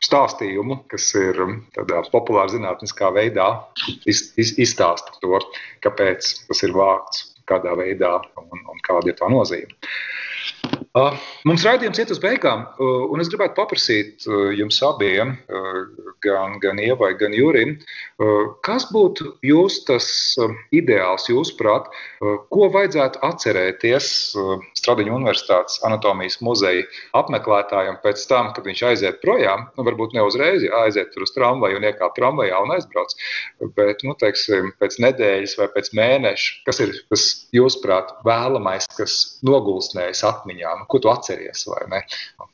stāstījumu, 0.04 0.82
kas 0.90 1.10
ir 1.18 1.40
tādā 1.76 2.02
populāra 2.12 2.52
zinātniskā 2.52 3.10
veidā 3.14 3.48
iz, 4.10 4.26
iz, 4.40 4.54
izstāsta 4.60 5.16
to, 5.22 5.40
kāpēc 5.84 6.34
tas 6.48 6.66
ir 6.66 6.74
vākts, 6.76 7.33
kādā 7.50 7.74
veidā 7.78 8.16
un, 8.40 8.64
un 8.72 8.82
kāda 8.86 9.12
ir 9.12 9.18
tā 9.18 9.30
nozīme. 9.32 9.74
Mums 10.94 11.64
raidījums 11.66 11.98
iet 11.98 12.10
uz 12.14 12.20
beigām, 12.22 12.60
un 12.78 13.18
es 13.18 13.26
gribētu 13.26 13.56
paprasīt 13.56 14.28
jums 14.54 14.76
abiem, 14.86 15.32
gan, 16.22 16.52
gan 16.62 16.78
Ievai, 16.78 17.08
gan 17.18 17.34
Jurim, 17.34 17.72
kas 18.62 18.86
būtu 18.94 19.32
jūs 19.42 19.80
tas 19.88 20.06
ideāls, 20.70 21.26
jūsuprāt, 21.32 21.88
ko 22.22 22.68
vajadzētu 22.76 23.24
atcerēties 23.26 24.06
Stradiņu 24.78 25.16
Universitātes 25.16 25.80
anatomijas 25.82 26.38
muzeja 26.46 26.86
apmeklētājiem 27.18 27.98
pēc 28.04 28.22
tam, 28.30 28.52
kad 28.54 28.70
viņš 28.70 28.84
aiziet 28.92 29.18
projām, 29.24 29.66
nu, 29.74 29.88
varbūt 29.90 30.14
ne 30.14 30.22
uzreiz 30.22 30.62
aiziet 30.84 31.10
tur 31.10 31.26
uz 31.26 31.34
tramvaju 31.34 31.82
un 31.82 31.88
iekāpt 31.90 32.20
tramvajā 32.20 32.62
un 32.62 32.76
aizbrauc, 32.76 33.18
bet, 33.74 34.06
nu, 34.06 34.14
teiksim, 34.22 34.70
pēc 34.78 35.00
nedēļas 35.02 35.58
vai 35.58 35.70
pēc 35.74 35.90
mēneša, 35.98 36.56
kas 36.70 36.82
ir 36.86 36.94
tas, 37.10 37.28
jūsuprāt, 37.56 38.14
vēlamais, 38.22 38.86
kas 38.94 39.18
nogulsnējas 39.42 40.22
atmiņā? 40.30 40.83
Ko 40.88 41.00
tu 41.02 41.10
atceries? 41.12 41.64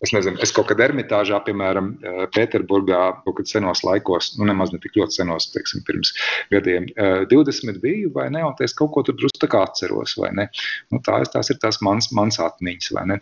Es 0.00 0.12
nezinu, 0.14 0.38
es 0.42 0.52
kaut 0.56 0.68
kad 0.70 0.80
Ermitāžā, 0.84 1.40
piemēram, 1.46 1.90
eh, 2.02 2.22
Pēterburgā, 2.34 3.00
kaut 3.24 3.36
kad 3.40 3.50
senos 3.50 3.82
laikos, 3.86 4.32
nu 4.38 4.48
nemaz 4.48 4.72
ne 4.72 4.80
tik 4.82 4.98
ļoti 5.00 5.20
senos, 5.20 5.50
teiksim, 5.54 5.84
pirms 5.86 6.14
gadiem, 6.52 6.88
20 7.30 7.74
eh, 7.74 7.80
biju, 7.82 8.12
vai 8.14 8.28
ne? 8.30 8.44
Un 8.46 8.54
es 8.60 8.76
kaut 8.76 8.92
ko 8.94 9.04
tur 9.06 9.18
drusku 9.18 9.42
tā 9.42 9.50
kā 9.50 9.64
atceros, 9.66 10.16
ne? 10.36 10.48
Nu, 10.90 11.02
tās, 11.04 11.32
tās 11.32 11.52
ir 11.52 11.60
tās 11.62 11.80
mans, 11.84 12.10
mans 12.16 12.40
atmiņas, 12.40 12.92
vai 12.96 13.06
ne? 13.12 13.20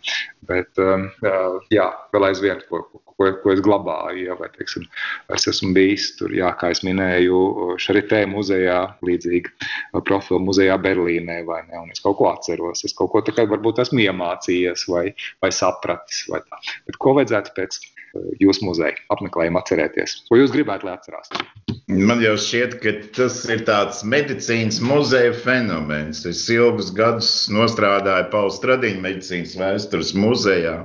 Bet, 0.49 0.71
ehm, 0.81 1.09
eh, 1.25 1.59
jā, 1.75 1.87
vēl 2.13 2.29
aizvien, 2.29 2.61
ko, 2.69 2.81
ko, 3.19 3.31
ko 3.43 3.53
es 3.53 3.61
glabāju. 3.65 4.23
Ja, 4.29 4.35
vai, 4.39 4.49
teiksim, 4.55 4.87
es 5.35 5.47
esmu 5.51 5.73
bijis 5.75 6.13
tur, 6.19 6.33
jā, 6.35 6.49
kā 6.59 6.71
jau 6.73 6.87
minēju, 6.87 7.39
Šaritē 7.81 8.23
muzejā, 8.31 8.79
līdzīgi 9.05 9.51
profilu 10.07 10.39
muzejā 10.47 10.77
Berlīnē, 10.81 11.41
vai 11.47 11.61
ne? 11.67 11.83
Un 11.83 11.93
es 11.93 12.01
kaut 12.03 12.17
ko 12.19 12.29
atceros, 12.31 12.83
es 12.87 12.95
kaut 12.97 13.11
ko 13.13 13.23
tādu 13.25 13.47
varbūt 13.51 13.83
esmu 13.83 14.03
iemācījies 14.05 14.87
vai, 14.91 14.98
vai 15.43 15.51
sapratis. 15.55 16.25
Vai 16.31 16.41
tā. 16.45 16.59
Bet 16.89 16.99
ko 17.01 17.15
vajadzētu 17.17 17.55
pēc 17.57 17.79
eh, 17.79 18.29
jūsu 18.43 18.67
muzeja 18.67 18.97
apmeklējuma 19.15 19.63
atcerēties? 19.63 20.15
Ko 20.29 20.39
jūs 20.39 20.53
gribētu, 20.55 20.89
lai 20.89 20.97
atcerās? 20.97 21.31
Man 21.89 22.21
jau 22.21 22.35
šķiet, 22.37 22.75
ka 22.83 22.95
tas 23.17 23.39
ir 23.49 23.63
tāds 23.65 24.03
medicīnas 24.05 24.77
muzeja 24.85 25.31
fenomens. 25.45 26.25
Es 26.29 26.43
ilgus 26.53 26.91
gadus 26.95 27.31
strādāju 27.49 28.29
Pauls 28.33 28.59
Stradiņa 28.61 29.01
medicīnas 29.07 29.55
vēstures 29.57 30.13
muzejā. 30.17 30.75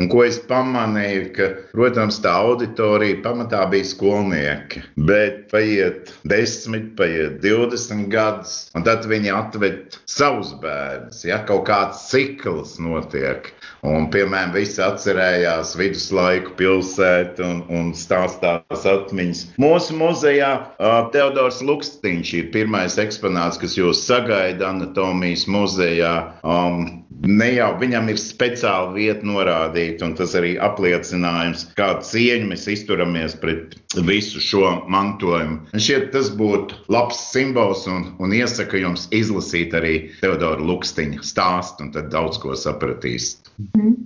Un 0.00 0.08
ko 0.12 0.22
es 0.24 0.38
pamanīju, 0.48 1.24
ka, 1.36 1.48
protams, 1.74 2.20
tā 2.24 2.32
auditorija 2.42 3.20
pamatā 3.24 3.64
bija 3.72 3.88
skolnieki. 3.90 4.82
Bet 5.08 5.48
paiet 5.52 6.12
10, 6.28 6.92
paiet 6.98 7.40
20 7.44 8.08
gadus, 8.12 8.54
un 8.76 8.86
tad 8.86 9.06
viņi 9.10 9.34
atved 9.36 9.98
savus 10.08 10.54
bērnus. 10.62 11.22
Ja 11.28 11.42
kaut 11.48 11.66
kāds 11.68 12.06
cikls 12.10 12.78
notiek. 12.82 13.52
Un, 13.82 14.06
piemēram, 14.14 14.54
visi 14.54 14.78
atcerējās 14.84 15.74
viduslaiku 15.78 16.54
pilsētu 16.58 17.42
un, 17.46 17.62
un 17.74 17.92
stāstās 17.98 18.86
atmiņas. 18.86 19.44
Mūsu 19.62 19.96
muzejā 19.98 20.52
uh, 20.54 20.98
Teodors 21.14 21.60
Lukstiņš 21.66 22.34
ir 22.38 22.50
pirmais 22.54 22.98
eksponāts, 23.02 23.58
kas 23.58 23.76
jūs 23.78 24.04
sagaida 24.06 24.70
anatomijas 24.70 25.48
muzejā. 25.50 26.14
Um, 26.46 27.01
Ne 27.22 27.48
jau 27.54 27.68
viņam 27.80 28.08
ir 28.12 28.18
speciāla 28.20 28.92
vieta 28.96 29.26
norādīta, 29.26 30.06
un 30.06 30.16
tas 30.18 30.34
arī 30.38 30.54
apliecinājums, 30.62 31.68
kādu 31.78 32.06
cieņu 32.08 32.48
mēs 32.50 32.66
izturamies 32.72 33.36
pret 33.42 33.76
visu 34.08 34.40
šo 34.42 34.72
mantojumu. 34.90 35.60
Man 35.72 35.84
šķiet, 35.86 36.10
tas 36.14 36.32
būtu 36.38 36.78
labs 36.92 37.20
simbols 37.32 37.86
un, 37.90 38.08
un 38.22 38.34
iesaka 38.36 38.80
jums 38.80 39.08
izlasīt 39.14 39.76
arī 39.78 39.94
Teodora 40.20 40.62
Lukstiņa 40.62 41.22
stāstu, 41.26 41.86
un 41.86 41.94
tad 41.94 42.10
daudz 42.14 42.40
ko 42.42 42.56
sapratīs. 42.58 43.36
Mm. 43.76 43.98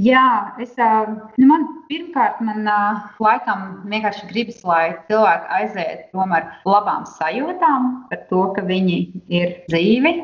Jā, 0.00 0.54
es, 0.62 0.76
nu 1.40 1.48
man 1.48 1.66
pirmkārt, 1.90 2.38
man 2.44 2.68
laikam 3.20 3.64
vienkārši 3.90 4.28
gribas, 4.30 4.60
lai 4.64 4.84
cilvēki 5.08 5.50
aiziet 5.58 6.06
prom 6.14 6.32
ar 6.36 6.46
labām 6.68 7.08
sajūtām 7.18 7.90
par 8.12 8.22
to, 8.30 8.44
ka 8.56 8.64
viņi 8.68 9.00
ir 9.40 9.58
dzīvi 9.68 10.14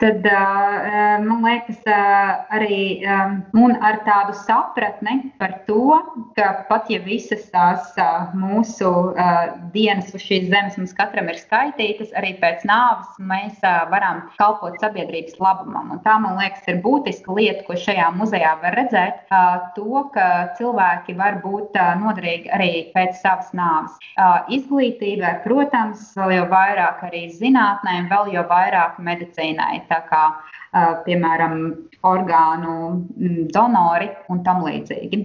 tad 0.00 0.24
man 1.24 1.44
liekas, 1.44 1.80
arī 2.52 3.04
ar 3.06 3.98
tādu 4.06 4.34
sapratni 4.42 5.32
par 5.40 5.58
to, 5.66 5.98
ka 6.36 6.64
pat 6.68 6.88
ja 6.92 7.00
visas 7.04 7.46
tās 7.52 7.92
mūsu 8.36 8.90
dienas 9.74 10.12
uz 10.16 10.24
šīs 10.24 10.48
zemes 10.52 10.78
mums 10.80 10.94
katram 10.96 11.28
ir 11.32 11.38
skaitītas, 11.40 12.14
arī 12.16 12.32
pēc 12.40 12.64
nāves 12.68 13.20
mēs 13.20 13.60
varam 13.92 14.22
kalpot 14.40 14.78
sabiedrības 14.80 15.36
labumam. 15.42 15.92
Un 15.94 16.02
tā, 16.04 16.16
man 16.22 16.38
liekas, 16.40 16.64
ir 16.70 16.80
būtiska 16.84 17.36
lieta, 17.36 17.64
ko 17.68 17.76
šajā 17.78 18.08
muzejā 18.16 18.54
var 18.64 18.78
redzēt, 18.80 19.22
to, 19.76 20.04
ka 20.14 20.26
cilvēki 20.58 21.16
var 21.20 21.40
būt 21.44 21.76
noderīgi 22.00 22.52
arī 22.56 22.70
pēc 22.96 23.20
savas 23.20 23.52
nāves. 23.56 23.96
Izglītībai, 24.48 25.36
protams, 25.44 26.10
vēl 26.16 26.38
jau 26.38 26.48
vairāk 26.50 27.04
arī 27.10 27.26
zinātnē, 27.36 28.00
vēl 28.10 28.34
jau 28.34 28.46
vairāk 28.50 28.98
medicīnai. 29.04 29.82
Tā 29.90 30.00
kā 30.10 30.22
piemēram, 30.72 31.56
orgānu 32.06 32.74
donori 33.52 34.08
un 34.32 34.42
tam 34.44 34.62
līdzīgi. 34.64 35.18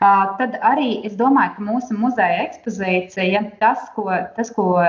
Tad 0.00 0.56
arī 0.66 0.88
es 1.06 1.14
domāju, 1.18 1.54
ka 1.56 1.66
mūsu 1.66 1.96
muzeja 1.98 2.46
ekspozīcija, 2.48 3.42
tas, 3.60 3.84
ko, 3.94 4.08
tas, 4.36 4.50
ko, 4.56 4.80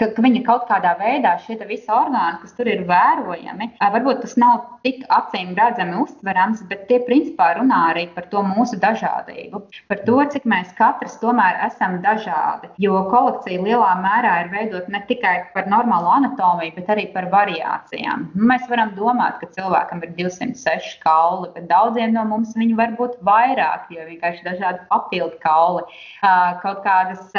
ka, 0.00 0.08
ka 0.16 0.24
viņa 0.24 0.42
kaut 0.48 0.66
kādā 0.70 0.96
veidā 0.98 1.36
šie 1.44 1.58
visi 1.68 1.90
orgāni, 1.94 2.40
kas 2.42 2.56
tur 2.56 2.70
ir 2.70 2.82
vērojami, 2.88 3.70
varbūt 3.80 4.24
tas 4.24 4.34
nav 4.40 4.80
tik 4.86 5.04
acīm 5.14 5.52
redzami 5.58 6.00
uztverams, 6.02 6.64
bet 6.70 6.88
tie 6.88 7.00
principā 7.06 7.52
runā 7.60 7.80
arī 7.92 8.06
par 8.16 8.26
to 8.32 8.42
mūsu 8.46 8.80
dažādību, 8.82 9.62
par 9.92 10.02
to, 10.08 10.18
cik 10.34 10.48
mēs 10.50 10.74
katrs 10.78 11.18
tomēr 11.22 11.60
esam 11.68 12.00
dažādi. 12.04 12.72
Jo 12.82 13.04
kolekcija 13.12 13.62
lielā 13.62 13.92
mērā 14.02 14.34
ir 14.44 14.52
veidota 14.56 14.90
ne 14.90 15.04
tikai 15.06 15.36
par 15.54 15.70
normālu 15.70 16.10
anatomiju, 16.18 16.74
bet 16.80 16.90
arī 16.96 17.06
par 17.14 17.30
variācijām. 17.32 18.30
Mēs 18.34 18.66
varam 18.72 18.94
domāt, 18.98 19.38
ka 19.40 19.49
cilvēkam 19.54 20.02
ir 20.04 20.12
206 20.18 20.98
kauli, 21.04 21.50
bet 21.54 21.68
daudziem 21.70 22.14
no 22.14 22.24
mums 22.28 22.54
viņi 22.58 22.76
var 22.78 22.94
būt 22.98 23.18
vairāk, 23.26 23.88
jo 23.94 24.04
vienkārši 24.08 24.46
dažādi 24.46 24.84
papildu 24.90 25.38
kauli, 25.42 25.84
kaut 26.62 26.82
kādas 26.86 27.30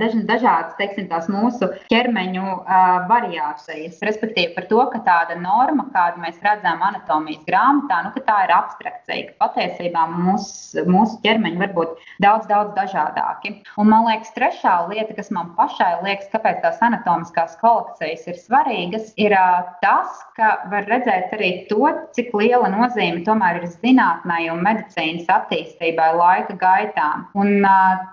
daž, 0.00 0.16
dažādas, 0.28 0.76
teiksim, 0.80 1.08
tās 1.10 1.28
mūsu 1.32 1.70
ķermeņu 1.92 2.56
variācijas. 3.10 4.00
Respektīvi 4.06 4.54
par 4.56 4.68
to, 4.70 4.80
ka 4.94 5.02
tāda 5.06 5.38
norma, 5.40 5.86
kādu 5.94 6.22
mēs 6.24 6.40
redzam 6.44 6.82
anatomijas 6.86 7.44
grāmatā, 7.48 8.02
nu, 8.06 8.14
tā 8.26 8.38
ir 8.46 8.54
abstrakcija, 8.54 9.30
ka 9.30 9.46
patiesībā 9.46 10.06
mūs, 10.12 10.48
mūsu 10.88 11.20
ķermeņi 11.24 11.62
var 11.62 11.74
būt 11.76 12.06
daudz, 12.24 12.48
daudz 12.50 12.74
dažādāki. 12.78 13.56
Un 13.80 13.90
man 13.92 14.06
liekas, 14.08 14.32
trešā 14.36 14.76
lieta, 14.90 15.16
kas 15.16 15.32
man 15.34 15.52
pašai 15.58 15.92
liekas, 16.04 16.30
kāpēc 16.32 16.60
tās 16.64 16.80
anatomiskās 16.84 17.56
kolekcijas 17.62 18.26
ir 18.30 18.40
svarīgas, 18.40 19.12
ir 19.20 19.34
tas, 19.82 20.20
ka 20.38 20.52
var 20.72 20.88
redzēt 20.90 21.09
redzēt 21.10 21.34
arī 21.34 21.50
to, 21.68 21.88
cik 22.14 22.30
liela 22.36 22.68
nozīme 22.70 23.24
tomēr 23.26 23.60
ir 23.60 23.66
zinātnē 23.70 24.38
un 24.52 24.62
medicīnas 24.64 25.28
attīstībai 25.30 26.10
laika 26.16 26.56
gaitā. 26.60 27.08
Un, 27.34 27.64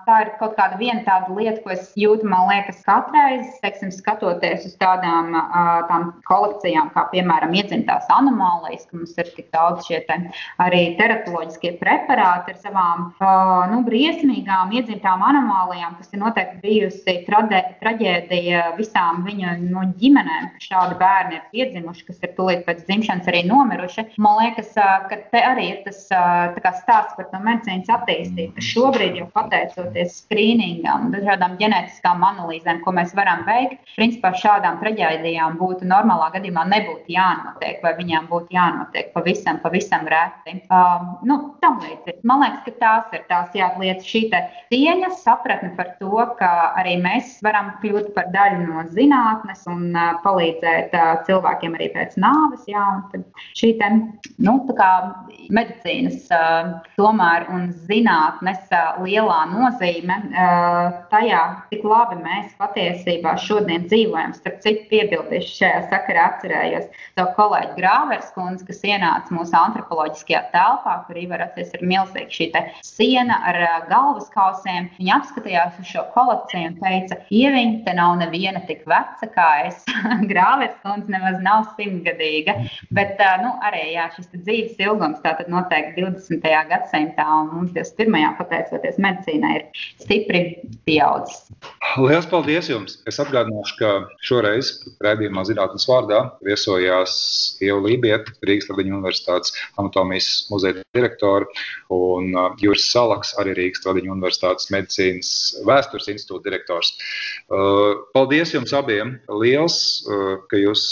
tā 0.06 0.18
ir 0.24 0.32
kaut 0.40 0.56
kāda 0.58 0.78
viena 0.80 1.02
tāda 1.06 1.34
lieta, 1.34 1.62
ko 1.62 1.72
es 1.74 1.92
jūtu, 1.98 2.26
man 2.28 2.48
liekas, 2.50 2.80
katreiz, 2.86 3.46
teiksim, 3.62 3.92
skatoties 3.94 4.66
uz 4.68 4.76
tādām 4.80 5.34
tām 5.88 6.10
kolekcijām, 6.28 6.90
kā 6.94 7.06
piemēram 7.12 7.54
iedzimtās 7.58 8.08
anomālijas, 8.12 8.86
ka 8.88 8.98
mums 8.98 9.14
ir 9.18 9.30
tik 9.36 9.50
daudz 9.54 9.86
šie 9.88 10.02
te 10.08 10.18
arī 10.62 10.82
teratoloģiskie 10.98 11.76
preparāti 11.80 12.54
ar 12.54 12.60
savām 12.62 13.08
nu, 13.72 13.82
briesmīgām 13.86 14.74
iedzimtām 14.78 15.22
anomālijām, 15.30 15.96
kas 16.00 16.12
ir 16.12 16.22
noteikti 16.22 16.62
bijusi 16.64 17.18
trade, 17.28 17.62
traģēdija 17.82 18.72
visām 18.78 19.24
viņa 19.26 19.56
no 19.62 19.84
nu, 19.84 19.86
ģimenēm, 19.98 20.50
ka 20.54 20.64
šādi 20.64 20.98
bērni 21.00 21.38
ir 21.38 21.46
piedzimuši, 21.52 22.06
kas 22.08 22.22
ir 22.24 22.34
tūlīt 22.36 22.64
pēc 22.66 22.87
dzimšanas 22.88 23.28
arī 23.30 23.44
nomiruši. 23.48 24.06
Man 24.22 24.38
liekas, 24.42 24.72
ka 24.74 25.20
te 25.32 25.42
arī 25.44 25.68
ir 25.72 25.80
tas 25.86 26.80
stāsts 26.80 27.16
par 27.16 27.28
to 27.32 27.40
medicīnas 27.44 27.90
attīstību, 27.98 28.54
ka 28.56 28.64
šobrīd 28.64 29.18
jau 29.20 29.28
pateicoties 29.34 30.20
skrīningam, 30.22 31.10
dažādām 31.14 31.58
ģenētiskām 31.60 32.24
analīzēm, 32.30 32.82
ko 32.84 32.94
mēs 32.96 33.14
varam 33.18 33.44
veikt, 33.48 33.80
principā 33.96 34.32
šādām 34.38 34.80
traģēdijām 34.82 35.58
būtu 35.60 35.88
normālā 35.88 36.30
gadījumā 36.36 36.66
nebūtu 36.72 37.14
jānotiek, 37.14 37.80
vai 37.84 37.94
viņām 37.98 38.28
būtu 38.30 38.54
jānotiek 38.56 39.12
pavisam, 39.14 39.60
pavisam 39.62 40.08
reti. 40.10 40.58
Um, 40.72 41.14
nu, 41.28 41.38
tam 41.62 41.80
līdzīgi. 41.82 42.22
Man 42.28 42.44
liekas, 42.44 42.64
ka 42.66 42.76
tās 42.82 43.16
ir 43.16 43.24
tās 43.30 43.56
jā, 43.56 43.70
lietas, 43.80 44.06
šī 44.08 44.28
cieņa, 44.28 45.10
sapratne 45.22 45.70
par 45.78 45.94
to, 46.00 46.24
ka 46.38 46.50
arī 46.78 46.96
mēs 47.02 47.38
varam 47.44 47.72
kļūt 47.82 48.12
par 48.16 48.30
daļu 48.34 48.66
no 48.66 48.84
zinātnes 48.94 49.64
un 49.70 49.90
uh, 49.94 50.18
palīdzēt 50.24 50.94
uh, 50.96 51.12
cilvēkiem 51.28 51.76
arī 51.78 51.90
pēc 51.94 52.18
nāves. 52.20 52.66
Jā, 52.70 52.77
šī 53.58 53.72
te, 53.80 53.90
nu, 54.44 54.56
medicīnas 55.54 56.28
tomēr 56.98 57.46
un 57.54 57.68
zinātnes 57.88 58.68
lielā 59.04 59.38
nozīme 59.52 60.18
tajā, 61.12 61.42
cik 61.70 61.86
labi 61.88 62.18
mēs 62.22 62.52
patiesībā 62.60 63.36
šodien 63.40 63.86
dzīvojam. 63.88 64.34
Starp 64.36 64.60
citu, 64.64 64.86
piebildīšu 64.92 65.54
šajā 65.62 65.80
sakarā 65.92 66.26
atcerējos 66.32 66.88
savu 67.16 67.32
kolēģi 67.38 67.76
Grāvers 67.78 68.30
kundzi, 68.34 68.66
kas 68.68 68.84
ienāca 68.86 69.34
mūsu 69.34 69.56
antropoloģiskajā 69.58 70.42
telpā, 70.52 70.98
kur 71.06 71.20
ievaroties 71.20 71.74
ir 71.76 71.86
milzīga 71.86 72.28
šī 72.34 72.48
siena 72.86 73.38
ar 73.48 73.58
galvas 73.90 74.28
kausiem. 74.32 74.88
Viņa 74.98 75.18
apskatījās 75.18 75.78
uz 75.80 75.90
šo 75.92 76.04
kolekciju 76.14 76.72
un 76.72 76.78
teica, 76.80 77.18
ieviņ, 77.34 77.74
te 77.86 77.94
nav 77.98 78.16
neviena 78.22 78.62
tik 78.68 78.84
veca 78.88 79.28
kā 79.34 79.48
es. 79.68 79.84
Grāvers 80.30 80.78
kundze 80.84 81.12
nemaz 81.12 81.38
nav 81.44 81.68
simtgadīga. 81.78 82.56
Bet 82.94 83.20
nu, 83.42 83.52
arī 83.66 83.82
jā, 83.94 84.08
šis 84.16 84.30
dzīves 84.34 84.78
ilgums 84.82 85.20
tātad 85.24 85.50
noteikti 85.52 86.02
20. 86.04 86.44
gadsimtā 86.70 87.26
un 87.40 87.50
mums 87.52 87.74
21. 87.76 88.36
pateicoties 88.38 89.00
medicīnai 89.02 89.54
ir 89.58 89.66
stipri 90.00 90.42
pieaudzis. 90.88 91.48
Lielas 91.98 92.28
paldies 92.30 92.68
jums! 92.70 92.98
Es 93.08 93.18
atgādināšu, 93.22 93.76
ka 93.80 93.92
šoreiz 94.24 94.70
raidījumā 95.04 95.44
zinātnes 95.48 95.86
vārdā 95.88 96.20
viesojās 96.46 97.14
Ieva 97.64 97.80
Lībieta, 97.86 98.34
Rīgas 98.46 98.68
Tradiņu 98.68 98.98
universitātes 98.98 99.54
anatomijas 99.80 100.30
muzeja 100.52 100.82
direktora 100.96 101.48
un 101.94 102.32
Juris 102.62 102.88
Salaks, 102.92 103.34
arī 103.40 103.56
Rīgas 103.58 103.84
Tradiņu 103.84 104.14
universitātes 104.14 104.70
medicīnas 104.74 105.32
vēstures 105.68 106.10
institūta 106.14 106.48
direktors. 106.50 106.94
Paldies 108.14 108.54
jums 108.54 108.74
abiem! 108.76 109.16
Liels, 109.42 109.78
ka 110.50 110.60
jūs 110.60 110.82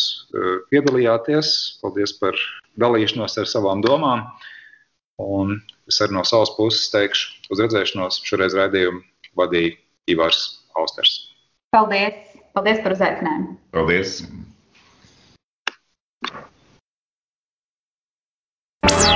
piedalījāties! 0.73 1.57
Paldies 1.83 2.15
par 2.21 2.37
dalīšanos 2.81 3.39
ar 3.41 3.49
savām 3.51 3.83
domām. 3.85 4.25
Un 5.23 5.57
es 5.89 6.01
arī 6.05 6.17
no 6.17 6.25
savas 6.29 6.53
puses 6.57 6.91
teikšu, 6.93 7.31
uz 7.55 7.63
redzēšanos 7.63 8.21
šoreiz 8.27 8.57
raidījumu 8.59 9.01
vadīja 9.39 9.77
Ivars 10.13 10.43
Austers. 10.77 11.15
Paldies! 11.73 12.37
Paldies 12.57 12.83
par 12.85 12.95
uzaicinājumu! 12.97 13.57
Paldies! 13.77 14.21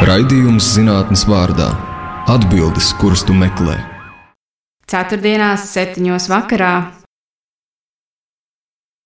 Raidījums 0.08 0.72
zinātnes 0.74 1.26
vārdā- 1.28 1.68
atbildes, 2.34 2.92
kuras 3.00 3.22
tu 3.24 3.36
meklē. 3.36 3.76
Ceturtdienās, 4.90 5.68
septiņos 5.70 6.26
vakarā 6.32 6.99